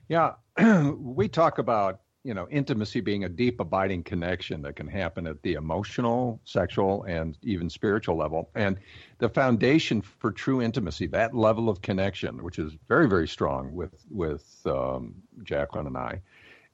Yeah, 0.06 0.34
we 1.00 1.26
talk 1.26 1.58
about 1.58 2.01
you 2.24 2.34
know 2.34 2.46
intimacy 2.50 3.00
being 3.00 3.24
a 3.24 3.28
deep, 3.28 3.60
abiding 3.60 4.02
connection 4.04 4.62
that 4.62 4.76
can 4.76 4.86
happen 4.86 5.26
at 5.26 5.42
the 5.42 5.54
emotional, 5.54 6.40
sexual, 6.44 7.02
and 7.04 7.36
even 7.42 7.68
spiritual 7.68 8.16
level. 8.16 8.50
And 8.54 8.78
the 9.18 9.28
foundation 9.28 10.02
for 10.02 10.30
true 10.30 10.62
intimacy, 10.62 11.06
that 11.08 11.34
level 11.34 11.68
of 11.68 11.82
connection, 11.82 12.42
which 12.42 12.58
is 12.58 12.72
very, 12.88 13.08
very 13.08 13.28
strong 13.28 13.74
with 13.74 14.04
with 14.10 14.44
um, 14.66 15.14
Jacqueline 15.42 15.86
and 15.86 15.96
I, 15.96 16.20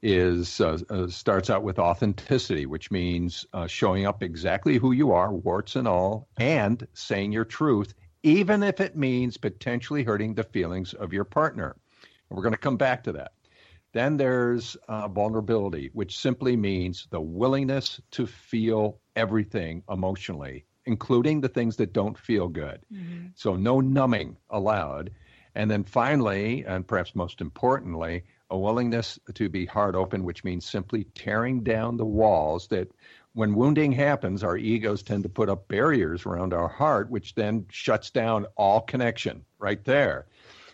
is 0.02 0.60
uh, 0.60 0.78
uh, 0.90 1.08
starts 1.08 1.50
out 1.50 1.62
with 1.62 1.78
authenticity, 1.78 2.66
which 2.66 2.90
means 2.90 3.46
uh, 3.52 3.66
showing 3.66 4.06
up 4.06 4.22
exactly 4.22 4.76
who 4.76 4.92
you 4.92 5.12
are, 5.12 5.32
warts 5.32 5.76
and 5.76 5.88
all, 5.88 6.28
and 6.38 6.86
saying 6.92 7.32
your 7.32 7.44
truth, 7.44 7.94
even 8.22 8.62
if 8.62 8.80
it 8.80 8.96
means 8.96 9.36
potentially 9.36 10.04
hurting 10.04 10.34
the 10.34 10.44
feelings 10.44 10.92
of 10.94 11.12
your 11.12 11.24
partner. 11.24 11.74
And 12.28 12.36
we're 12.36 12.42
going 12.42 12.54
to 12.54 12.58
come 12.58 12.76
back 12.76 13.04
to 13.04 13.12
that. 13.12 13.32
Then 13.98 14.16
there's 14.16 14.76
uh, 14.86 15.08
vulnerability, 15.08 15.90
which 15.92 16.18
simply 16.18 16.56
means 16.56 17.08
the 17.10 17.20
willingness 17.20 18.00
to 18.12 18.28
feel 18.28 19.00
everything 19.16 19.82
emotionally, 19.90 20.66
including 20.86 21.40
the 21.40 21.48
things 21.48 21.74
that 21.78 21.92
don't 21.92 22.16
feel 22.16 22.46
good. 22.46 22.78
So 23.34 23.56
no 23.56 23.80
numbing 23.80 24.36
allowed. 24.50 25.10
And 25.56 25.68
then 25.68 25.82
finally, 25.82 26.64
and 26.64 26.86
perhaps 26.86 27.16
most 27.16 27.40
importantly, 27.40 28.22
a 28.50 28.56
willingness 28.56 29.18
to 29.34 29.48
be 29.48 29.66
heart 29.66 29.96
open, 29.96 30.22
which 30.22 30.44
means 30.44 30.64
simply 30.64 31.02
tearing 31.16 31.64
down 31.64 31.96
the 31.96 32.04
walls 32.04 32.68
that 32.68 32.92
when 33.32 33.56
wounding 33.56 33.90
happens, 33.90 34.44
our 34.44 34.56
egos 34.56 35.02
tend 35.02 35.24
to 35.24 35.28
put 35.28 35.48
up 35.48 35.66
barriers 35.66 36.24
around 36.24 36.54
our 36.54 36.68
heart, 36.68 37.10
which 37.10 37.34
then 37.34 37.66
shuts 37.70 38.10
down 38.10 38.46
all 38.56 38.80
connection 38.80 39.44
right 39.58 39.84
there. 39.84 40.26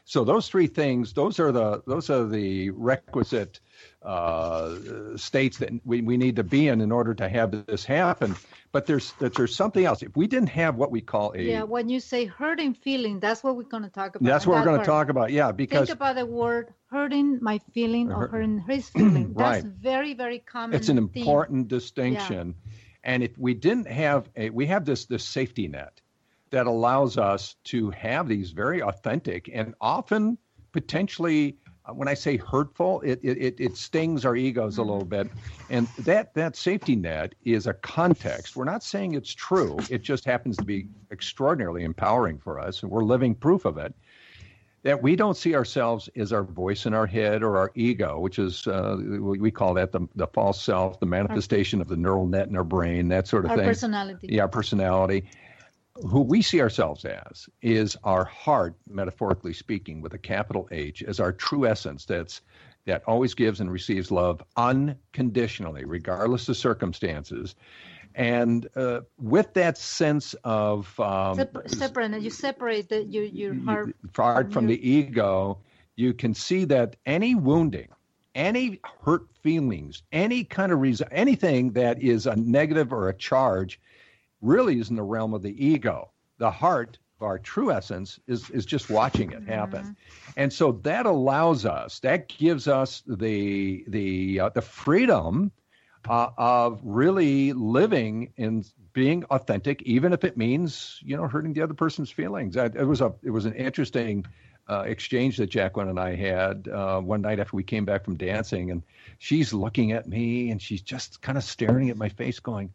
So 0.06 0.22
those 0.22 0.48
three 0.48 0.66
things, 0.66 1.14
those 1.14 1.40
are 1.40 1.50
the 1.50 1.82
those 1.86 2.10
are 2.10 2.26
the 2.26 2.70
requisite 2.70 3.60
uh, 4.02 4.76
states 5.16 5.58
that 5.58 5.70
we, 5.84 6.02
we 6.02 6.16
need 6.18 6.36
to 6.36 6.44
be 6.44 6.68
in 6.68 6.82
in 6.82 6.92
order 6.92 7.14
to 7.14 7.28
have 7.28 7.66
this 7.66 7.84
happen. 7.86 8.36
But 8.70 8.84
there's 8.86 9.12
there's 9.18 9.56
something 9.56 9.84
else. 9.84 10.02
If 10.02 10.14
we 10.14 10.26
didn't 10.26 10.50
have 10.50 10.76
what 10.76 10.90
we 10.90 11.00
call 11.00 11.32
a 11.34 11.40
Yeah, 11.42 11.62
when 11.62 11.88
you 11.88 12.00
say 12.00 12.26
hurting 12.26 12.74
feeling, 12.74 13.18
that's 13.18 13.42
what 13.42 13.56
we're 13.56 13.62
going 13.62 13.84
to 13.84 13.88
talk 13.88 14.16
about. 14.16 14.26
that's 14.26 14.46
what 14.46 14.58
we're 14.58 14.64
going 14.64 14.80
to 14.80 14.86
talk 14.86 15.08
about. 15.08 15.32
Yeah, 15.32 15.52
because 15.52 15.88
Think 15.88 15.96
about 15.96 16.16
the 16.16 16.26
word 16.26 16.74
hurting 16.90 17.38
my 17.40 17.60
feeling 17.72 18.12
or 18.12 18.28
hurting 18.28 18.58
his 18.68 18.88
feeling. 18.90 19.32
That's 19.36 19.64
Right. 19.64 19.72
very, 19.72 20.14
very 20.14 20.38
common. 20.38 20.76
it's 20.76 20.88
an 20.88 20.96
theme. 20.96 21.06
important 21.08 21.68
distinction 21.68 22.54
and 23.02 23.22
if 23.22 23.36
we 23.38 23.54
didn't 23.54 23.86
have 23.88 24.28
a 24.36 24.50
we 24.50 24.66
have 24.66 24.84
this 24.84 25.06
this 25.06 25.24
safety 25.24 25.68
net 25.68 26.00
that 26.54 26.66
allows 26.68 27.18
us 27.18 27.56
to 27.64 27.90
have 27.90 28.28
these 28.28 28.52
very 28.52 28.80
authentic 28.80 29.50
and 29.52 29.74
often 29.80 30.38
potentially 30.70 31.56
uh, 31.84 31.92
when 31.92 32.06
i 32.06 32.14
say 32.14 32.36
hurtful 32.36 33.00
it 33.00 33.18
it, 33.24 33.56
it, 33.58 33.76
stings 33.76 34.24
our 34.24 34.36
egos 34.36 34.78
a 34.78 34.82
little 34.82 35.04
bit 35.04 35.26
and 35.68 35.88
that 35.98 36.32
that 36.34 36.54
safety 36.54 36.94
net 36.94 37.34
is 37.44 37.66
a 37.66 37.74
context 37.74 38.54
we're 38.54 38.62
not 38.62 38.84
saying 38.84 39.14
it's 39.14 39.34
true 39.34 39.76
it 39.90 40.00
just 40.02 40.24
happens 40.24 40.56
to 40.56 40.64
be 40.64 40.86
extraordinarily 41.10 41.82
empowering 41.82 42.38
for 42.38 42.60
us 42.60 42.84
and 42.84 42.90
we're 42.92 43.02
living 43.02 43.34
proof 43.34 43.64
of 43.64 43.76
it 43.76 43.92
that 44.84 45.02
we 45.02 45.16
don't 45.16 45.36
see 45.36 45.56
ourselves 45.56 46.08
as 46.14 46.32
our 46.32 46.44
voice 46.44 46.84
in 46.86 46.92
our 46.92 47.06
head 47.06 47.42
or 47.42 47.56
our 47.56 47.72
ego, 47.74 48.20
which 48.20 48.38
is 48.38 48.66
uh, 48.66 48.98
we 49.00 49.50
call 49.50 49.72
that 49.72 49.92
the 49.92 50.06
the 50.14 50.26
false 50.26 50.62
self, 50.62 51.00
the 51.00 51.06
manifestation 51.06 51.80
of 51.80 51.88
the 51.88 51.96
neural 51.96 52.26
net 52.26 52.48
in 52.48 52.54
our 52.54 52.64
brain, 52.64 53.08
that 53.08 53.26
sort 53.26 53.46
of 53.46 53.50
Our 53.50 53.56
thing. 53.56 53.66
personality. 53.66 54.28
Yeah, 54.30 54.42
our 54.42 54.48
personality. 54.48 55.24
Who 56.02 56.22
we 56.22 56.42
see 56.42 56.60
ourselves 56.60 57.04
as 57.04 57.48
is 57.62 57.96
our 58.02 58.24
heart, 58.24 58.74
metaphorically 58.88 59.52
speaking, 59.52 60.00
with 60.00 60.12
a 60.14 60.18
capital 60.18 60.68
H, 60.72 61.04
as 61.04 61.20
our 61.20 61.32
true 61.32 61.66
essence. 61.66 62.04
That's 62.04 62.40
that 62.86 63.02
always 63.06 63.32
gives 63.34 63.60
and 63.60 63.70
receives 63.70 64.10
love 64.10 64.42
unconditionally, 64.56 65.84
regardless 65.84 66.48
of 66.48 66.56
circumstances. 66.56 67.54
And 68.14 68.68
uh, 68.76 69.00
with 69.18 69.54
that 69.54 69.78
sense 69.78 70.34
of 70.44 70.98
um, 71.00 71.36
Separ- 71.36 71.68
separate. 71.68 72.22
You 72.22 72.30
separate 72.30 72.88
the, 72.88 73.04
your 73.04 73.24
your 73.24 73.54
heart. 73.54 73.94
apart 74.04 74.52
from 74.52 74.66
the 74.66 74.88
ego, 74.88 75.58
you 75.96 76.12
can 76.12 76.34
see 76.34 76.64
that 76.66 76.96
any 77.06 77.34
wounding, 77.34 77.88
any 78.34 78.80
hurt 79.04 79.26
feelings, 79.42 80.02
any 80.12 80.44
kind 80.44 80.72
of 80.72 80.80
reason, 80.80 81.08
anything 81.10 81.72
that 81.72 82.02
is 82.02 82.26
a 82.26 82.36
negative 82.36 82.92
or 82.92 83.08
a 83.08 83.14
charge, 83.14 83.80
really 84.44 84.78
is 84.78 84.90
in 84.90 84.96
the 84.96 85.02
realm 85.02 85.34
of 85.34 85.42
the 85.42 85.66
ego. 85.66 86.10
The 86.38 86.50
heart, 86.50 86.98
our 87.20 87.38
true 87.38 87.72
essence, 87.72 88.20
is 88.26 88.50
is 88.50 88.66
just 88.66 88.90
watching 88.90 89.32
it 89.32 89.44
happen, 89.44 89.96
and 90.36 90.52
so 90.52 90.72
that 90.82 91.06
allows 91.06 91.64
us, 91.64 92.00
that 92.00 92.28
gives 92.28 92.68
us 92.68 93.02
the 93.06 93.84
the 93.88 94.40
uh, 94.40 94.48
the 94.50 94.62
freedom 94.62 95.50
uh, 96.08 96.28
of 96.36 96.80
really 96.82 97.52
living 97.52 98.32
and 98.36 98.68
being 98.92 99.24
authentic, 99.24 99.82
even 99.82 100.12
if 100.12 100.24
it 100.24 100.36
means 100.36 101.00
you 101.02 101.16
know 101.16 101.26
hurting 101.26 101.52
the 101.52 101.62
other 101.62 101.74
person's 101.74 102.10
feelings. 102.10 102.56
It 102.56 102.86
was 102.86 103.00
a 103.00 103.14
it 103.22 103.30
was 103.30 103.46
an 103.46 103.54
interesting 103.54 104.26
uh, 104.68 104.84
exchange 104.86 105.36
that 105.36 105.50
Jacqueline 105.50 105.88
and 105.88 106.00
I 106.00 106.14
had 106.14 106.68
uh, 106.68 107.00
one 107.00 107.20
night 107.20 107.38
after 107.38 107.56
we 107.56 107.62
came 107.62 107.84
back 107.84 108.04
from 108.04 108.16
dancing, 108.16 108.70
and 108.70 108.82
she's 109.18 109.52
looking 109.52 109.92
at 109.92 110.08
me 110.08 110.50
and 110.50 110.60
she's 110.60 110.82
just 110.82 111.20
kind 111.20 111.36
of 111.36 111.44
staring 111.44 111.90
at 111.90 111.96
my 111.96 112.08
face, 112.08 112.40
going. 112.40 112.72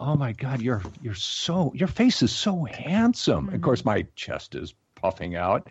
Oh 0.00 0.16
my 0.16 0.32
God, 0.32 0.62
you're 0.62 0.82
you're 1.02 1.14
so 1.14 1.72
your 1.74 1.88
face 1.88 2.22
is 2.22 2.32
so 2.32 2.64
handsome. 2.64 3.50
Of 3.50 3.60
course, 3.60 3.84
my 3.84 4.06
chest 4.16 4.54
is 4.54 4.74
puffing 4.94 5.36
out, 5.36 5.68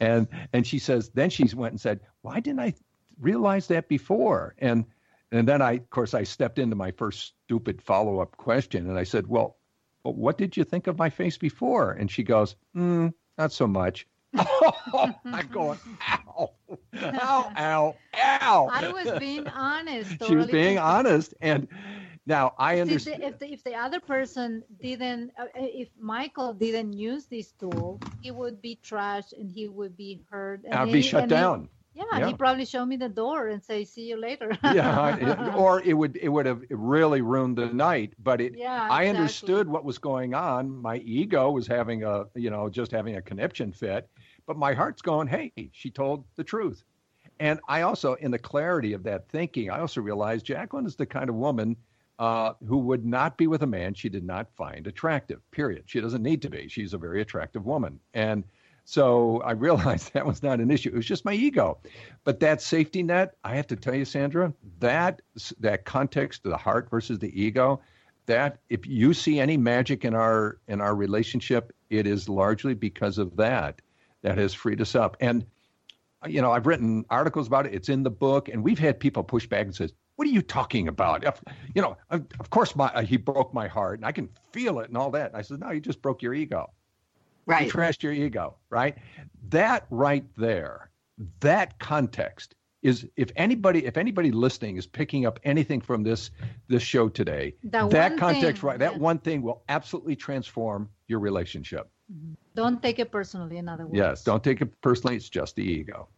and 0.00 0.28
and 0.52 0.64
she 0.64 0.78
says, 0.78 1.10
then 1.14 1.30
she 1.30 1.44
went 1.54 1.72
and 1.72 1.80
said, 1.80 2.00
why 2.22 2.38
didn't 2.38 2.60
I 2.60 2.74
realize 3.20 3.66
that 3.66 3.88
before? 3.88 4.54
And 4.58 4.84
and 5.32 5.48
then 5.48 5.60
I, 5.60 5.72
of 5.72 5.90
course, 5.90 6.14
I 6.14 6.22
stepped 6.22 6.60
into 6.60 6.76
my 6.76 6.92
first 6.92 7.32
stupid 7.44 7.82
follow 7.82 8.20
up 8.20 8.36
question, 8.36 8.88
and 8.88 8.96
I 8.96 9.04
said, 9.04 9.26
well, 9.26 9.56
what 10.02 10.38
did 10.38 10.56
you 10.56 10.62
think 10.62 10.86
of 10.86 10.96
my 10.96 11.10
face 11.10 11.36
before? 11.36 11.90
And 11.92 12.08
she 12.10 12.22
goes, 12.22 12.54
mm, 12.76 13.12
not 13.36 13.52
so 13.52 13.66
much. 13.66 14.06
I'm 14.34 15.48
going, 15.50 15.78
ow, 16.08 16.52
ow, 16.94 17.52
ow, 17.56 17.96
ow. 18.14 18.70
I 18.72 18.92
was 18.92 19.18
being 19.18 19.46
honest. 19.48 20.24
she 20.24 20.36
was 20.36 20.46
being 20.46 20.78
honest, 20.78 21.34
and 21.40 21.68
now 22.26 22.54
I 22.58 22.80
understand. 22.80 23.22
if 23.24 23.38
the 23.38 23.52
if 23.52 23.64
the 23.64 23.74
other 23.74 24.00
person 24.00 24.62
didn't, 24.80 25.32
uh, 25.38 25.46
if 25.54 25.88
Michael 25.98 26.52
didn't 26.54 26.92
use 26.92 27.26
this 27.26 27.52
tool, 27.52 28.00
he 28.20 28.30
would 28.30 28.62
be 28.62 28.78
trashed 28.82 29.32
and 29.38 29.50
he 29.50 29.68
would 29.68 29.96
be 29.96 30.22
hurt. 30.30 30.62
And 30.64 30.74
I'd 30.74 30.88
he- 30.88 30.92
be 30.94 31.02
shut 31.02 31.24
and 31.24 31.32
he- 31.32 31.36
down. 31.36 31.68
yeah, 31.94 32.04
Yeah. 32.18 32.26
he 32.28 32.34
probably 32.34 32.64
show 32.64 32.86
me 32.86 32.96
the 32.96 33.08
door 33.08 33.48
and 33.48 33.62
say, 33.62 33.84
"See 33.84 34.06
you 34.08 34.16
later." 34.16 34.50
yeah, 34.64 35.00
I- 35.00 35.54
or 35.64 35.80
it 35.82 35.94
would 35.94 36.16
it 36.16 36.28
would 36.28 36.46
have 36.46 36.62
really 36.70 37.22
ruined 37.22 37.58
the 37.58 37.66
night. 37.66 38.14
But 38.22 38.40
it, 38.40 38.56
Yeah, 38.56 38.72
I 38.90 39.02
exactly. 39.04 39.08
understood 39.08 39.68
what 39.68 39.84
was 39.84 39.98
going 39.98 40.32
on. 40.34 40.70
My 40.70 40.96
ego 40.98 41.50
was 41.50 41.66
having 41.66 42.04
a, 42.04 42.24
you 42.34 42.50
know, 42.50 42.68
just 42.68 42.92
having 42.92 43.16
a 43.16 43.22
conniption 43.22 43.72
fit, 43.72 44.08
but 44.46 44.56
my 44.56 44.74
heart's 44.74 45.02
going, 45.02 45.26
hey, 45.26 45.52
she 45.72 45.90
told 45.90 46.24
the 46.36 46.44
truth. 46.44 46.84
And 47.40 47.58
I 47.68 47.82
also, 47.82 48.14
in 48.14 48.30
the 48.30 48.38
clarity 48.38 48.92
of 48.92 49.02
that 49.04 49.28
thinking, 49.28 49.70
I 49.70 49.80
also 49.80 50.00
realized 50.00 50.46
Jacqueline 50.46 50.86
is 50.86 50.94
the 50.94 51.06
kind 51.06 51.28
of 51.28 51.34
woman 51.34 51.76
uh, 52.18 52.52
who 52.66 52.78
would 52.78 53.04
not 53.04 53.36
be 53.36 53.46
with 53.46 53.62
a 53.62 53.66
man 53.66 53.94
she 53.94 54.08
did 54.08 54.24
not 54.24 54.48
find 54.56 54.86
attractive. 54.86 55.40
Period. 55.50 55.84
She 55.86 56.00
doesn't 56.00 56.22
need 56.22 56.42
to 56.42 56.50
be. 56.50 56.68
She's 56.68 56.94
a 56.94 56.98
very 56.98 57.20
attractive 57.20 57.64
woman, 57.64 58.00
and 58.14 58.44
so 58.84 59.40
I 59.42 59.52
realized 59.52 60.12
that 60.14 60.26
was 60.26 60.42
not 60.42 60.60
an 60.60 60.70
issue. 60.70 60.90
It 60.90 60.96
was 60.96 61.06
just 61.06 61.24
my 61.24 61.32
ego. 61.32 61.78
But 62.24 62.40
that 62.40 62.60
safety 62.60 63.02
net, 63.02 63.34
I 63.44 63.56
have 63.56 63.66
to 63.68 63.76
tell 63.76 63.94
you, 63.94 64.04
Sandra, 64.04 64.52
that 64.80 65.22
that 65.60 65.84
context 65.84 66.42
the 66.42 66.56
heart 66.56 66.90
versus 66.90 67.18
the 67.18 67.40
ego, 67.40 67.80
that 68.26 68.58
if 68.68 68.86
you 68.86 69.14
see 69.14 69.40
any 69.40 69.56
magic 69.56 70.04
in 70.04 70.14
our 70.14 70.58
in 70.68 70.80
our 70.80 70.94
relationship, 70.94 71.72
it 71.90 72.06
is 72.06 72.28
largely 72.28 72.74
because 72.74 73.18
of 73.18 73.36
that. 73.36 73.80
That 74.22 74.38
has 74.38 74.54
freed 74.54 74.80
us 74.80 74.94
up. 74.94 75.16
And 75.20 75.44
you 76.26 76.40
know, 76.40 76.52
I've 76.52 76.66
written 76.68 77.04
articles 77.10 77.48
about 77.48 77.66
it. 77.66 77.74
It's 77.74 77.88
in 77.88 78.04
the 78.04 78.10
book, 78.10 78.48
and 78.48 78.62
we've 78.62 78.78
had 78.78 79.00
people 79.00 79.24
push 79.24 79.46
back 79.46 79.66
and 79.66 79.74
says, 79.74 79.92
"What 80.16 80.28
are 80.28 80.30
you 80.30 80.42
talking 80.42 80.88
about?" 80.88 81.24
If- 81.24 81.42
you 81.74 81.82
know, 81.82 81.96
of 82.10 82.26
of 82.40 82.50
course, 82.50 82.76
my 82.76 82.86
uh, 82.88 83.02
he 83.02 83.16
broke 83.16 83.52
my 83.54 83.68
heart, 83.68 83.98
and 83.98 84.06
I 84.06 84.12
can 84.12 84.28
feel 84.52 84.80
it 84.80 84.88
and 84.88 84.96
all 84.96 85.10
that. 85.12 85.28
And 85.28 85.36
I 85.36 85.42
said, 85.42 85.60
"No, 85.60 85.70
you 85.70 85.80
just 85.80 86.02
broke 86.02 86.22
your 86.22 86.34
ego." 86.34 86.70
Right. 87.46 87.66
You 87.66 87.72
trashed 87.72 88.02
your 88.02 88.12
ego, 88.12 88.56
right? 88.70 88.96
That 89.48 89.86
right 89.90 90.24
there, 90.36 90.90
that 91.40 91.78
context 91.80 92.54
is 92.82 93.08
if 93.16 93.30
anybody 93.36 93.84
if 93.86 93.96
anybody 93.96 94.30
listening 94.30 94.76
is 94.76 94.86
picking 94.86 95.24
up 95.26 95.38
anything 95.44 95.80
from 95.80 96.02
this 96.02 96.30
this 96.68 96.82
show 96.82 97.08
today, 97.08 97.54
That 97.64 97.90
that 97.90 98.16
context 98.18 98.60
thing, 98.60 98.68
right, 98.68 98.78
that 98.78 98.92
yeah. 98.92 98.98
one 98.98 99.18
thing 99.18 99.42
will 99.42 99.62
absolutely 99.68 100.16
transform 100.16 100.88
your 101.08 101.20
relationship. 101.20 101.88
Don't 102.54 102.82
take 102.82 102.98
it 102.98 103.10
personally. 103.10 103.56
In 103.58 103.68
other 103.68 103.84
words. 103.86 103.96
Yes, 103.96 104.24
don't 104.24 104.42
take 104.44 104.60
it 104.60 104.80
personally, 104.82 105.16
it's 105.16 105.28
just 105.30 105.56
the 105.56 105.62
ego. 105.62 106.08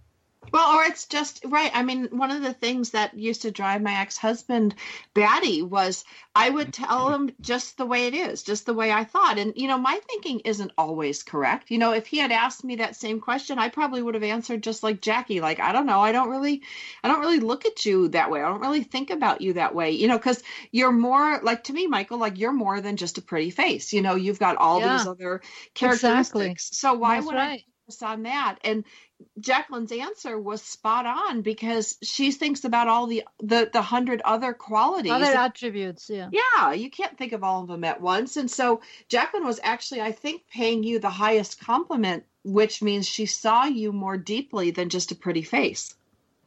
Well, 0.52 0.78
or 0.78 0.84
it's 0.84 1.06
just 1.06 1.44
right. 1.46 1.70
I 1.74 1.82
mean, 1.82 2.04
one 2.16 2.30
of 2.30 2.42
the 2.42 2.52
things 2.54 2.90
that 2.90 3.14
used 3.18 3.42
to 3.42 3.50
drive 3.50 3.82
my 3.82 4.00
ex-husband 4.00 4.74
batty 5.12 5.62
was 5.62 6.04
I 6.34 6.48
would 6.50 6.72
tell 6.72 7.12
him 7.12 7.30
just 7.40 7.76
the 7.76 7.86
way 7.86 8.06
it 8.06 8.14
is, 8.14 8.42
just 8.44 8.64
the 8.66 8.74
way 8.74 8.92
I 8.92 9.04
thought. 9.04 9.38
And 9.38 9.52
you 9.56 9.66
know, 9.66 9.78
my 9.78 9.98
thinking 10.08 10.40
isn't 10.40 10.70
always 10.78 11.22
correct. 11.24 11.70
You 11.70 11.78
know, 11.78 11.92
if 11.92 12.06
he 12.06 12.18
had 12.18 12.30
asked 12.32 12.62
me 12.64 12.76
that 12.76 12.94
same 12.96 13.20
question, 13.20 13.58
I 13.58 13.68
probably 13.68 14.00
would 14.02 14.14
have 14.14 14.22
answered 14.22 14.62
just 14.62 14.82
like 14.82 15.00
Jackie, 15.00 15.40
like, 15.40 15.58
I 15.60 15.72
don't 15.72 15.86
know, 15.86 16.00
I 16.00 16.12
don't 16.12 16.30
really 16.30 16.62
I 17.02 17.08
don't 17.08 17.20
really 17.20 17.40
look 17.40 17.66
at 17.66 17.84
you 17.84 18.08
that 18.08 18.30
way. 18.30 18.40
I 18.42 18.48
don't 18.48 18.60
really 18.60 18.84
think 18.84 19.10
about 19.10 19.40
you 19.40 19.54
that 19.54 19.74
way. 19.74 19.90
You 19.90 20.08
know, 20.08 20.18
cuz 20.18 20.42
you're 20.70 20.92
more 20.92 21.40
like 21.42 21.64
to 21.64 21.72
me, 21.72 21.86
Michael, 21.88 22.18
like 22.18 22.38
you're 22.38 22.52
more 22.52 22.80
than 22.80 22.96
just 22.96 23.18
a 23.18 23.22
pretty 23.22 23.50
face. 23.50 23.92
You 23.92 24.02
know, 24.02 24.14
you've 24.14 24.38
got 24.38 24.56
all 24.56 24.80
these 24.80 25.06
other 25.06 25.42
characteristics. 25.74 26.70
So 26.76 26.94
why 26.94 27.16
That's 27.16 27.26
would 27.26 27.36
I 27.36 27.48
right. 27.48 27.60
focus 27.60 27.73
on 28.02 28.22
that? 28.22 28.58
And 28.64 28.84
Jacqueline's 29.38 29.92
answer 29.92 30.38
was 30.38 30.62
spot 30.62 31.06
on 31.06 31.42
because 31.42 31.96
she 32.02 32.32
thinks 32.32 32.64
about 32.64 32.88
all 32.88 33.06
the 33.06 33.24
the 33.40 33.70
the 33.72 33.82
hundred 33.82 34.20
other 34.22 34.52
qualities. 34.52 35.12
Other 35.12 35.26
attributes. 35.26 36.08
Yeah. 36.10 36.30
yeah, 36.32 36.72
you 36.72 36.90
can't 36.90 37.16
think 37.16 37.32
of 37.32 37.44
all 37.44 37.62
of 37.62 37.68
them 37.68 37.84
at 37.84 38.00
once. 38.00 38.36
And 38.36 38.50
so 38.50 38.80
Jacqueline 39.08 39.44
was 39.46 39.60
actually, 39.62 40.00
I 40.00 40.12
think, 40.12 40.42
paying 40.48 40.82
you 40.82 40.98
the 40.98 41.10
highest 41.10 41.60
compliment, 41.60 42.24
which 42.42 42.82
means 42.82 43.06
she 43.06 43.26
saw 43.26 43.64
you 43.64 43.92
more 43.92 44.16
deeply 44.16 44.70
than 44.70 44.88
just 44.88 45.12
a 45.12 45.16
pretty 45.16 45.42
face. 45.42 45.94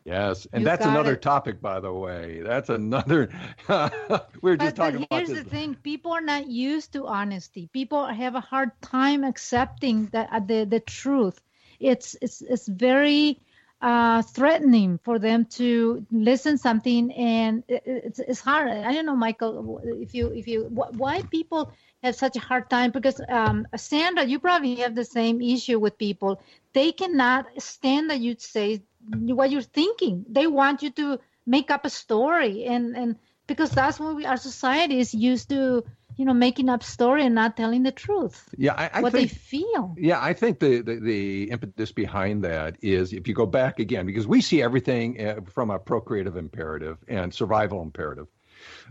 Yes, 0.08 0.48
and 0.54 0.64
You 0.64 0.66
that's 0.66 0.86
another 0.86 1.16
it. 1.16 1.22
topic, 1.22 1.62
by 1.62 1.82
the 1.82 1.94
way. 1.94 2.42
That's 2.42 2.70
another. 2.70 3.30
we 3.70 4.52
were 4.52 4.58
just 4.58 4.76
talking 4.78 5.02
but 5.02 5.08
about 5.10 5.10
here's 5.12 5.32
the 5.34 5.44
thing: 5.44 5.76
people 5.76 6.12
are 6.14 6.22
not 6.22 6.48
used 6.48 6.94
to 6.94 7.08
honesty. 7.08 7.70
People 7.74 8.06
have 8.06 8.36
a 8.36 8.40
hard 8.42 8.72
time 8.82 9.24
accepting 9.24 10.08
that 10.08 10.30
uh, 10.32 10.40
the 10.40 10.66
the 10.66 10.80
truth. 10.80 11.42
It's 11.80 12.16
it's 12.22 12.42
it's 12.42 12.68
very 12.68 13.42
uh, 13.82 14.22
threatening 14.24 15.00
for 15.04 15.20
them 15.20 15.46
to 15.60 16.06
listen 16.12 16.58
something, 16.58 17.12
and 17.14 17.64
it, 17.68 17.84
it's 17.86 18.20
it's 18.20 18.40
hard. 18.42 18.70
I 18.70 18.94
don't 18.94 19.06
know, 19.06 19.16
Michael, 19.16 19.82
if 19.84 20.14
you 20.14 20.32
if 20.34 20.48
you 20.48 20.66
wh- 20.66 20.94
why 21.00 21.22
people 21.24 21.72
have 22.04 22.16
such 22.16 22.36
a 22.38 22.40
hard 22.40 22.70
time 22.70 22.92
because 22.92 23.22
um, 23.30 23.68
Sandra, 23.76 24.26
you 24.26 24.40
probably 24.40 24.76
have 24.76 24.96
the 24.96 25.06
same 25.06 25.42
issue 25.42 25.80
with 25.80 25.98
people. 25.98 26.42
They 26.74 26.92
cannot 26.94 27.48
stand 27.62 28.10
that 28.12 28.20
you 28.20 28.36
say 28.40 28.84
what 29.10 29.52
you're 29.52 29.62
thinking. 29.62 30.26
They 30.30 30.48
want 30.48 30.84
you 30.84 30.92
to 30.92 31.20
make 31.46 31.72
up 31.72 31.86
a 31.86 31.90
story, 31.90 32.66
and 32.66 32.96
and 32.96 33.16
because 33.48 33.70
that's 33.72 34.00
what 34.00 34.16
we, 34.16 34.26
our 34.26 34.38
society 34.38 35.00
is 35.00 35.14
used 35.14 35.50
to, 35.50 35.84
you 36.18 36.26
know, 36.26 36.34
making 36.34 36.70
up 36.70 36.84
story 36.84 37.26
and 37.26 37.34
not 37.34 37.56
telling 37.56 37.84
the 37.84 37.92
truth, 37.92 38.50
Yeah, 38.58 38.74
I, 38.74 38.90
I 38.94 39.02
what 39.02 39.14
think. 39.14 39.30
they 39.30 39.36
feel. 39.36 39.96
Yeah, 39.98 40.20
I 40.22 40.34
think 40.34 40.60
the, 40.60 40.82
the 40.82 41.00
the 41.00 41.52
impetus 41.52 41.92
behind 41.92 42.44
that 42.44 42.78
is 42.82 43.14
if 43.14 43.28
you 43.28 43.34
go 43.34 43.46
back 43.46 43.80
again, 43.80 44.06
because 44.06 44.28
we 44.28 44.42
see 44.42 44.62
everything 44.62 45.20
uh, 45.26 45.42
from 45.46 45.72
a 45.72 45.80
procreative 45.80 46.36
imperative 46.36 46.98
and 47.08 47.34
survival 47.34 47.82
imperative, 47.82 48.28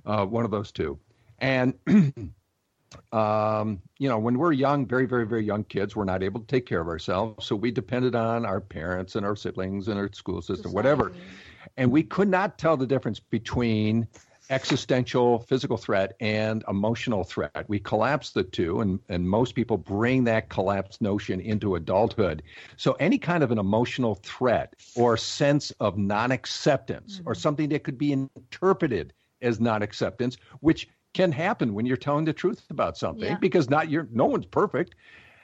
uh, 0.05 0.25
one 0.27 0.45
of 0.45 0.51
those 0.51 0.73
two, 0.73 0.99
and. 1.39 1.75
Um, 3.13 3.81
you 3.99 4.09
know, 4.09 4.19
when 4.19 4.39
we're 4.39 4.53
young, 4.53 4.87
very, 4.87 5.07
very, 5.07 5.27
very 5.27 5.45
young 5.45 5.65
kids, 5.65 5.97
we're 5.97 6.05
not 6.05 6.23
able 6.23 6.41
to 6.41 6.47
take 6.47 6.67
care 6.67 6.81
of 6.81 6.89
ourselves. 6.89 7.47
So 7.47 7.57
we 7.57 7.71
depended 7.71 8.15
on 8.15 8.45
our 8.45 8.61
parents 8.61 9.17
and 9.17 9.25
our 9.25 9.37
siblings 9.37 9.89
and 9.89 9.99
our 9.99 10.11
school 10.13 10.43
system, 10.43 10.73
whatever. 10.73 11.13
And 11.77 11.91
we 11.91 12.03
could 12.03 12.29
not 12.29 12.59
tell 12.59 12.77
the 12.77 12.87
difference 12.87 13.21
between 13.21 14.07
existential 14.51 15.41
physical 15.41 15.77
threat 15.77 16.15
and 16.21 16.65
emotional 16.69 17.25
threat. 17.25 17.65
We 17.69 17.81
collapse 17.81 18.31
the 18.31 18.45
two, 18.45 18.81
and, 18.81 19.01
and 19.09 19.29
most 19.29 19.55
people 19.55 19.77
bring 19.77 20.25
that 20.25 20.49
collapsed 20.49 21.01
notion 21.03 21.41
into 21.41 21.75
adulthood. 21.75 22.43
So, 22.77 22.93
any 22.95 23.19
kind 23.19 23.43
of 23.43 23.51
an 23.51 23.59
emotional 23.59 24.17
threat 24.17 24.75
or 24.95 25.17
sense 25.17 25.71
of 25.81 25.99
non 25.99 26.31
acceptance 26.31 27.21
or 27.27 27.35
something 27.35 27.69
that 27.71 27.85
could 27.85 27.99
be 27.99 28.13
interpreted 28.13 29.13
as 29.43 29.61
non 29.61 29.83
acceptance, 29.83 30.37
which 30.61 30.89
can 31.15 31.33
happen 31.33 31.73
when 31.75 31.87
you're 31.87 31.97
telling 31.97 32.25
the 32.25 32.33
truth 32.33 32.63
about 32.71 32.97
something 32.99 33.25
Yeah. 33.31 33.39
because 33.39 33.71
not 33.71 33.89
you're 33.91 34.09
no 34.13 34.27
one's 34.27 34.47
perfect 34.47 34.95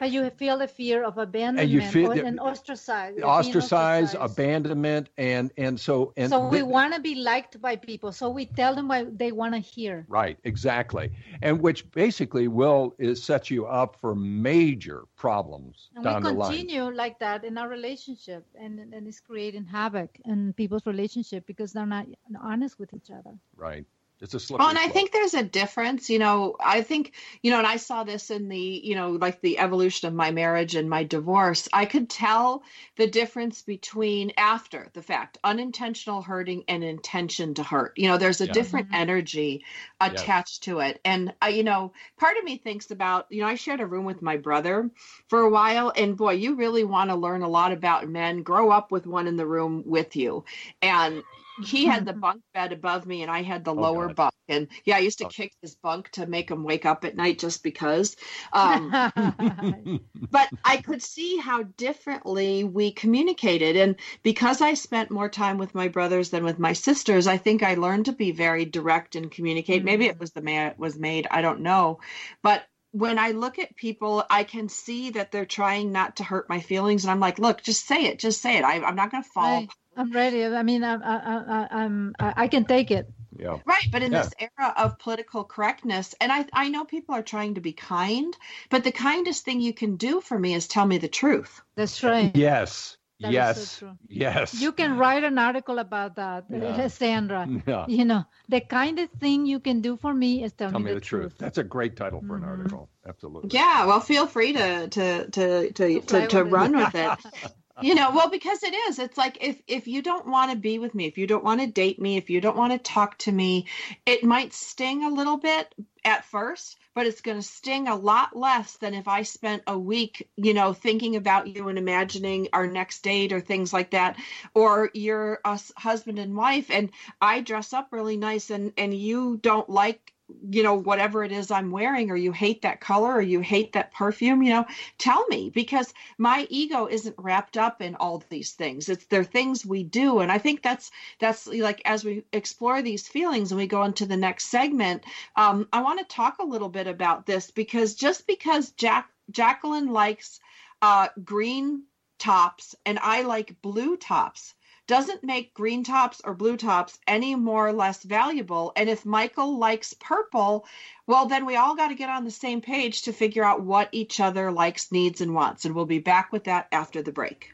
But 0.01 0.11
you 0.11 0.29
feel 0.31 0.59
the 0.59 0.67
fear 0.67 1.05
of 1.05 1.17
abandonment 1.17 1.71
you 1.71 1.81
feel 1.81 2.11
or, 2.11 2.15
the- 2.17 2.27
and 2.27 2.41
ostracized. 2.41 3.21
ostracize 3.23 4.15
ostracized. 4.17 4.17
abandonment 4.31 5.05
and 5.17 5.53
and 5.57 5.79
so 5.79 6.13
and 6.17 6.29
so 6.29 6.39
we 6.49 6.63
want 6.77 6.93
to 6.95 7.01
be 7.01 7.15
liked 7.15 7.61
by 7.61 7.77
people. 7.77 8.11
So 8.21 8.29
we 8.29 8.45
tell 8.47 8.75
them 8.75 8.89
what 8.89 9.17
they 9.17 9.31
want 9.31 9.55
to 9.55 9.61
hear. 9.61 10.05
Right, 10.09 10.37
exactly. 10.43 11.07
And 11.41 11.61
which 11.67 11.89
basically 11.93 12.49
will 12.49 12.85
is 12.99 13.23
set 13.23 13.49
you 13.49 13.63
up 13.67 13.91
for 14.01 14.13
major 14.17 15.05
problems 15.25 15.77
And 15.95 16.03
down 16.05 16.23
we 16.23 16.29
the 16.31 16.35
line. 16.35 16.51
continue 16.53 16.85
like 17.03 17.17
that 17.21 17.45
in 17.45 17.57
our 17.57 17.69
relationship, 17.69 18.43
and, 18.63 18.73
and 18.95 19.07
it's 19.07 19.21
creating 19.21 19.67
havoc 19.67 20.11
in 20.25 20.53
people's 20.55 20.85
relationship 20.95 21.47
because 21.47 21.73
they're 21.73 21.87
not 21.87 22.07
honest 22.43 22.75
with 22.81 22.93
each 22.93 23.11
other. 23.19 23.35
Right. 23.57 23.85
It's 24.23 24.35
a 24.35 24.41
slippery 24.41 24.63
Well, 24.63 24.71
and 24.71 24.79
I 24.79 24.87
think 24.87 25.11
there's 25.11 25.35
a 25.35 25.43
difference. 25.43 26.09
You 26.09 26.21
know, 26.21 26.55
I 26.61 26.83
think, 26.83 27.13
you 27.43 27.51
know, 27.51 27.59
and 27.59 27.67
I 27.67 27.77
saw 27.77 28.05
this 28.05 28.31
in 28.31 28.49
the, 28.49 28.57
you 28.59 28.95
know, 28.95 29.11
like 29.11 29.41
the 29.41 29.59
evolution 29.59 30.07
of 30.07 30.15
my 30.15 30.31
marriage 30.31 30.77
and 30.77 30.89
my 30.89 31.03
divorce. 31.03 31.69
I 31.73 31.87
could 31.87 32.09
tell 32.09 32.63
the 32.97 33.09
difference 33.09 33.63
between 33.63 34.33
after 34.39 34.89
the 34.93 35.03
fact, 35.03 35.39
unintentional 35.43 36.23
hurting 36.23 36.63
and 36.69 36.85
intention 36.85 37.55
to 37.55 37.65
hurt. 37.65 37.95
You 37.97 38.09
know, 38.09 38.17
there's 38.17 38.41
a 38.41 38.47
Yeah. 38.47 38.53
different 38.53 38.87
mm-hmm. 38.87 39.03
energy 39.03 39.65
attached 40.01 40.63
to 40.65 40.79
it. 40.79 41.01
And, 41.05 41.35
I, 41.43 41.49
you 41.49 41.65
know, 41.65 41.93
part 42.17 42.37
of 42.37 42.45
me 42.45 42.59
thinks 42.59 42.93
about, 42.93 43.27
you 43.31 43.41
know, 43.41 43.49
I 43.49 43.57
shared 43.57 43.81
a 43.81 43.87
room 43.87 44.05
with 44.05 44.23
my 44.23 44.37
brother 44.37 44.89
for 45.27 45.41
a 45.41 45.51
while. 45.51 45.93
And 45.97 46.17
boy, 46.17 46.35
you 46.35 46.55
really 46.55 46.85
want 46.85 47.11
to 47.11 47.17
learn 47.17 47.43
a 47.43 47.49
lot 47.49 47.73
about 47.73 48.09
men, 48.09 48.45
grow 48.45 48.71
up 48.71 48.93
with 48.93 49.05
one 49.05 49.27
in 49.27 49.37
the 49.37 49.47
room 49.47 49.83
with 49.85 50.15
you. 50.15 50.45
And 50.81 51.25
he 51.65 51.87
had 51.87 52.05
the 52.05 52.13
bunk 52.13 52.43
bed 52.55 52.73
above 52.73 53.07
me 53.07 53.23
and 53.23 53.31
I 53.31 53.43
had 53.43 53.65
the 53.65 53.75
lower 53.75 54.07
God. 54.09 54.17
bunk. 54.17 54.35
And 54.49 54.69
yeah, 54.85 54.97
I 54.97 55.01
used 55.01 55.19
to 55.19 55.25
Oh. 55.25 55.29
kick 55.29 55.53
his 55.63 55.77
bunk 55.77 56.11
to 56.13 56.27
make 56.27 56.51
him 56.51 56.65
wake 56.65 56.85
up 56.87 57.05
at 57.05 57.17
night 57.17 57.39
just 57.39 57.63
because. 57.63 58.17
Um, 58.53 58.97
but 60.31 60.49
I 60.65 60.79
could 60.79 61.03
see 61.03 61.37
how 61.39 61.63
differently 61.63 62.65
we 62.65 62.93
communicated. 62.93 63.77
And 63.77 63.97
because 64.23 64.61
I 64.61 64.75
spent 64.75 65.11
more 65.11 65.29
time 65.29 65.59
with 65.59 65.75
my 65.75 65.89
brothers 65.89 66.31
than 66.31 66.45
with 66.45 66.59
my 66.59 66.73
sisters, 66.73 67.27
I 67.27 67.37
think 67.39 67.63
I 67.63 67.75
learned 67.75 68.07
to 68.07 68.13
be 68.13 68.33
very 68.33 68.65
direct 68.65 69.15
and 69.17 69.31
communicate. 69.31 69.85
Maybe 69.85 70.07
it 70.07 70.19
was 70.19 70.33
the 70.33 70.43
man 70.43 70.71
it 70.73 70.79
was 70.79 70.99
made, 70.99 71.27
I 71.31 71.43
don't 71.43 71.61
know. 71.61 72.01
But 72.43 72.63
when 72.93 73.19
I 73.19 73.31
look 73.31 73.59
at 73.59 73.77
people, 73.77 74.25
I 74.31 74.45
can 74.45 74.69
see 74.69 75.11
that 75.11 75.33
they're 75.33 75.47
trying 75.47 75.93
not 75.93 76.17
to 76.17 76.25
hurt 76.25 76.49
my 76.49 76.61
feelings. 76.61 77.05
And 77.05 77.11
I'm 77.11 77.21
like, 77.21 77.39
look, 77.39 77.63
just 77.63 77.87
say 77.87 78.05
it. 78.07 78.19
Just 78.19 78.43
say 78.43 78.59
it. 78.59 78.65
I, 78.65 78.83
I'm 78.83 78.97
not 78.97 79.11
going 79.11 79.23
to 79.23 79.29
fall. 79.31 79.61
Right. 79.61 79.69
I'm 79.97 80.13
ready. 80.13 80.45
I 80.47 80.63
mean, 80.63 80.83
I'm, 80.85 81.03
I, 81.03 81.17
I, 81.17 81.69
I'm, 81.83 82.15
I 82.19 82.33
I 82.45 82.49
can 82.49 82.65
take 82.65 82.91
it. 82.91 83.07
yeah. 83.39 83.59
Right, 83.67 83.89
but 83.91 84.03
in 84.03 84.13
Yeah. 84.13 84.23
this 84.23 84.33
era 84.41 84.75
of 84.77 84.99
political 84.99 85.45
correctness, 85.45 86.15
and 86.21 86.31
I, 86.33 86.47
I 86.53 86.69
know 86.69 86.85
people 86.85 87.15
are 87.15 87.23
trying 87.23 87.55
to 87.55 87.61
be 87.61 87.73
kind, 87.73 88.35
but 88.71 88.85
the 88.85 88.93
kindest 88.93 89.45
thing 89.45 89.61
you 89.61 89.73
can 89.75 89.97
do 89.97 90.21
for 90.21 90.39
me 90.39 90.55
is 90.55 90.67
tell 90.69 90.87
me 90.87 90.99
the 90.99 91.09
truth. 91.09 91.61
That's 91.77 92.03
right. 92.03 92.35
Yes. 92.35 92.97
That 93.21 93.29
is 93.29 93.35
so 93.35 93.61
yes. 93.63 93.79
true. 93.79 93.93
yes. 94.09 94.61
You 94.61 94.73
can 94.73 94.99
write 94.99 95.23
an 95.23 95.39
article 95.39 95.79
about 95.79 96.17
that, 96.17 96.47
Yeah. 96.51 96.89
Sandra. 97.01 97.47
Yeah. 97.67 97.85
You 97.87 98.05
know, 98.05 98.25
the 98.49 98.61
kindest 98.61 99.13
thing 99.21 99.47
you 99.47 99.61
can 99.61 99.81
do 99.81 99.97
for 99.97 100.13
me 100.13 100.43
is 100.43 100.53
tell, 100.53 100.71
Tell 100.73 100.81
me, 100.81 100.93
the, 100.95 101.01
truth. 101.01 101.35
That's 101.39 101.59
a 101.59 101.63
great 101.63 101.95
title 101.97 102.21
for 102.27 102.35
an 102.35 102.43
Mhm. 102.43 102.49
article. 102.49 102.89
Absolutely. 103.07 103.51
Yeah, 103.53 103.87
well, 103.87 104.01
feel 104.01 104.27
free 104.27 104.53
to 104.55 104.89
to 104.89 105.31
to 105.31 105.73
to 105.73 106.01
fly 106.03 106.21
to, 106.23 106.27
to 106.29 106.39
with 106.43 106.47
it. 106.49 106.53
run 106.53 106.77
with 106.77 106.95
it. 106.95 107.53
You 107.81 107.95
know 107.95 108.11
well 108.11 108.29
because 108.29 108.63
it 108.63 108.75
is 108.75 108.99
it's 108.99 109.17
like 109.17 109.39
if 109.41 109.61
if 109.67 109.87
you 109.87 110.03
don't 110.03 110.27
want 110.27 110.51
to 110.51 110.57
be 110.57 110.79
with 110.79 110.95
me 110.95 111.07
if 111.07 111.17
you 111.17 111.27
don't 111.27 111.45
want 111.45 111.61
to 111.61 111.67
date 111.67 112.01
me 112.01 112.17
if 112.17 112.29
you 112.29 112.41
don't 112.41 112.57
want 112.57 112.73
to 112.73 112.79
talk 112.79 113.17
to 113.17 113.33
me 113.33 113.67
it 114.05 114.23
might 114.25 114.53
sting 114.53 115.05
a 115.05 115.09
little 115.09 115.39
bit 115.39 115.75
at 116.05 116.25
first 116.25 116.79
but 116.95 117.07
it's 117.07 117.23
going 117.23 117.37
to 117.37 117.43
sting 117.43 117.89
a 117.89 117.97
lot 117.97 118.37
less 118.37 118.77
than 118.77 118.93
if 118.93 119.09
i 119.09 119.23
spent 119.23 119.63
a 119.67 119.79
week 119.79 120.29
you 120.37 120.53
know 120.53 120.73
thinking 120.73 121.17
about 121.17 121.47
you 121.47 121.69
and 121.69 121.79
imagining 121.79 122.49
our 122.53 122.67
next 122.67 123.03
date 123.03 123.33
or 123.33 123.41
things 123.41 123.73
like 123.73 123.91
that 123.93 124.17
or 124.55 124.91
you're 124.93 125.41
a 125.45 125.59
husband 125.77 126.19
and 126.19 126.37
wife 126.37 126.71
and 126.71 126.91
i 127.21 127.41
dress 127.41 127.73
up 127.73 127.89
really 127.91 128.17
nice 128.17 128.51
and 128.51 128.73
and 128.77 128.93
you 128.93 129.39
don't 129.43 129.71
like 129.71 130.12
you 130.49 130.63
know 130.63 130.75
whatever 130.75 131.25
it 131.25 131.33
is 131.33 131.51
i'm 131.51 131.71
wearing 131.71 132.11
or 132.11 132.17
you 132.17 132.33
hate 132.33 132.63
that 132.63 132.81
color 132.81 133.13
or 133.13 133.21
you 133.21 133.41
hate 133.41 133.73
that 133.73 133.93
perfume 133.93 134.43
you 134.43 134.51
know 134.51 134.65
tell 134.99 135.27
me 135.29 135.51
because 135.51 135.93
my 136.19 136.47
ego 136.51 136.87
isn't 136.87 137.17
wrapped 137.19 137.57
up 137.57 137.83
in 137.83 137.95
all 137.97 138.23
these 138.29 138.53
things. 138.53 138.89
It's 138.89 139.07
they're 139.07 139.25
things 139.25 139.67
we 139.67 139.83
do 139.83 140.21
and 140.21 140.31
i 140.31 140.39
think 140.39 140.63
that's 140.63 140.91
that's 141.19 141.47
like 141.47 141.83
as 141.85 142.05
we 142.05 142.25
explore 142.33 142.83
these 142.83 143.09
feelings 143.09 143.51
and 143.51 143.59
we 143.59 143.67
go 143.67 143.83
into 143.83 144.07
the 144.07 144.17
next 144.17 144.47
segment 144.47 145.05
um, 145.37 145.69
i 145.73 145.83
want 145.83 145.99
to 145.99 146.15
talk 146.15 146.39
a 146.39 146.45
little 146.45 146.69
bit 146.69 146.87
about 146.87 147.27
this 147.27 147.51
because 147.51 147.95
just 147.95 148.27
because 148.27 148.71
jack 148.73 149.09
jacqueline 149.31 149.89
likes 149.89 150.41
uh, 150.83 151.09
green 151.25 151.85
tops 152.19 152.75
and 152.87 152.99
i 153.01 153.23
like 153.23 153.61
blue 153.63 153.97
tops 153.97 154.55
doesn't 154.93 155.25
make 155.25 155.55
green 155.55 155.83
tops 155.83 156.21
or 156.23 156.35
blue 156.35 156.55
tops 156.55 156.99
any 157.07 157.35
more 157.35 157.67
or 157.67 157.73
less 157.73 158.03
valuable. 158.03 158.75
And 158.77 158.91
if 158.91 159.07
Michael 159.07 159.57
likes 159.57 159.95
purple, 159.95 160.67
well, 161.07 161.25
then 161.25 161.47
we 161.47 161.57
all 161.57 161.75
got 161.75 161.89
to 161.89 161.95
get 161.95 162.11
on 162.11 162.25
the 162.25 162.31
same 162.31 162.61
page 162.61 163.01
to 163.05 163.13
figure 163.15 163.43
out 163.43 163.63
what 163.63 163.89
each 163.93 164.21
other 164.21 164.53
likes, 164.53 164.93
needs, 164.93 165.23
and 165.23 165.35
wants. 165.35 165.65
And 165.65 165.75
we'll 165.75 165.87
be 165.87 165.99
back 165.99 166.31
with 166.31 166.45
that 166.45 166.69
after 166.73 167.01
the 167.01 167.11
break. 167.11 167.52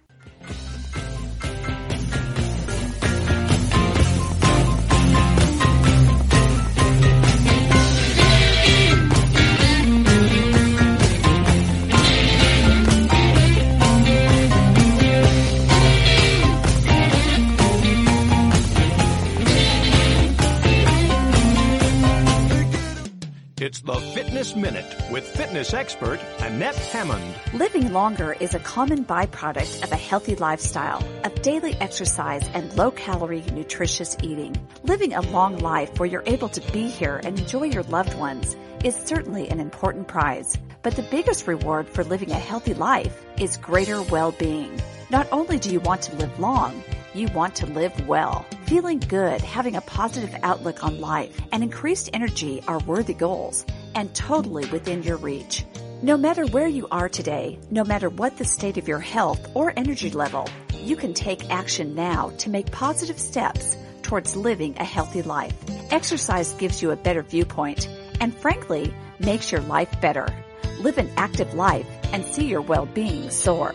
It's 23.69 23.83
the 23.83 24.01
Fitness 24.15 24.57
Minute 24.57 24.97
with 25.11 25.29
fitness 25.37 25.75
expert 25.75 26.19
Annette 26.39 26.75
Hammond. 26.75 27.35
Living 27.53 27.93
longer 27.93 28.35
is 28.41 28.55
a 28.55 28.59
common 28.61 29.05
byproduct 29.05 29.85
of 29.85 29.93
a 29.93 29.97
healthy 29.97 30.37
lifestyle, 30.37 31.05
of 31.23 31.43
daily 31.43 31.75
exercise 31.75 32.49
and 32.55 32.75
low 32.79 32.91
calorie, 32.91 33.45
nutritious 33.53 34.17
eating. 34.23 34.57
Living 34.85 35.13
a 35.13 35.21
long 35.21 35.59
life 35.59 36.01
where 36.01 36.09
you're 36.09 36.23
able 36.25 36.49
to 36.49 36.73
be 36.73 36.89
here 36.89 37.21
and 37.23 37.39
enjoy 37.39 37.65
your 37.65 37.83
loved 37.83 38.15
ones 38.15 38.57
is 38.85 38.97
certainly 38.97 39.51
an 39.51 39.61
important 39.61 40.09
prize. 40.09 40.57
But 40.89 40.97
the 40.97 41.03
biggest 41.03 41.47
reward 41.47 41.87
for 41.87 42.03
living 42.03 42.31
a 42.31 42.39
healthy 42.39 42.73
life 42.73 43.23
is 43.39 43.59
greater 43.59 44.01
well-being. 44.01 44.81
Not 45.11 45.29
only 45.31 45.59
do 45.59 45.71
you 45.71 45.81
want 45.81 46.01
to 46.05 46.17
live 46.17 46.41
long, 46.41 46.83
you 47.13 47.29
want 47.35 47.57
to 47.57 47.67
live 47.67 48.09
well. 48.09 48.47
Feeling 48.65 48.99
good, 48.99 49.43
having 49.43 49.77
a 49.77 49.83
positive 49.83 50.35
outlook 50.43 50.83
on 50.83 50.99
life, 50.99 51.39
and 51.53 51.63
increased 51.63 52.09
energy 52.15 52.63
are 52.67 52.79
worthy 52.79 53.13
goals 53.13 53.67
and 53.95 54.15
totally 54.15 54.65
within 54.71 55.03
your 55.03 55.19
reach. 55.19 55.67
No 56.01 56.17
matter 56.17 56.47
where 56.47 56.67
you 56.67 56.89
are 56.91 57.11
today, 57.11 57.59
no 57.71 57.85
matter 57.85 58.09
what 58.09 58.39
the 58.39 58.47
state 58.47 58.79
of 58.79 58.89
your 58.89 58.99
health 58.99 59.47
or 59.53 59.75
energy 59.77 60.09
level, 60.09 60.49
you 60.73 60.97
can 60.97 61.13
take 61.13 61.51
action 61.51 61.95
now 61.95 62.31
to 62.39 62.49
make 62.49 62.73
positive 62.73 63.19
steps 63.19 63.77
towards 64.01 64.37
living 64.37 64.75
a 64.79 64.85
healthy 64.85 65.21
life. 65.21 65.53
Exercise 65.91 66.55
gives 66.55 66.81
you 66.81 66.93
a 66.93 66.97
better 66.97 67.23
viewpoint 67.23 67.91
and 68.23 68.35
frankly 68.35 68.95
makes 69.19 69.53
your 69.53 69.61
life 69.61 70.01
better. 70.01 70.35
Live 70.81 70.99
an 70.99 71.11
active 71.17 71.55
life 71.55 71.87
and 72.13 72.25
see 72.25 72.47
your 72.47 72.63
well-being 72.63 73.31
soar. 73.31 73.75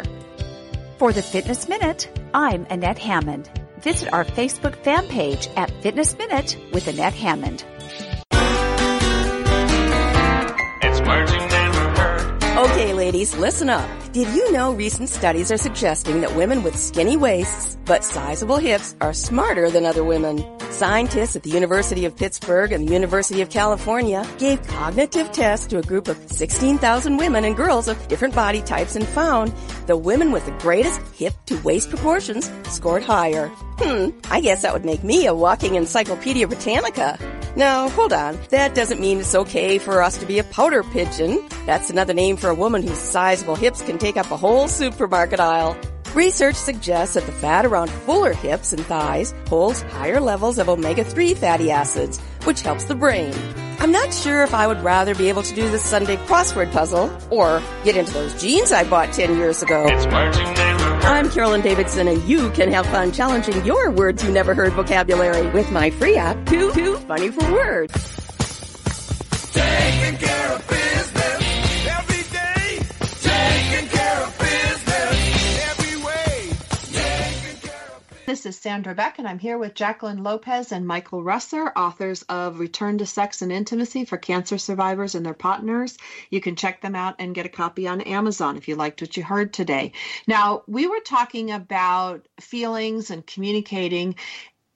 For 0.97 1.11
the 1.11 1.21
Fitness 1.21 1.67
Minute, 1.67 2.09
I'm 2.33 2.65
Annette 2.69 2.97
Hammond. 2.97 3.49
Visit 3.79 4.13
our 4.13 4.23
Facebook 4.23 4.75
fan 4.77 5.07
page 5.07 5.49
at 5.57 5.69
Fitness 5.81 6.17
Minute 6.17 6.57
with 6.71 6.87
Annette 6.87 7.13
Hammond. 7.13 7.65
It's 10.81 11.01
words 11.01 11.33
you. 11.33 11.43
Okay, 12.63 12.93
ladies, 12.93 13.35
listen 13.35 13.67
up. 13.67 13.89
Did 14.13 14.27
you 14.29 14.51
know 14.51 14.73
recent 14.73 15.09
studies 15.09 15.51
are 15.51 15.57
suggesting 15.57 16.21
that 16.21 16.35
women 16.35 16.63
with 16.63 16.77
skinny 16.77 17.17
waists 17.17 17.77
but 17.83 18.03
sizable 18.03 18.57
hips 18.57 18.95
are 19.01 19.11
smarter 19.11 19.69
than 19.69 19.85
other 19.85 20.03
women? 20.03 20.45
Scientists 20.73 21.35
at 21.35 21.43
the 21.43 21.51
University 21.51 22.03
of 22.03 22.17
Pittsburgh 22.17 22.71
and 22.71 22.87
the 22.87 22.91
University 22.91 23.43
of 23.43 23.49
California 23.51 24.27
gave 24.39 24.65
cognitive 24.65 25.31
tests 25.31 25.67
to 25.67 25.77
a 25.77 25.83
group 25.83 26.07
of 26.07 26.17
16,000 26.31 27.17
women 27.17 27.45
and 27.45 27.55
girls 27.55 27.87
of 27.87 28.07
different 28.07 28.33
body 28.33 28.59
types 28.59 28.95
and 28.95 29.07
found 29.07 29.53
the 29.85 29.95
women 29.95 30.31
with 30.31 30.43
the 30.47 30.51
greatest 30.53 30.99
hip 31.13 31.35
to 31.45 31.61
waist 31.61 31.91
proportions 31.91 32.51
scored 32.69 33.03
higher. 33.03 33.49
Hmm, 33.77 34.09
I 34.31 34.41
guess 34.41 34.63
that 34.63 34.73
would 34.73 34.83
make 34.83 35.03
me 35.03 35.27
a 35.27 35.33
walking 35.35 35.75
Encyclopedia 35.75 36.47
Britannica. 36.47 37.19
Now, 37.55 37.87
hold 37.89 38.11
on. 38.11 38.39
That 38.49 38.73
doesn't 38.73 38.99
mean 38.99 39.19
it's 39.19 39.35
okay 39.35 39.77
for 39.77 40.01
us 40.01 40.17
to 40.17 40.25
be 40.25 40.39
a 40.39 40.43
powder 40.43 40.81
pigeon. 40.81 41.47
That's 41.67 41.91
another 41.91 42.15
name 42.15 42.35
for 42.35 42.49
a 42.49 42.55
woman 42.55 42.81
whose 42.81 42.97
sizable 42.97 43.55
hips 43.55 43.83
can 43.83 43.99
take 43.99 44.17
up 44.17 44.31
a 44.31 44.37
whole 44.37 44.67
supermarket 44.67 45.39
aisle. 45.39 45.77
Research 46.13 46.55
suggests 46.55 47.15
that 47.15 47.25
the 47.25 47.31
fat 47.31 47.65
around 47.65 47.89
fuller 47.89 48.33
hips 48.33 48.71
and 48.71 48.85
thighs 48.85 49.33
holds 49.47 49.81
higher 49.81 50.21
levels 50.21 50.59
of 50.59 50.69
omega-3 50.69 51.35
fatty 51.35 51.71
acids, 51.71 52.19
which 52.43 52.61
helps 52.61 52.83
the 52.83 52.93
brain. 52.93 53.33
I'm 53.79 53.91
not 53.91 54.13
sure 54.13 54.43
if 54.43 54.53
I 54.53 54.67
would 54.67 54.79
rather 54.83 55.15
be 55.15 55.29
able 55.29 55.41
to 55.41 55.55
do 55.55 55.67
this 55.71 55.83
Sunday 55.83 56.17
crossword 56.17 56.71
puzzle 56.71 57.11
or 57.31 57.63
get 57.83 57.97
into 57.97 58.13
those 58.13 58.39
jeans 58.39 58.71
I 58.71 58.87
bought 58.87 59.11
10 59.11 59.37
years 59.37 59.63
ago. 59.63 59.85
It's 59.87 60.05
words 60.05 60.37
you. 60.37 60.45
I'm 60.45 61.31
Carolyn 61.31 61.61
Davidson, 61.61 62.07
and 62.07 62.23
you 62.29 62.51
can 62.51 62.71
have 62.71 62.85
fun 62.85 63.11
challenging 63.11 63.65
your 63.65 63.89
words 63.89 64.23
you 64.23 64.31
never 64.31 64.53
heard 64.53 64.73
vocabulary 64.73 65.49
with 65.49 65.71
my 65.71 65.89
free 65.89 66.15
app, 66.15 66.45
Too 66.45 66.71
Too 66.73 66.95
Funny 66.97 67.31
for 67.31 67.51
Words. 67.51 67.93
Taking 69.51 70.17
care 70.17 70.53
of 70.53 70.67
This 78.33 78.47
is 78.47 78.57
Sandra 78.59 78.95
Beck, 78.95 79.19
and 79.19 79.27
I'm 79.27 79.37
here 79.37 79.59
with 79.59 79.75
Jacqueline 79.75 80.23
Lopez 80.23 80.71
and 80.71 80.87
Michael 80.87 81.21
Russer, 81.21 81.71
authors 81.75 82.23
of 82.23 82.57
Return 82.57 82.97
to 82.97 83.05
Sex 83.05 83.43
and 83.43 83.51
Intimacy 83.51 84.05
for 84.05 84.17
Cancer 84.17 84.57
Survivors 84.57 85.13
and 85.13 85.23
Their 85.23 85.35
Partners. 85.35 85.99
You 86.31 86.41
can 86.41 86.55
check 86.55 86.81
them 86.81 86.95
out 86.95 87.13
and 87.19 87.35
get 87.35 87.45
a 87.45 87.49
copy 87.49 87.87
on 87.87 88.01
Amazon 88.01 88.57
if 88.57 88.67
you 88.67 88.75
liked 88.75 89.01
what 89.01 89.15
you 89.15 89.23
heard 89.23 89.53
today. 89.53 89.91
Now, 90.25 90.63
we 90.65 90.87
were 90.87 90.99
talking 91.05 91.51
about 91.51 92.27
feelings 92.41 93.11
and 93.11 93.23
communicating. 93.23 94.15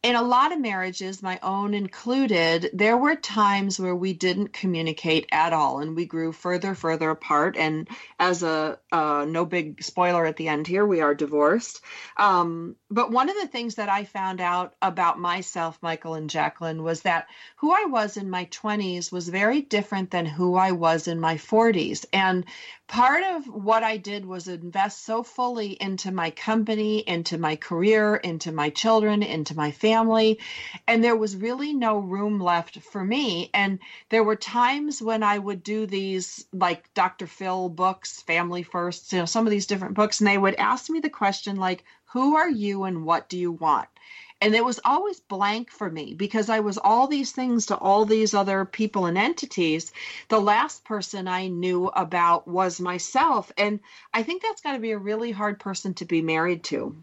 In 0.03 0.15
a 0.15 0.21
lot 0.21 0.53
of 0.53 0.59
marriages, 0.59 1.23
my 1.23 1.39
own 1.41 1.73
included, 1.73 2.69
there 2.71 2.95
were 2.95 3.15
times 3.15 3.79
where 3.79 3.95
we 3.95 4.13
didn't 4.13 4.53
communicate 4.53 5.25
at 5.31 5.53
all 5.53 5.79
and 5.79 5.95
we 5.95 6.05
grew 6.05 6.31
further, 6.31 6.75
further 6.75 7.09
apart. 7.09 7.57
And 7.57 7.89
as 8.19 8.43
a 8.43 8.77
uh, 8.91 9.25
no 9.27 9.43
big 9.43 9.83
spoiler 9.83 10.25
at 10.25 10.37
the 10.37 10.49
end 10.49 10.67
here, 10.67 10.85
we 10.85 11.01
are 11.01 11.15
divorced. 11.15 11.81
Um, 12.15 12.75
but 12.91 13.11
one 13.11 13.29
of 13.29 13.35
the 13.41 13.47
things 13.47 13.75
that 13.75 13.89
I 13.89 14.03
found 14.03 14.39
out 14.39 14.75
about 14.83 15.19
myself, 15.19 15.79
Michael 15.81 16.13
and 16.13 16.29
Jacqueline, 16.29 16.83
was 16.83 17.01
that 17.01 17.27
who 17.57 17.71
I 17.71 17.85
was 17.85 18.17
in 18.17 18.29
my 18.29 18.45
20s 18.45 19.11
was 19.11 19.27
very 19.27 19.61
different 19.61 20.11
than 20.11 20.27
who 20.27 20.55
I 20.55 20.73
was 20.73 21.07
in 21.07 21.19
my 21.19 21.35
40s. 21.35 22.05
And 22.13 22.45
part 22.87 23.23
of 23.23 23.45
what 23.47 23.83
I 23.83 23.97
did 23.97 24.25
was 24.25 24.47
invest 24.47 25.03
so 25.05 25.21
fully 25.21 25.71
into 25.79 26.11
my 26.11 26.31
company, 26.31 26.99
into 26.99 27.37
my 27.37 27.57
career, 27.57 28.15
into 28.15 28.51
my 28.51 28.69
children, 28.69 29.23
into 29.23 29.55
my 29.55 29.71
family. 29.71 30.39
And 30.87 31.03
there 31.03 31.15
was 31.15 31.35
really 31.35 31.73
no 31.73 31.97
room 31.97 32.39
left 32.39 32.79
for 32.79 33.03
me. 33.03 33.49
And 33.53 33.79
there 34.09 34.23
were 34.23 34.37
times 34.37 35.01
when 35.01 35.21
I 35.21 35.37
would 35.37 35.63
do 35.63 35.85
these, 35.85 36.45
like 36.53 36.93
Dr. 36.93 37.27
Phil 37.27 37.69
books, 37.69 38.21
Family 38.21 38.63
First, 38.63 39.11
you 39.11 39.19
know, 39.19 39.25
some 39.25 39.45
of 39.45 39.51
these 39.51 39.67
different 39.67 39.95
books, 39.95 40.19
and 40.19 40.27
they 40.27 40.37
would 40.37 40.55
ask 40.55 40.89
me 40.89 40.99
the 40.99 41.09
question, 41.09 41.57
like, 41.57 41.83
who 42.05 42.37
are 42.37 42.49
you 42.49 42.85
and 42.85 43.03
what 43.03 43.27
do 43.27 43.37
you 43.37 43.51
want? 43.51 43.89
And 44.39 44.53
it 44.53 44.63
was 44.63 44.79
always 44.85 45.19
blank 45.19 45.71
for 45.71 45.89
me 45.89 46.13
because 46.13 46.49
I 46.49 46.59
was 46.59 46.77
all 46.77 47.07
these 47.07 47.31
things 47.31 47.67
to 47.67 47.77
all 47.77 48.05
these 48.05 48.35
other 48.35 48.65
people 48.65 49.07
and 49.07 49.17
entities. 49.17 49.91
The 50.29 50.39
last 50.39 50.85
person 50.85 51.27
I 51.27 51.47
knew 51.47 51.87
about 51.87 52.47
was 52.47 52.79
myself. 52.79 53.51
And 53.57 53.79
I 54.13 54.21
think 54.21 54.43
that's 54.43 54.61
got 54.61 54.73
to 54.73 54.79
be 54.79 54.91
a 54.91 54.97
really 54.97 55.31
hard 55.31 55.59
person 55.59 55.95
to 55.95 56.05
be 56.05 56.21
married 56.21 56.63
to. 56.65 56.95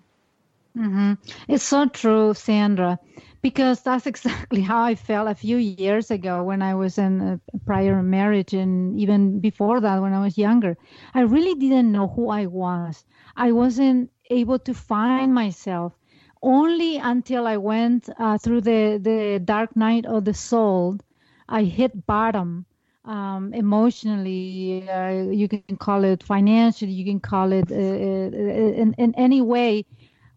Mm-hmm. 0.77 1.13
It's 1.49 1.65
so 1.65 1.89
true, 1.89 2.35
Sandra, 2.35 2.99
because 3.43 3.83
that's 3.83 4.07
exactly 4.13 4.61
how 4.61 4.83
I 4.83 4.95
felt 4.95 5.29
a 5.29 5.35
few 5.35 5.57
years 5.57 6.11
ago 6.11 6.43
when 6.43 6.63
I 6.63 6.75
was 6.75 6.99
in 6.99 7.21
a 7.21 7.59
prior 7.65 8.03
marriage, 8.03 8.55
and 8.55 8.99
even 8.99 9.41
before 9.41 9.81
that, 9.81 10.03
when 10.03 10.13
I 10.13 10.21
was 10.21 10.37
younger. 10.37 10.77
I 11.15 11.23
really 11.23 11.55
didn't 11.55 11.93
know 11.93 12.09
who 12.09 12.29
I 12.29 12.47
was. 12.47 13.05
I 13.37 13.53
wasn't 13.53 14.11
able 14.31 14.59
to 14.61 14.75
find 14.75 15.35
myself 15.35 15.93
only 16.45 16.99
until 16.99 17.47
I 17.49 17.57
went 17.59 18.09
uh, 18.19 18.39
through 18.39 18.63
the, 18.63 18.99
the 19.03 19.41
dark 19.45 19.77
night 19.77 20.07
of 20.07 20.25
the 20.25 20.35
soul. 20.35 20.99
I 21.49 21.65
hit 21.65 22.07
bottom 22.07 22.67
um, 23.05 23.55
emotionally. 23.55 24.89
Uh, 24.89 25.31
you 25.31 25.49
can 25.49 25.77
call 25.79 26.05
it 26.05 26.23
financially. 26.23 26.93
You 26.93 27.05
can 27.05 27.21
call 27.21 27.53
it 27.53 27.71
uh, 27.73 27.75
uh, 27.75 28.81
in, 28.83 28.95
in 28.99 29.15
any 29.17 29.41
way 29.43 29.87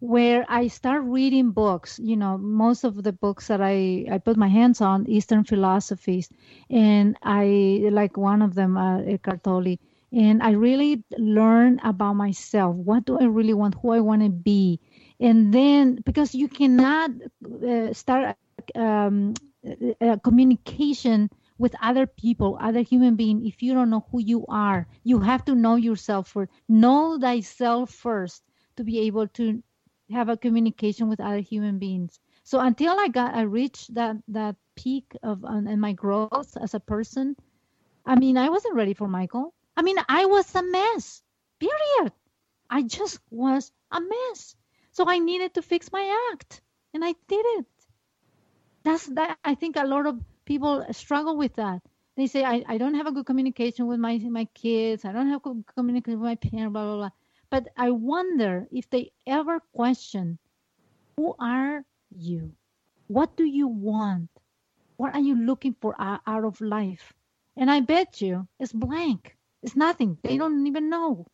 where 0.00 0.44
I 0.48 0.68
start 0.68 1.02
reading 1.04 1.50
books. 1.52 1.98
You 2.02 2.16
know, 2.16 2.38
most 2.38 2.84
of 2.84 3.02
the 3.02 3.12
books 3.12 3.48
that 3.48 3.60
I, 3.60 4.06
I 4.10 4.18
put 4.18 4.36
my 4.36 4.48
hands 4.48 4.80
on, 4.80 5.08
Eastern 5.08 5.44
philosophies. 5.44 6.28
And 6.70 7.16
I 7.22 7.88
like 7.92 8.16
one 8.16 8.42
of 8.42 8.54
them, 8.54 8.76
uh, 8.76 9.00
Eckhart 9.02 9.44
Tolle. 9.44 9.76
And 10.12 10.42
I 10.42 10.52
really 10.52 11.04
learn 11.18 11.80
about 11.84 12.14
myself. 12.14 12.76
What 12.76 13.04
do 13.06 13.18
I 13.18 13.24
really 13.24 13.54
want? 13.54 13.76
Who 13.82 13.90
I 13.92 14.00
want 14.00 14.22
to 14.22 14.30
be? 14.30 14.80
And 15.20 15.52
then, 15.52 15.96
because 16.04 16.34
you 16.34 16.48
cannot 16.48 17.10
uh, 17.66 17.92
start 17.92 18.36
um, 18.74 19.34
uh, 20.00 20.16
communication 20.18 21.30
with 21.58 21.74
other 21.82 22.06
people, 22.06 22.56
other 22.60 22.82
human 22.82 23.16
being, 23.16 23.44
if 23.46 23.62
you 23.62 23.74
don't 23.74 23.90
know 23.90 24.06
who 24.12 24.20
you 24.20 24.46
are. 24.48 24.86
You 25.04 25.20
have 25.20 25.44
to 25.46 25.54
know 25.54 25.76
yourself 25.76 26.28
first. 26.28 26.52
Know 26.68 27.18
thyself 27.18 27.90
first 27.90 28.44
to 28.76 28.84
be 28.84 29.00
able 29.00 29.26
to 29.28 29.62
have 30.10 30.28
a 30.28 30.36
communication 30.36 31.08
with 31.08 31.20
other 31.20 31.40
human 31.40 31.78
beings. 31.78 32.18
So 32.44 32.60
until 32.60 32.98
I 32.98 33.08
got, 33.08 33.34
I 33.34 33.42
reached 33.42 33.94
that 33.94 34.16
that 34.28 34.56
peak 34.76 35.16
of 35.22 35.44
um, 35.44 35.66
and 35.66 35.80
my 35.80 35.92
growth 35.92 36.56
as 36.60 36.74
a 36.74 36.80
person. 36.80 37.36
I 38.06 38.16
mean, 38.16 38.36
I 38.38 38.48
wasn't 38.50 38.74
ready 38.76 38.94
for 38.94 39.08
Michael. 39.08 39.54
I 39.76 39.82
mean, 39.82 39.96
I 40.08 40.26
was 40.26 40.54
a 40.54 40.62
mess. 40.62 41.22
Period. 41.60 42.12
I 42.70 42.82
just 42.82 43.20
was 43.30 43.72
a 43.92 44.00
mess. 44.00 44.56
So 44.98 45.04
I 45.06 45.20
needed 45.20 45.54
to 45.54 45.62
fix 45.62 45.92
my 45.92 46.04
act, 46.32 46.60
and 46.92 47.04
I 47.04 47.14
did 47.28 47.44
it. 47.58 47.66
That's 48.82 49.06
that. 49.14 49.38
I 49.44 49.54
think 49.54 49.76
a 49.76 49.86
lot 49.86 50.06
of 50.06 50.18
people 50.44 50.84
struggle 50.90 51.36
with 51.36 51.54
that. 51.54 51.82
They 52.16 52.26
say, 52.26 52.42
I, 52.42 52.64
I 52.66 52.78
don't 52.78 52.96
have 52.96 53.06
a 53.06 53.12
good 53.12 53.24
communication 53.24 53.86
with 53.86 54.00
my 54.00 54.18
my 54.18 54.46
kids. 54.54 55.04
I 55.04 55.12
don't 55.12 55.28
have 55.28 55.42
good 55.42 55.62
communication 55.76 56.18
with 56.18 56.26
my 56.26 56.34
parents. 56.34 56.72
Blah 56.72 56.82
blah 56.82 56.96
blah. 56.96 57.10
But 57.48 57.68
I 57.76 57.92
wonder 57.92 58.66
if 58.72 58.90
they 58.90 59.12
ever 59.24 59.60
question, 59.72 60.36
who 61.16 61.36
are 61.38 61.84
you? 62.10 62.50
What 63.06 63.36
do 63.36 63.44
you 63.44 63.68
want? 63.68 64.30
What 64.96 65.14
are 65.14 65.22
you 65.22 65.36
looking 65.36 65.76
for 65.80 65.94
out 65.96 66.22
out 66.26 66.42
of 66.42 66.60
life? 66.60 67.12
And 67.56 67.70
I 67.70 67.86
bet 67.86 68.20
you 68.20 68.48
it's 68.58 68.72
blank. 68.72 69.36
It's 69.62 69.76
nothing. 69.76 70.18
They 70.24 70.38
don't 70.38 70.66
even 70.66 70.90
know. 70.90 71.28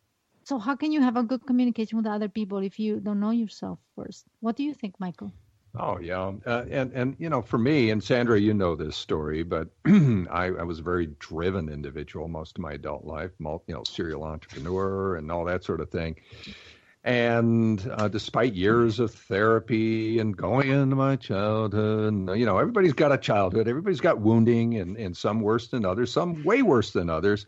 So 0.45 0.59
how 0.59 0.75
can 0.77 0.91
you 0.93 1.01
have 1.01 1.17
a 1.17 1.23
good 1.23 1.45
communication 1.45 1.97
with 1.97 2.07
other 2.07 2.29
people 2.29 2.59
if 2.59 2.79
you 2.79 2.99
don't 3.01 3.19
know 3.19 3.31
yourself 3.31 3.79
first? 3.95 4.25
What 4.39 4.55
do 4.55 4.63
you 4.63 4.73
think, 4.73 4.99
Michael? 4.99 5.33
Oh 5.77 5.99
yeah, 5.99 6.31
uh, 6.45 6.65
and 6.69 6.93
and 6.93 7.15
you 7.19 7.29
know, 7.29 7.41
for 7.41 7.57
me 7.57 7.89
and 7.89 8.01
Sandra, 8.01 8.39
you 8.39 8.53
know 8.53 8.75
this 8.75 8.95
story, 8.95 9.43
but 9.43 9.67
I, 9.85 10.53
I 10.59 10.63
was 10.63 10.79
a 10.79 10.83
very 10.83 11.07
driven 11.19 11.67
individual 11.67 12.29
most 12.29 12.57
of 12.57 12.61
my 12.61 12.73
adult 12.73 13.05
life, 13.05 13.31
mul- 13.39 13.63
you 13.67 13.73
know, 13.73 13.83
serial 13.83 14.23
entrepreneur 14.23 15.15
and 15.15 15.29
all 15.31 15.43
that 15.45 15.65
sort 15.65 15.81
of 15.81 15.89
thing. 15.89 16.15
And 17.03 17.85
uh, 17.91 18.07
despite 18.07 18.53
years 18.53 18.99
of 18.99 19.13
therapy 19.13 20.19
and 20.19 20.35
going 20.35 20.69
into 20.69 20.95
my 20.95 21.17
childhood, 21.17 22.29
you 22.37 22.45
know, 22.45 22.57
everybody's 22.57 22.93
got 22.93 23.11
a 23.11 23.17
childhood, 23.17 23.67
everybody's 23.67 24.01
got 24.01 24.21
wounding, 24.21 24.75
and 24.75 24.95
and 24.95 25.15
some 25.17 25.41
worse 25.41 25.67
than 25.67 25.85
others, 25.85 26.11
some 26.13 26.43
way 26.43 26.61
worse 26.61 26.91
than 26.91 27.09
others. 27.09 27.45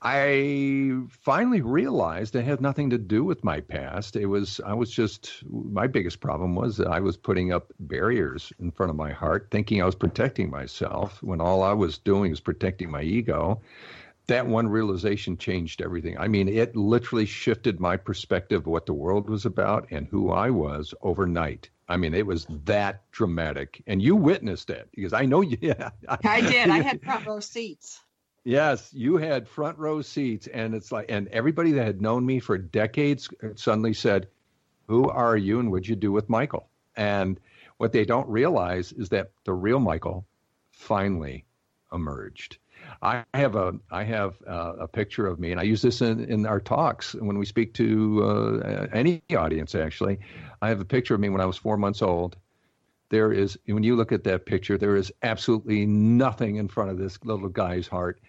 I 0.00 0.96
finally 1.10 1.60
realized 1.60 2.36
it 2.36 2.44
had 2.44 2.60
nothing 2.60 2.90
to 2.90 2.98
do 2.98 3.24
with 3.24 3.42
my 3.42 3.60
past. 3.60 4.14
It 4.14 4.26
was 4.26 4.60
I 4.64 4.74
was 4.74 4.90
just 4.90 5.42
my 5.48 5.88
biggest 5.88 6.20
problem 6.20 6.54
was 6.54 6.76
that 6.76 6.86
I 6.86 7.00
was 7.00 7.16
putting 7.16 7.52
up 7.52 7.72
barriers 7.80 8.52
in 8.60 8.70
front 8.70 8.90
of 8.90 8.96
my 8.96 9.10
heart, 9.10 9.48
thinking 9.50 9.82
I 9.82 9.86
was 9.86 9.96
protecting 9.96 10.50
myself 10.50 11.20
when 11.22 11.40
all 11.40 11.62
I 11.62 11.72
was 11.72 11.98
doing 11.98 12.30
was 12.30 12.40
protecting 12.40 12.90
my 12.90 13.02
ego. 13.02 13.60
That 14.28 14.46
one 14.46 14.68
realization 14.68 15.36
changed 15.36 15.80
everything. 15.82 16.16
I 16.18 16.28
mean, 16.28 16.48
it 16.48 16.76
literally 16.76 17.26
shifted 17.26 17.80
my 17.80 17.96
perspective 17.96 18.60
of 18.60 18.66
what 18.66 18.86
the 18.86 18.92
world 18.92 19.28
was 19.28 19.46
about 19.46 19.88
and 19.90 20.06
who 20.06 20.30
I 20.30 20.50
was 20.50 20.94
overnight. 21.00 21.70
I 21.88 21.96
mean, 21.96 22.12
it 22.12 22.26
was 22.26 22.46
that 22.66 23.10
dramatic, 23.10 23.82
and 23.86 24.02
you 24.02 24.14
witnessed 24.14 24.68
it 24.68 24.90
because 24.94 25.14
I 25.14 25.24
know 25.24 25.40
you. 25.40 25.56
Yeah, 25.62 25.90
I 26.22 26.42
did. 26.42 26.68
I 26.68 26.82
had 26.82 27.02
front 27.04 27.26
row 27.26 27.40
seats. 27.40 28.00
Yes, 28.44 28.92
you 28.94 29.16
had 29.16 29.48
front 29.48 29.78
row 29.78 30.00
seats, 30.00 30.46
and 30.46 30.74
it's 30.74 30.90
like, 30.90 31.06
and 31.10 31.28
everybody 31.28 31.72
that 31.72 31.84
had 31.84 32.00
known 32.00 32.24
me 32.24 32.40
for 32.40 32.56
decades 32.56 33.28
suddenly 33.56 33.92
said, 33.92 34.28
"Who 34.86 35.08
are 35.10 35.36
you, 35.36 35.60
and 35.60 35.70
what'd 35.70 35.88
you 35.88 35.96
do 35.96 36.12
with 36.12 36.28
Michael?" 36.28 36.68
And 36.96 37.38
what 37.76 37.92
they 37.92 38.04
don't 38.04 38.28
realize 38.28 38.92
is 38.92 39.08
that 39.10 39.32
the 39.44 39.52
real 39.54 39.80
Michael 39.80 40.26
finally 40.70 41.44
emerged. 41.92 42.58
I 43.02 43.24
have 43.34 43.56
a 43.56 43.74
I 43.90 44.04
have 44.04 44.40
uh, 44.46 44.74
a 44.80 44.88
picture 44.88 45.26
of 45.26 45.38
me, 45.38 45.50
and 45.50 45.60
I 45.60 45.64
use 45.64 45.82
this 45.82 46.00
in, 46.00 46.24
in 46.24 46.46
our 46.46 46.60
talks 46.60 47.14
when 47.14 47.38
we 47.38 47.46
speak 47.46 47.74
to 47.74 48.22
uh, 48.24 48.86
any 48.92 49.22
audience. 49.36 49.74
Actually, 49.74 50.20
I 50.62 50.68
have 50.68 50.80
a 50.80 50.84
picture 50.84 51.14
of 51.14 51.20
me 51.20 51.28
when 51.28 51.40
I 51.40 51.46
was 51.46 51.56
four 51.56 51.76
months 51.76 52.02
old. 52.02 52.36
There 53.10 53.32
is 53.32 53.58
when 53.66 53.82
you 53.82 53.96
look 53.96 54.12
at 54.12 54.24
that 54.24 54.46
picture, 54.46 54.78
there 54.78 54.96
is 54.96 55.12
absolutely 55.22 55.86
nothing 55.86 56.56
in 56.56 56.68
front 56.68 56.90
of 56.90 56.98
this 56.98 57.18
little 57.24 57.48
guy's 57.48 57.86
heart, 57.86 58.20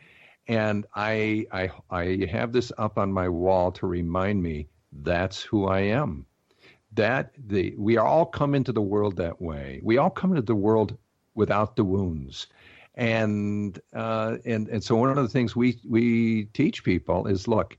and 0.48 0.86
I 0.96 1.46
I 1.52 1.72
I 1.90 2.28
have 2.32 2.52
this 2.52 2.72
up 2.78 2.98
on 2.98 3.12
my 3.12 3.30
wall 3.30 3.72
to 3.74 3.88
remind 3.88 4.42
me 4.42 4.68
that's 4.92 5.42
who 5.42 5.68
I 5.68 5.82
am. 5.82 6.26
That 6.94 7.32
the 7.38 7.76
we 7.78 7.98
all 7.98 8.26
come 8.26 8.56
into 8.56 8.72
the 8.72 8.82
world 8.82 9.18
that 9.18 9.42
way. 9.42 9.82
We 9.84 9.98
all 9.98 10.10
come 10.10 10.32
into 10.32 10.42
the 10.42 10.56
world 10.56 10.98
without 11.36 11.76
the 11.76 11.84
wounds 11.84 12.48
and 13.00 13.80
uh, 13.94 14.38
and 14.46 14.68
and 14.68 14.84
so 14.84 14.96
one 14.98 15.10
of 15.10 15.16
the 15.16 15.30
things 15.30 15.56
we 15.56 15.80
we 15.88 16.46
teach 16.54 16.84
people 16.84 17.28
is 17.28 17.48
look, 17.48 17.78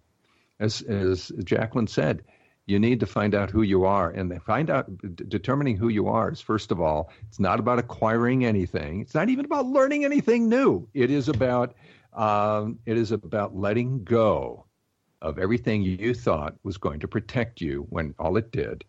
as 0.58 0.80
as 0.80 1.30
Jacqueline 1.44 1.88
said, 1.88 2.22
you 2.66 2.78
need 2.78 3.00
to 3.00 3.06
find 3.06 3.34
out 3.34 3.50
who 3.50 3.62
you 3.62 3.84
are, 3.84 4.10
and 4.10 4.40
find 4.42 4.70
out 4.70 4.86
d- 4.98 5.24
determining 5.28 5.76
who 5.76 5.88
you 5.88 6.08
are 6.08 6.30
is 6.30 6.40
first 6.40 6.70
of 6.70 6.80
all, 6.80 7.10
it's 7.28 7.40
not 7.40 7.58
about 7.58 7.78
acquiring 7.78 8.44
anything. 8.44 9.00
It's 9.00 9.14
not 9.14 9.28
even 9.28 9.44
about 9.44 9.66
learning 9.66 10.04
anything 10.04 10.48
new. 10.48 10.86
It 10.94 11.10
is 11.10 11.28
about 11.28 11.74
um, 12.12 12.78
it 12.86 12.96
is 12.96 13.12
about 13.12 13.56
letting 13.56 14.04
go 14.04 14.64
of 15.22 15.38
everything 15.38 15.82
you 15.82 16.14
thought 16.14 16.54
was 16.62 16.78
going 16.78 17.00
to 17.00 17.08
protect 17.08 17.60
you 17.60 17.86
when 17.90 18.14
all 18.18 18.36
it 18.36 18.50
did 18.52 18.84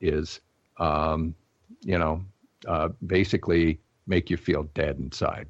is, 0.00 0.40
um, 0.78 1.34
you 1.82 1.98
know, 1.98 2.24
uh, 2.66 2.88
basically 3.06 3.78
make 4.06 4.30
you 4.30 4.36
feel 4.36 4.64
dead 4.74 4.98
inside. 4.98 5.46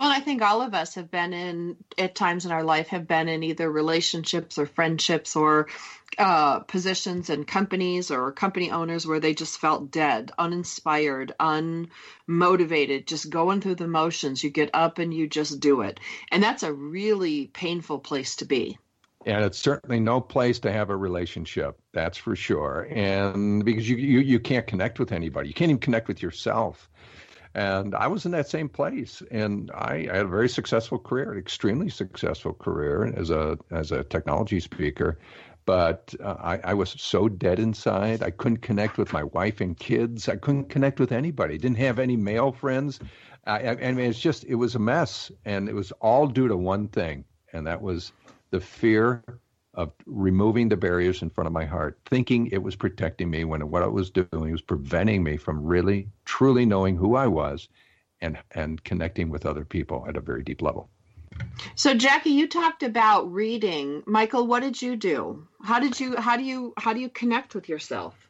Well, 0.00 0.10
I 0.10 0.20
think 0.20 0.42
all 0.42 0.62
of 0.62 0.74
us 0.74 0.94
have 0.94 1.10
been 1.10 1.34
in, 1.34 1.76
at 1.98 2.14
times 2.14 2.46
in 2.46 2.52
our 2.52 2.64
life, 2.64 2.88
have 2.88 3.06
been 3.06 3.28
in 3.28 3.42
either 3.42 3.70
relationships 3.70 4.58
or 4.58 4.66
friendships 4.66 5.36
or 5.36 5.68
uh, 6.18 6.60
positions 6.60 7.30
and 7.30 7.46
companies 7.46 8.10
or 8.10 8.32
company 8.32 8.70
owners 8.70 9.06
where 9.06 9.20
they 9.20 9.34
just 9.34 9.60
felt 9.60 9.90
dead, 9.90 10.32
uninspired, 10.38 11.32
unmotivated, 11.38 13.06
just 13.06 13.30
going 13.30 13.60
through 13.60 13.76
the 13.76 13.86
motions. 13.88 14.42
You 14.42 14.50
get 14.50 14.70
up 14.74 14.98
and 14.98 15.12
you 15.12 15.28
just 15.28 15.60
do 15.60 15.82
it. 15.82 16.00
And 16.32 16.42
that's 16.42 16.62
a 16.62 16.72
really 16.72 17.48
painful 17.48 17.98
place 18.00 18.36
to 18.36 18.46
be. 18.46 18.78
and 19.26 19.44
it's 19.44 19.58
certainly 19.58 20.00
no 20.00 20.20
place 20.20 20.58
to 20.60 20.72
have 20.72 20.90
a 20.90 20.96
relationship 20.96 21.78
that's 21.92 22.16
for 22.16 22.34
sure 22.34 22.88
and 22.90 23.64
because 23.64 23.88
you, 23.88 23.96
you 23.96 24.20
you 24.20 24.40
can't 24.40 24.66
connect 24.66 24.98
with 24.98 25.12
anybody 25.12 25.48
you 25.48 25.54
can't 25.54 25.70
even 25.70 25.80
connect 25.80 26.08
with 26.08 26.22
yourself 26.22 26.88
and 27.54 27.94
i 27.94 28.06
was 28.06 28.24
in 28.24 28.32
that 28.32 28.48
same 28.48 28.68
place 28.68 29.22
and 29.30 29.70
i, 29.74 30.08
I 30.10 30.16
had 30.16 30.26
a 30.26 30.28
very 30.28 30.48
successful 30.48 30.98
career 30.98 31.32
an 31.32 31.38
extremely 31.38 31.88
successful 31.90 32.54
career 32.54 33.12
as 33.16 33.30
a 33.30 33.58
as 33.70 33.92
a 33.92 34.04
technology 34.04 34.60
speaker. 34.60 35.18
But 35.66 36.14
uh, 36.24 36.36
I, 36.40 36.60
I 36.64 36.74
was 36.74 36.90
so 36.90 37.28
dead 37.28 37.58
inside. 37.58 38.22
I 38.22 38.30
couldn't 38.30 38.62
connect 38.62 38.98
with 38.98 39.12
my 39.12 39.24
wife 39.24 39.60
and 39.60 39.78
kids. 39.78 40.28
I 40.28 40.36
couldn't 40.36 40.68
connect 40.68 40.98
with 40.98 41.12
anybody. 41.12 41.58
Didn't 41.58 41.78
have 41.78 41.98
any 41.98 42.16
male 42.16 42.50
friends. 42.50 42.98
I, 43.46 43.58
I, 43.60 43.70
I 43.70 43.92
mean 43.92 44.10
it's 44.10 44.18
just 44.18 44.44
it 44.44 44.56
was 44.56 44.74
a 44.74 44.78
mess 44.78 45.30
and 45.44 45.68
it 45.68 45.74
was 45.74 45.92
all 46.00 46.26
due 46.26 46.48
to 46.48 46.56
one 46.56 46.88
thing 46.88 47.24
and 47.52 47.66
that 47.66 47.82
was 47.82 48.12
the 48.50 48.60
fear 48.60 49.22
of 49.74 49.92
removing 50.06 50.68
the 50.68 50.76
barriers 50.76 51.22
in 51.22 51.30
front 51.30 51.46
of 51.46 51.52
my 51.52 51.64
heart, 51.64 51.98
thinking 52.06 52.48
it 52.48 52.62
was 52.62 52.76
protecting 52.76 53.30
me 53.30 53.44
when 53.44 53.68
what 53.70 53.82
it 53.82 53.92
was 53.92 54.10
doing 54.10 54.52
was 54.52 54.62
preventing 54.62 55.22
me 55.22 55.36
from 55.36 55.64
really, 55.64 56.08
truly 56.24 56.66
knowing 56.66 56.96
who 56.96 57.14
I 57.14 57.26
was 57.26 57.68
and, 58.20 58.38
and 58.50 58.82
connecting 58.82 59.30
with 59.30 59.46
other 59.46 59.64
people 59.64 60.04
at 60.08 60.16
a 60.16 60.20
very 60.20 60.42
deep 60.42 60.60
level. 60.60 60.90
So, 61.74 61.94
Jackie, 61.94 62.30
you 62.30 62.48
talked 62.48 62.82
about 62.82 63.32
reading. 63.32 64.02
Michael, 64.06 64.46
what 64.46 64.60
did 64.60 64.80
you 64.80 64.96
do? 64.96 65.46
How 65.62 65.78
did 65.78 65.98
you? 65.98 66.16
How 66.16 66.36
do 66.36 66.42
you? 66.42 66.74
How 66.76 66.92
do 66.92 67.00
you 67.00 67.08
connect 67.08 67.54
with 67.54 67.68
yourself? 67.68 68.29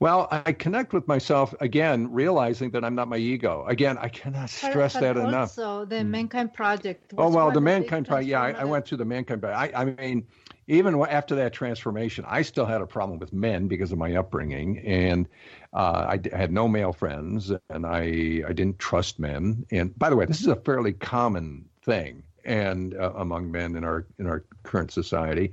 Well, 0.00 0.28
I 0.30 0.52
connect 0.52 0.92
with 0.92 1.06
myself 1.06 1.54
again, 1.60 2.12
realizing 2.12 2.70
that 2.72 2.84
I'm 2.84 2.94
not 2.94 3.08
my 3.08 3.16
ego. 3.16 3.64
Again, 3.68 3.96
I 3.98 4.08
cannot 4.08 4.50
stress 4.50 4.94
But 4.94 5.00
that 5.00 5.16
enough. 5.16 5.56
Also, 5.56 5.84
the 5.84 6.02
Mankind 6.04 6.52
Project. 6.52 7.14
Oh 7.16 7.30
well, 7.30 7.50
the 7.50 7.60
mankind 7.60 8.06
project. 8.06 8.28
Yeah, 8.28 8.42
I, 8.42 8.50
I 8.50 8.64
went 8.64 8.86
through 8.86 8.98
the 8.98 9.04
mankind 9.04 9.40
project. 9.40 9.74
I, 9.74 9.82
I 9.82 9.84
mean, 9.84 10.26
even 10.66 11.00
after 11.02 11.34
that 11.36 11.52
transformation, 11.52 12.24
I 12.26 12.42
still 12.42 12.66
had 12.66 12.80
a 12.80 12.86
problem 12.86 13.18
with 13.18 13.32
men 13.32 13.68
because 13.68 13.92
of 13.92 13.98
my 13.98 14.14
upbringing, 14.16 14.78
and 14.78 15.28
uh, 15.72 16.06
I 16.08 16.16
d- 16.16 16.30
had 16.30 16.52
no 16.52 16.66
male 16.68 16.92
friends, 16.92 17.52
and 17.70 17.86
I 17.86 18.42
I 18.48 18.52
didn't 18.52 18.78
trust 18.78 19.18
men. 19.18 19.64
And 19.70 19.96
by 19.98 20.10
the 20.10 20.16
way, 20.16 20.24
this 20.24 20.40
is 20.40 20.48
a 20.48 20.56
fairly 20.56 20.92
common 20.92 21.66
thing, 21.82 22.22
and 22.44 22.94
uh, 22.94 23.12
among 23.16 23.50
men 23.52 23.76
in 23.76 23.84
our 23.84 24.06
in 24.18 24.26
our 24.26 24.44
current 24.64 24.90
society. 24.90 25.52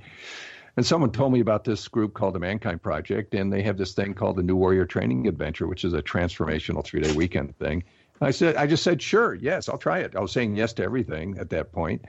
And 0.77 0.85
someone 0.85 1.11
told 1.11 1.33
me 1.33 1.41
about 1.41 1.63
this 1.63 1.87
group 1.87 2.13
called 2.13 2.35
the 2.35 2.39
Mankind 2.39 2.81
Project, 2.81 3.33
and 3.33 3.51
they 3.51 3.61
have 3.61 3.77
this 3.77 3.93
thing 3.93 4.13
called 4.13 4.37
the 4.37 4.43
New 4.43 4.55
Warrior 4.55 4.85
Training 4.85 5.27
Adventure, 5.27 5.67
which 5.67 5.83
is 5.83 5.93
a 5.93 6.01
transformational 6.01 6.83
three 6.83 7.01
day 7.01 7.11
weekend 7.13 7.57
thing. 7.57 7.83
I 8.21 8.31
said, 8.31 8.55
I 8.55 8.67
just 8.67 8.83
said, 8.83 9.01
sure, 9.01 9.33
yes, 9.33 9.67
I'll 9.67 9.79
try 9.79 9.99
it. 9.99 10.15
I 10.15 10.19
was 10.19 10.31
saying 10.31 10.55
yes 10.55 10.73
to 10.73 10.83
everything 10.83 11.37
at 11.39 11.49
that 11.49 11.71
point. 11.71 12.05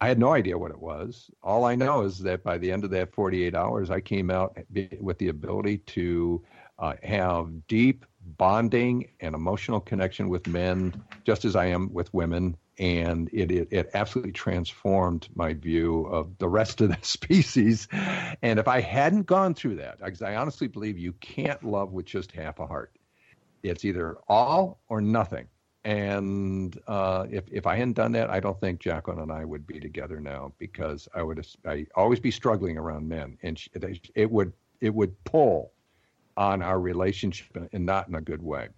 I 0.00 0.08
had 0.08 0.18
no 0.18 0.32
idea 0.32 0.58
what 0.58 0.72
it 0.72 0.80
was. 0.80 1.30
All 1.42 1.64
I 1.64 1.76
know 1.76 2.02
is 2.02 2.18
that 2.20 2.42
by 2.42 2.58
the 2.58 2.72
end 2.72 2.82
of 2.82 2.90
that 2.90 3.14
48 3.14 3.54
hours, 3.54 3.90
I 3.90 4.00
came 4.00 4.30
out 4.30 4.58
with 5.00 5.18
the 5.18 5.28
ability 5.28 5.78
to 5.78 6.42
uh, 6.80 6.94
have 7.04 7.66
deep 7.68 8.04
bonding 8.24 9.08
and 9.20 9.34
emotional 9.34 9.80
connection 9.80 10.28
with 10.28 10.46
men, 10.46 11.02
just 11.24 11.44
as 11.44 11.56
I 11.56 11.66
am 11.66 11.92
with 11.92 12.12
women. 12.12 12.56
And 12.78 13.28
it, 13.32 13.52
it, 13.52 13.68
it 13.70 13.90
absolutely 13.94 14.32
transformed 14.32 15.28
my 15.34 15.54
view 15.54 16.06
of 16.06 16.38
the 16.38 16.48
rest 16.48 16.80
of 16.80 16.88
the 16.88 16.98
species. 17.02 17.86
And 18.42 18.58
if 18.58 18.66
I 18.66 18.80
hadn't 18.80 19.26
gone 19.26 19.54
through 19.54 19.76
that, 19.76 20.00
because 20.00 20.22
I 20.22 20.34
honestly 20.34 20.66
believe 20.66 20.98
you 20.98 21.12
can't 21.12 21.62
love 21.62 21.92
with 21.92 22.06
just 22.06 22.32
half 22.32 22.58
a 22.58 22.66
heart 22.66 22.96
it's 23.64 23.84
either 23.84 24.18
all 24.28 24.80
or 24.88 25.00
nothing. 25.00 25.48
And 25.84 26.78
uh, 26.86 27.26
if 27.30 27.44
if 27.50 27.66
I 27.66 27.76
hadn't 27.76 27.94
done 27.94 28.12
that, 28.12 28.30
I 28.30 28.40
don't 28.40 28.58
think 28.58 28.80
Jacqueline 28.80 29.18
and 29.18 29.32
I 29.32 29.44
would 29.44 29.66
be 29.66 29.80
together 29.80 30.18
now 30.18 30.52
because 30.58 31.08
I 31.14 31.22
would 31.22 31.46
I 31.66 31.86
always 31.94 32.20
be 32.20 32.30
struggling 32.30 32.78
around 32.78 33.06
men, 33.06 33.36
and 33.42 33.58
she, 33.58 33.70
it, 34.14 34.30
would 34.30 34.52
it 34.80 34.94
would 34.94 35.22
pull 35.24 35.72
on 36.36 36.62
our 36.62 36.80
relationship 36.80 37.56
and 37.72 37.86
not 37.86 38.08
in 38.08 38.14
a 38.14 38.20
good 38.20 38.42
way. 38.42 38.68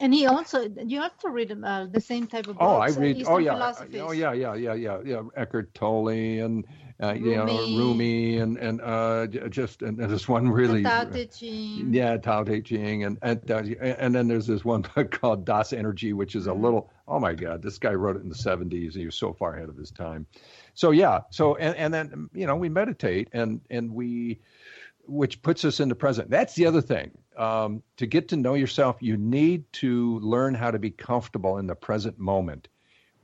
And 0.00 0.14
he 0.14 0.26
also, 0.26 0.66
you 0.86 1.02
also 1.02 1.28
read 1.28 1.52
uh, 1.62 1.86
the 1.92 2.00
same 2.00 2.26
type 2.26 2.48
of 2.48 2.58
books. 2.58 2.62
Oh, 2.62 2.76
I 2.76 2.88
uh, 2.88 3.00
read. 3.00 3.16
Eastern 3.18 3.34
Oh 3.34 3.38
yeah. 3.38 3.72
Oh 4.00 4.12
yeah, 4.12 4.32
yeah, 4.32 4.54
yeah, 4.54 4.74
yeah, 4.74 4.98
yeah. 5.04 5.22
Eckhart 5.36 5.74
Tolle 5.74 6.08
and 6.08 6.64
uh, 7.02 7.12
you 7.12 7.36
know 7.36 7.46
Rumi. 7.46 7.76
Rumi 7.76 8.38
and 8.38 8.56
and 8.56 8.80
uh, 8.80 9.26
just 9.26 9.82
and 9.82 9.98
there's 9.98 10.26
one 10.28 10.48
really. 10.48 10.82
Tao 10.82 11.04
Te 11.04 11.26
Ching. 11.26 11.92
Yeah, 11.92 12.16
Tao 12.16 12.44
Te 12.44 12.62
Ching, 12.62 13.04
and 13.04 13.18
and 13.22 13.50
uh, 13.50 13.62
and 13.82 14.14
then 14.14 14.26
there's 14.26 14.46
this 14.46 14.64
one 14.64 14.82
book 14.94 15.10
called 15.10 15.44
Das 15.44 15.72
Energi, 15.72 16.14
which 16.14 16.34
is 16.34 16.46
a 16.46 16.50
Mm-hmm. 16.50 16.62
little. 16.64 16.90
Oh 17.06 17.18
my 17.18 17.34
God, 17.34 17.62
this 17.62 17.78
guy 17.78 17.92
wrote 17.92 18.16
it 18.16 18.22
in 18.22 18.28
the 18.28 18.34
70s. 18.34 18.94
He 18.94 19.04
was 19.04 19.16
so 19.16 19.32
far 19.34 19.54
ahead 19.56 19.68
of 19.68 19.76
his 19.76 19.90
time. 19.90 20.26
So 20.74 20.92
yeah, 20.92 21.20
so 21.30 21.56
and 21.56 21.76
and 21.76 21.92
then 21.92 22.30
you 22.32 22.46
know 22.46 22.56
we 22.56 22.68
meditate 22.70 23.28
and 23.32 23.60
and 23.70 23.92
we, 23.92 24.40
which 25.10 25.42
puts 25.42 25.64
us 25.64 25.80
in 25.80 25.88
the 25.88 25.94
present. 25.94 26.30
That's 26.30 26.54
the 26.54 26.66
other 26.66 26.80
thing. 26.80 27.10
Um, 27.36 27.82
to 27.96 28.06
get 28.06 28.28
to 28.28 28.36
know 28.36 28.54
yourself, 28.54 28.96
you 29.00 29.16
need 29.16 29.64
to 29.74 30.20
learn 30.20 30.54
how 30.54 30.70
to 30.70 30.78
be 30.78 30.90
comfortable 30.90 31.58
in 31.58 31.66
the 31.66 31.74
present 31.74 32.18
moment, 32.18 32.68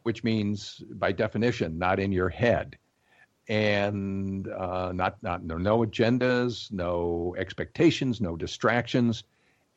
which 0.03 0.25
means 0.25 0.83
by 0.91 1.13
definition 1.13 1.79
not 1.79 2.01
in 2.01 2.13
your 2.13 2.29
head 2.29 2.77
and 3.49 4.49
uh, 4.49 4.91
not 4.93 5.23
not 5.23 5.45
no, 5.45 5.57
no 5.57 5.79
agendas, 5.81 6.73
no 6.73 7.35
expectations, 7.39 8.21
no 8.21 8.37
distractions, 8.37 9.25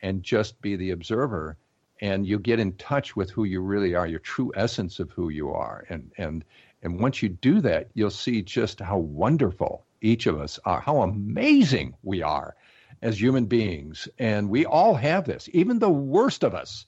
and 0.02 0.24
just 0.24 0.60
be 0.62 0.76
the 0.76 0.92
observer. 0.92 1.58
And 2.02 2.26
you 2.26 2.40
get 2.40 2.60
in 2.60 2.72
touch 2.78 3.16
with 3.16 3.30
who 3.30 3.44
you 3.44 3.62
really 3.62 3.94
are, 3.94 4.08
your 4.08 4.20
true 4.20 4.54
essence 4.56 5.00
of 5.00 5.12
who 5.12 5.30
you 5.30 5.52
are. 5.52 5.86
And 5.90 6.12
and 6.18 6.46
and 6.82 7.00
once 7.00 7.22
you 7.22 7.30
do 7.30 7.62
that, 7.62 7.90
you'll 7.94 8.10
see 8.10 8.42
just 8.42 8.80
how 8.80 8.98
wonderful 8.98 9.86
each 10.02 10.28
of 10.28 10.40
us 10.40 10.60
are, 10.64 10.80
how 10.80 11.02
amazing 11.02 11.96
we 12.04 12.22
are 12.22 12.56
as 13.02 13.20
human 13.20 13.46
beings. 13.46 14.08
And 14.18 14.50
we 14.50 14.66
all 14.66 14.96
have 14.96 15.26
this. 15.26 15.50
Even 15.52 15.80
the 15.80 15.90
worst 15.90 16.44
of 16.44 16.56
us 16.56 16.86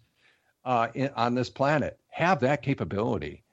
uh, 0.64 0.88
in, 0.94 1.10
on 1.16 1.36
this 1.36 1.50
planet 1.50 1.98
have 2.10 2.42
that 2.42 2.62
capability. 2.62 3.44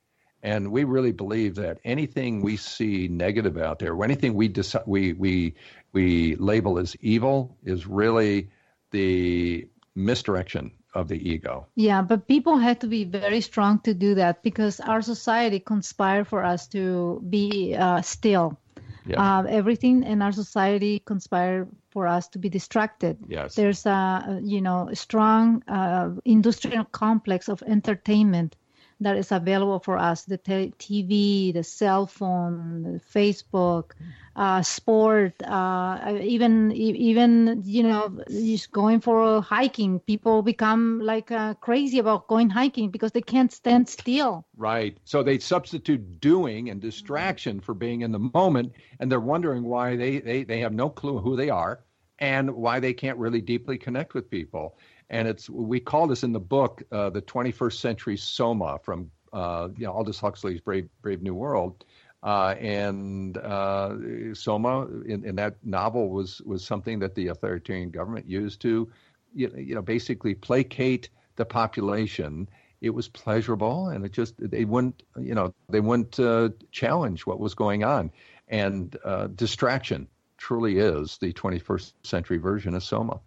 And 0.42 0.70
we 0.70 0.84
really 0.84 1.12
believe 1.12 1.56
that 1.56 1.78
anything 1.84 2.42
we 2.42 2.56
see 2.56 3.08
negative 3.08 3.56
out 3.56 3.80
there, 3.80 3.92
or 3.92 4.04
anything 4.04 4.34
we 4.34 4.52
we 4.86 5.12
we 5.12 5.54
we 5.92 6.36
label 6.36 6.78
as 6.78 6.94
evil, 7.00 7.56
is 7.64 7.88
really 7.88 8.50
the 8.92 9.66
misdirection 9.96 10.70
of 10.94 11.08
the 11.08 11.16
ego. 11.16 11.66
Yeah, 11.74 12.02
but 12.02 12.26
people 12.26 12.56
have 12.58 12.78
to 12.80 12.86
be 12.86 13.04
very 13.04 13.40
strong 13.40 13.80
to 13.80 13.94
do 13.94 14.14
that 14.14 14.42
because 14.42 14.80
our 14.80 15.02
society 15.02 15.60
conspire 15.60 16.24
for 16.24 16.44
us 16.44 16.66
to 16.68 17.22
be 17.28 17.74
uh, 17.74 18.02
still. 18.02 18.58
Yeah. 19.06 19.38
Uh, 19.38 19.42
everything 19.44 20.02
in 20.02 20.20
our 20.20 20.32
society 20.32 21.00
conspire 21.04 21.66
for 21.90 22.06
us 22.06 22.28
to 22.28 22.38
be 22.38 22.48
distracted. 22.48 23.16
Yes. 23.26 23.54
There's 23.54 23.86
a 23.86 24.40
you 24.42 24.60
know 24.60 24.90
strong 24.92 25.62
uh, 25.68 26.10
industrial 26.24 26.84
complex 26.84 27.48
of 27.48 27.62
entertainment 27.62 28.56
that 29.00 29.16
is 29.16 29.32
available 29.32 29.80
for 29.80 29.98
us: 29.98 30.24
the 30.24 30.38
te- 30.38 30.72
TV, 30.78 31.52
the 31.52 31.64
cell 31.64 32.06
phone, 32.06 33.00
Facebook, 33.12 33.92
uh, 34.36 34.62
sport, 34.62 35.34
uh, 35.42 36.18
even 36.20 36.72
even 36.72 37.62
you 37.64 37.82
know 37.82 38.20
just 38.28 38.70
going 38.72 39.00
for 39.00 39.36
a 39.36 39.40
hiking. 39.40 40.00
People 40.00 40.42
become 40.42 41.00
like 41.00 41.30
uh, 41.30 41.54
crazy 41.54 41.98
about 41.98 42.28
going 42.28 42.50
hiking 42.50 42.90
because 42.90 43.12
they 43.12 43.22
can't 43.22 43.52
stand 43.52 43.88
still. 43.88 44.46
Right. 44.56 44.98
So 45.04 45.22
they 45.22 45.38
substitute 45.38 46.20
doing 46.20 46.70
and 46.70 46.80
distraction 46.80 47.60
for 47.60 47.74
being 47.74 48.02
in 48.02 48.12
the 48.12 48.30
moment, 48.34 48.72
and 49.00 49.10
they're 49.10 49.20
wondering 49.20 49.64
why 49.64 49.96
they, 49.96 50.18
they, 50.18 50.44
they 50.44 50.60
have 50.60 50.72
no 50.72 50.88
clue 50.88 51.18
who 51.18 51.36
they 51.36 51.50
are 51.50 51.80
and 52.18 52.50
why 52.50 52.80
they 52.80 52.92
can't 52.92 53.18
really 53.18 53.40
deeply 53.40 53.78
connect 53.78 54.14
with 54.14 54.30
people. 54.30 54.76
And 55.10 55.26
it's 55.26 55.48
we 55.48 55.80
call 55.80 56.06
this 56.06 56.22
in 56.22 56.32
the 56.32 56.40
book 56.40 56.82
uh, 56.92 57.10
the 57.10 57.22
21st 57.22 57.74
century 57.74 58.16
soma 58.16 58.78
from 58.82 59.10
uh, 59.32 59.68
you 59.76 59.86
know 59.86 59.92
Aldous 59.92 60.20
Huxley's 60.20 60.60
Brave 60.60 60.88
Brave 61.02 61.22
New 61.22 61.34
World. 61.34 61.84
Uh, 62.22 62.56
and 62.58 63.38
uh, 63.38 63.94
soma 64.34 64.86
in, 65.06 65.24
in 65.24 65.36
that 65.36 65.54
novel 65.64 66.10
was 66.10 66.42
was 66.42 66.64
something 66.64 66.98
that 66.98 67.14
the 67.14 67.28
authoritarian 67.28 67.90
government 67.90 68.28
used 68.28 68.60
to 68.60 68.90
you, 69.34 69.52
you 69.56 69.74
know 69.74 69.82
basically 69.82 70.34
placate 70.34 71.08
the 71.36 71.44
population. 71.44 72.48
It 72.80 72.90
was 72.90 73.08
pleasurable 73.08 73.88
and 73.88 74.04
it 74.04 74.12
just 74.12 74.34
they 74.38 74.64
wouldn't 74.64 75.02
you 75.18 75.34
know 75.34 75.54
they 75.68 75.80
wouldn't 75.80 76.18
uh, 76.18 76.50
challenge 76.72 77.24
what 77.24 77.38
was 77.38 77.54
going 77.54 77.84
on. 77.84 78.10
And 78.48 78.96
uh, 79.04 79.28
distraction 79.28 80.08
truly 80.38 80.78
is 80.78 81.18
the 81.18 81.32
21st 81.32 81.92
century 82.02 82.38
version 82.38 82.74
of 82.74 82.82
soma 82.82 83.20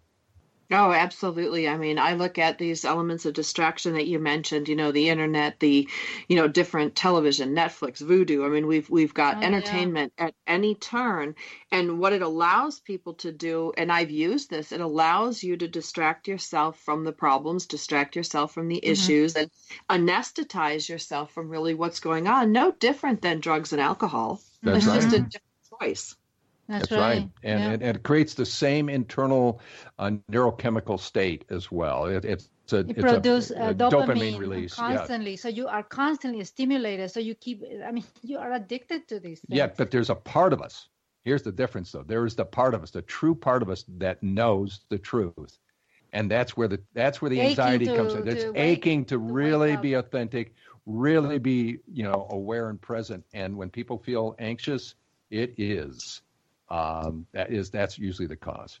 Oh, 0.72 0.90
absolutely. 0.92 1.68
I 1.68 1.76
mean, 1.76 1.98
I 1.98 2.14
look 2.14 2.38
at 2.38 2.58
these 2.58 2.84
elements 2.84 3.26
of 3.26 3.34
distraction 3.34 3.92
that 3.94 4.06
you 4.08 4.18
mentioned, 4.18 4.68
you 4.68 4.74
know, 4.74 4.90
the 4.90 5.08
internet, 5.10 5.60
the, 5.60 5.88
you 6.28 6.34
know, 6.36 6.48
different 6.48 6.96
television, 6.96 7.54
Netflix, 7.54 8.02
Vudu. 8.02 8.44
I 8.44 8.48
mean, 8.48 8.66
we've 8.66 8.88
we've 8.90 9.12
got 9.14 9.36
Oh, 9.36 9.50
yeah. 9.50 9.90
entertainment 9.90 10.12
at 10.18 10.34
any 10.46 10.74
turn 10.74 11.34
and 11.70 11.98
what 11.98 12.12
it 12.14 12.22
allows 12.22 12.80
people 12.80 13.14
to 13.14 13.30
do 13.32 13.72
and 13.76 13.92
I've 13.92 14.10
used 14.10 14.50
this, 14.50 14.72
it 14.72 14.80
allows 14.80 15.42
you 15.44 15.56
to 15.58 15.68
distract 15.68 16.26
yourself 16.26 16.78
from 16.80 17.04
the 17.04 17.12
problems, 17.12 17.66
distract 17.66 18.16
yourself 18.16 18.52
from 18.54 18.68
the 18.68 18.84
Mm-hmm. 18.86 19.12
issues 19.12 19.36
and 19.36 19.50
anesthetize 19.90 20.88
yourself 20.88 21.32
from 21.32 21.48
really 21.50 21.74
what's 21.74 22.00
going 22.00 22.26
on. 22.26 22.50
No 22.52 22.72
different 22.72 23.20
than 23.22 23.40
drugs 23.40 23.72
and 23.72 23.80
alcohol. 23.82 24.40
That's 24.62 24.84
it's 24.84 24.92
just 24.92 25.12
a 25.12 25.20
different 25.20 25.44
choice. 25.80 26.16
That's, 26.68 26.88
That's 26.88 27.00
right. 27.00 27.28
And, 27.42 27.60
yeah. 27.60 27.70
and, 27.70 27.82
and 27.82 27.96
it 27.96 28.02
creates 28.02 28.34
the 28.34 28.46
same 28.46 28.88
internal 28.88 29.60
uh, 29.98 30.12
neurochemical 30.30 30.98
state 30.98 31.44
as 31.50 31.72
well. 31.72 32.06
It, 32.06 32.24
it's 32.24 32.48
a, 32.72 32.78
you 32.78 32.84
it's 32.88 33.00
produce 33.00 33.50
a, 33.50 33.66
uh, 33.66 33.70
a 33.70 33.74
dopamine, 33.74 34.38
release. 34.38 34.78
Yeah. 34.78 34.96
constantly 34.96 35.36
so 35.36 35.48
you 35.48 35.66
are 35.66 35.82
constantly 35.82 36.44
stimulated 36.44 37.10
so 37.10 37.20
you 37.20 37.34
keep 37.34 37.62
i 37.84 37.90
mean 37.90 38.04
you 38.22 38.38
are 38.38 38.52
addicted 38.52 39.08
to 39.08 39.20
these 39.20 39.40
things 39.40 39.58
Yeah, 39.58 39.66
but 39.76 39.90
there's 39.90 40.10
a 40.10 40.14
part 40.14 40.52
of 40.52 40.62
us. 40.62 40.88
Here's 41.24 41.42
the 41.42 41.52
difference, 41.52 41.92
though. 41.92 42.02
There 42.02 42.26
is 42.26 42.34
the 42.34 42.44
part 42.44 42.74
of 42.74 42.82
us, 42.82 42.90
the 42.90 43.02
true 43.02 43.34
part 43.34 43.62
of 43.62 43.70
us 43.70 43.84
that 43.98 44.22
knows 44.22 44.80
the 44.88 44.98
truth, 44.98 45.58
and 46.12 46.30
that's 46.30 46.56
where 46.56 46.66
the 46.68 46.80
that's 46.94 47.22
where 47.22 47.28
the 47.28 47.38
Aching 47.38 47.50
anxiety 47.50 47.84
to- 47.86 47.96
comes 47.96 48.14
in. 48.14 48.26
It's 48.26 48.44
wake- 48.44 48.56
aching 48.56 49.04
to, 49.04 49.14
to 49.14 49.18
really 49.18 49.76
be 49.76 49.94
authentic, 49.94 50.54
really 50.84 51.38
be 51.38 51.78
you 51.92 52.02
know 52.02 52.26
aware 52.30 52.70
and 52.70 52.80
present. 52.80 53.24
And 53.32 53.56
when 53.56 53.70
people 53.70 53.98
feel 53.98 54.34
anxious, 54.40 54.96
it 55.30 55.54
is 55.58 56.22
um, 56.72 57.26
that 57.32 57.52
is 57.52 57.70
that's 57.70 57.98
usually 57.98 58.26
the 58.26 58.36
cause. 58.36 58.80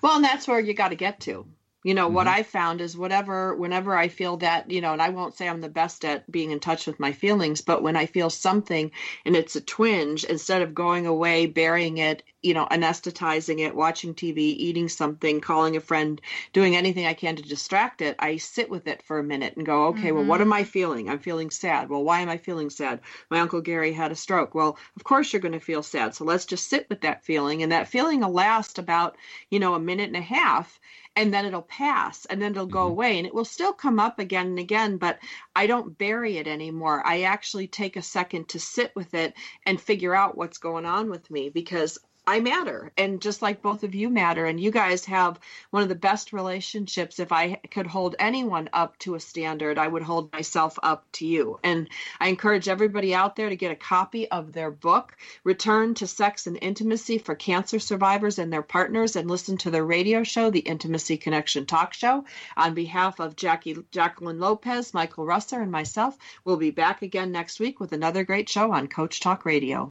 Well, 0.00 0.16
and 0.16 0.24
that's 0.24 0.46
where 0.46 0.60
you 0.60 0.74
got 0.74 0.90
to 0.90 0.94
get 0.94 1.20
to. 1.20 1.46
You 1.88 1.94
know, 1.94 2.08
what 2.08 2.26
Mm-hmm. 2.26 2.28
I 2.28 2.42
found 2.42 2.82
is 2.82 2.98
whatever, 2.98 3.56
whenever 3.56 3.96
I 3.96 4.08
feel 4.08 4.36
that, 4.38 4.70
you 4.70 4.82
know, 4.82 4.92
and 4.92 5.00
I 5.00 5.08
won't 5.08 5.36
say 5.36 5.48
I'm 5.48 5.62
the 5.62 5.70
best 5.70 6.04
at 6.04 6.30
being 6.30 6.50
in 6.50 6.60
touch 6.60 6.86
with 6.86 7.00
my 7.00 7.12
feelings, 7.12 7.62
but 7.62 7.82
when 7.82 7.96
I 7.96 8.04
feel 8.04 8.28
something 8.28 8.90
and 9.24 9.34
it's 9.34 9.56
a 9.56 9.60
twinge, 9.62 10.24
instead 10.24 10.60
of 10.60 10.74
going 10.74 11.06
away, 11.06 11.46
burying 11.46 11.96
it, 11.96 12.22
you 12.42 12.52
know, 12.52 12.66
anesthetizing 12.70 13.60
it, 13.60 13.74
watching 13.74 14.14
TV, 14.14 14.38
eating 14.38 14.88
something, 14.90 15.40
calling 15.40 15.76
a 15.76 15.80
friend, 15.80 16.20
doing 16.52 16.76
anything 16.76 17.06
I 17.06 17.14
can 17.14 17.36
to 17.36 17.42
distract 17.42 18.02
it, 18.02 18.16
I 18.18 18.36
sit 18.36 18.68
with 18.68 18.86
it 18.86 19.02
for 19.02 19.18
a 19.18 19.24
minute 19.24 19.56
and 19.56 19.64
go, 19.64 19.86
okay, 19.86 20.12
well, 20.12 20.24
what 20.24 20.42
am 20.42 20.52
I 20.52 20.64
feeling? 20.64 21.08
I'm 21.08 21.18
feeling 21.20 21.50
sad. 21.50 21.88
Well, 21.88 22.04
why 22.04 22.20
am 22.20 22.28
I 22.28 22.36
feeling 22.36 22.68
sad? 22.70 23.00
My 23.30 23.40
Uncle 23.40 23.62
Gary 23.62 23.94
had 23.94 24.12
a 24.12 24.16
stroke. 24.16 24.54
Well, 24.54 24.76
of 24.96 25.04
course 25.04 25.32
you're 25.32 25.40
going 25.40 25.52
to 25.52 25.60
feel 25.60 25.82
sad. 25.82 26.14
So 26.14 26.24
let's 26.24 26.44
just 26.46 26.68
sit 26.68 26.88
with 26.90 27.00
that 27.00 27.24
feeling. 27.24 27.62
And 27.62 27.72
that 27.72 27.88
feeling 27.88 28.20
will 28.20 28.30
last 28.32 28.78
about, 28.78 29.16
you 29.50 29.58
know, 29.58 29.74
a 29.74 29.80
minute 29.80 30.08
and 30.08 30.16
a 30.16 30.20
half 30.20 30.78
and 31.18 31.34
then 31.34 31.44
it'll 31.44 31.62
pass 31.62 32.26
and 32.26 32.40
then 32.40 32.52
it'll 32.52 32.64
go 32.64 32.84
mm-hmm. 32.84 32.92
away 32.92 33.18
and 33.18 33.26
it 33.26 33.34
will 33.34 33.44
still 33.44 33.72
come 33.72 33.98
up 33.98 34.20
again 34.20 34.46
and 34.46 34.58
again 34.60 34.96
but 34.98 35.18
i 35.56 35.66
don't 35.66 35.98
bury 35.98 36.36
it 36.36 36.46
anymore. 36.46 37.04
I 37.04 37.22
actually 37.22 37.66
take 37.66 37.96
a 37.96 38.02
second 38.02 38.48
to 38.50 38.60
sit 38.60 38.94
with 38.94 39.14
it 39.14 39.34
and 39.66 39.80
figure 39.80 40.14
out 40.14 40.36
what's 40.36 40.58
going 40.58 40.86
on 40.86 41.10
with 41.10 41.28
me 41.30 41.48
because 41.48 41.98
I 42.28 42.40
matter. 42.40 42.92
And 42.98 43.22
just 43.22 43.40
like 43.40 43.62
both 43.62 43.84
of 43.84 43.94
you 43.94 44.10
matter, 44.10 44.44
and 44.44 44.60
you 44.60 44.70
guys 44.70 45.06
have 45.06 45.40
one 45.70 45.82
of 45.82 45.88
the 45.88 45.94
best 45.94 46.34
relationships. 46.34 47.18
If 47.18 47.32
I 47.32 47.54
could 47.70 47.86
hold 47.86 48.16
anyone 48.18 48.68
up 48.74 48.98
to 48.98 49.14
a 49.14 49.20
standard, 49.20 49.78
I 49.78 49.88
would 49.88 50.02
hold 50.02 50.30
myself 50.30 50.78
up 50.82 51.06
to 51.12 51.26
you. 51.26 51.58
And 51.64 51.88
I 52.20 52.28
encourage 52.28 52.68
everybody 52.68 53.14
out 53.14 53.34
there 53.34 53.48
to 53.48 53.56
get 53.56 53.72
a 53.72 53.76
copy 53.76 54.30
of 54.30 54.52
their 54.52 54.70
book, 54.70 55.16
Return 55.42 55.94
to 55.94 56.06
Sex 56.06 56.46
and 56.46 56.58
Intimacy 56.60 57.16
for 57.16 57.34
Cancer 57.34 57.78
Survivors 57.78 58.38
and 58.38 58.52
Their 58.52 58.60
Partners, 58.60 59.16
and 59.16 59.30
listen 59.30 59.56
to 59.58 59.70
their 59.70 59.86
radio 59.86 60.22
show, 60.22 60.50
the 60.50 60.58
Intimacy 60.58 61.16
Connection 61.16 61.64
Talk 61.64 61.94
Show. 61.94 62.26
On 62.58 62.74
behalf 62.74 63.20
of 63.20 63.36
Jackie, 63.36 63.78
Jacqueline 63.90 64.38
Lopez, 64.38 64.92
Michael 64.92 65.24
Russer, 65.24 65.62
and 65.62 65.72
myself, 65.72 66.14
we'll 66.44 66.58
be 66.58 66.72
back 66.72 67.00
again 67.00 67.32
next 67.32 67.58
week 67.58 67.80
with 67.80 67.92
another 67.92 68.22
great 68.22 68.50
show 68.50 68.70
on 68.70 68.86
Coach 68.86 69.20
Talk 69.20 69.46
Radio. 69.46 69.90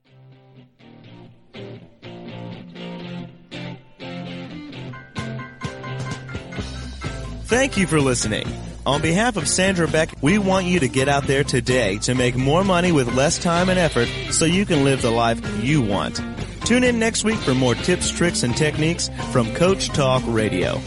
Thank 7.47 7.77
you 7.77 7.87
for 7.87 8.01
listening. 8.01 8.45
On 8.85 9.01
behalf 9.01 9.37
of 9.37 9.47
Sandra 9.47 9.87
Beck, 9.87 10.09
we 10.21 10.37
want 10.37 10.65
you 10.65 10.81
to 10.81 10.89
get 10.89 11.07
out 11.07 11.23
there 11.27 11.45
today 11.45 11.97
to 11.99 12.13
make 12.13 12.35
more 12.35 12.61
money 12.65 12.91
with 12.91 13.15
less 13.15 13.37
time 13.37 13.69
and 13.69 13.79
effort 13.79 14.09
so 14.31 14.43
you 14.43 14.65
can 14.65 14.83
live 14.83 15.01
the 15.01 15.11
life 15.11 15.39
you 15.63 15.81
want. 15.81 16.19
Tune 16.65 16.83
in 16.83 16.99
next 16.99 17.23
week 17.23 17.39
for 17.39 17.53
more 17.53 17.73
tips, 17.73 18.11
tricks, 18.11 18.43
and 18.43 18.55
techniques 18.57 19.09
from 19.31 19.55
Coach 19.55 19.87
Talk 19.87 20.23
Radio. 20.25 20.81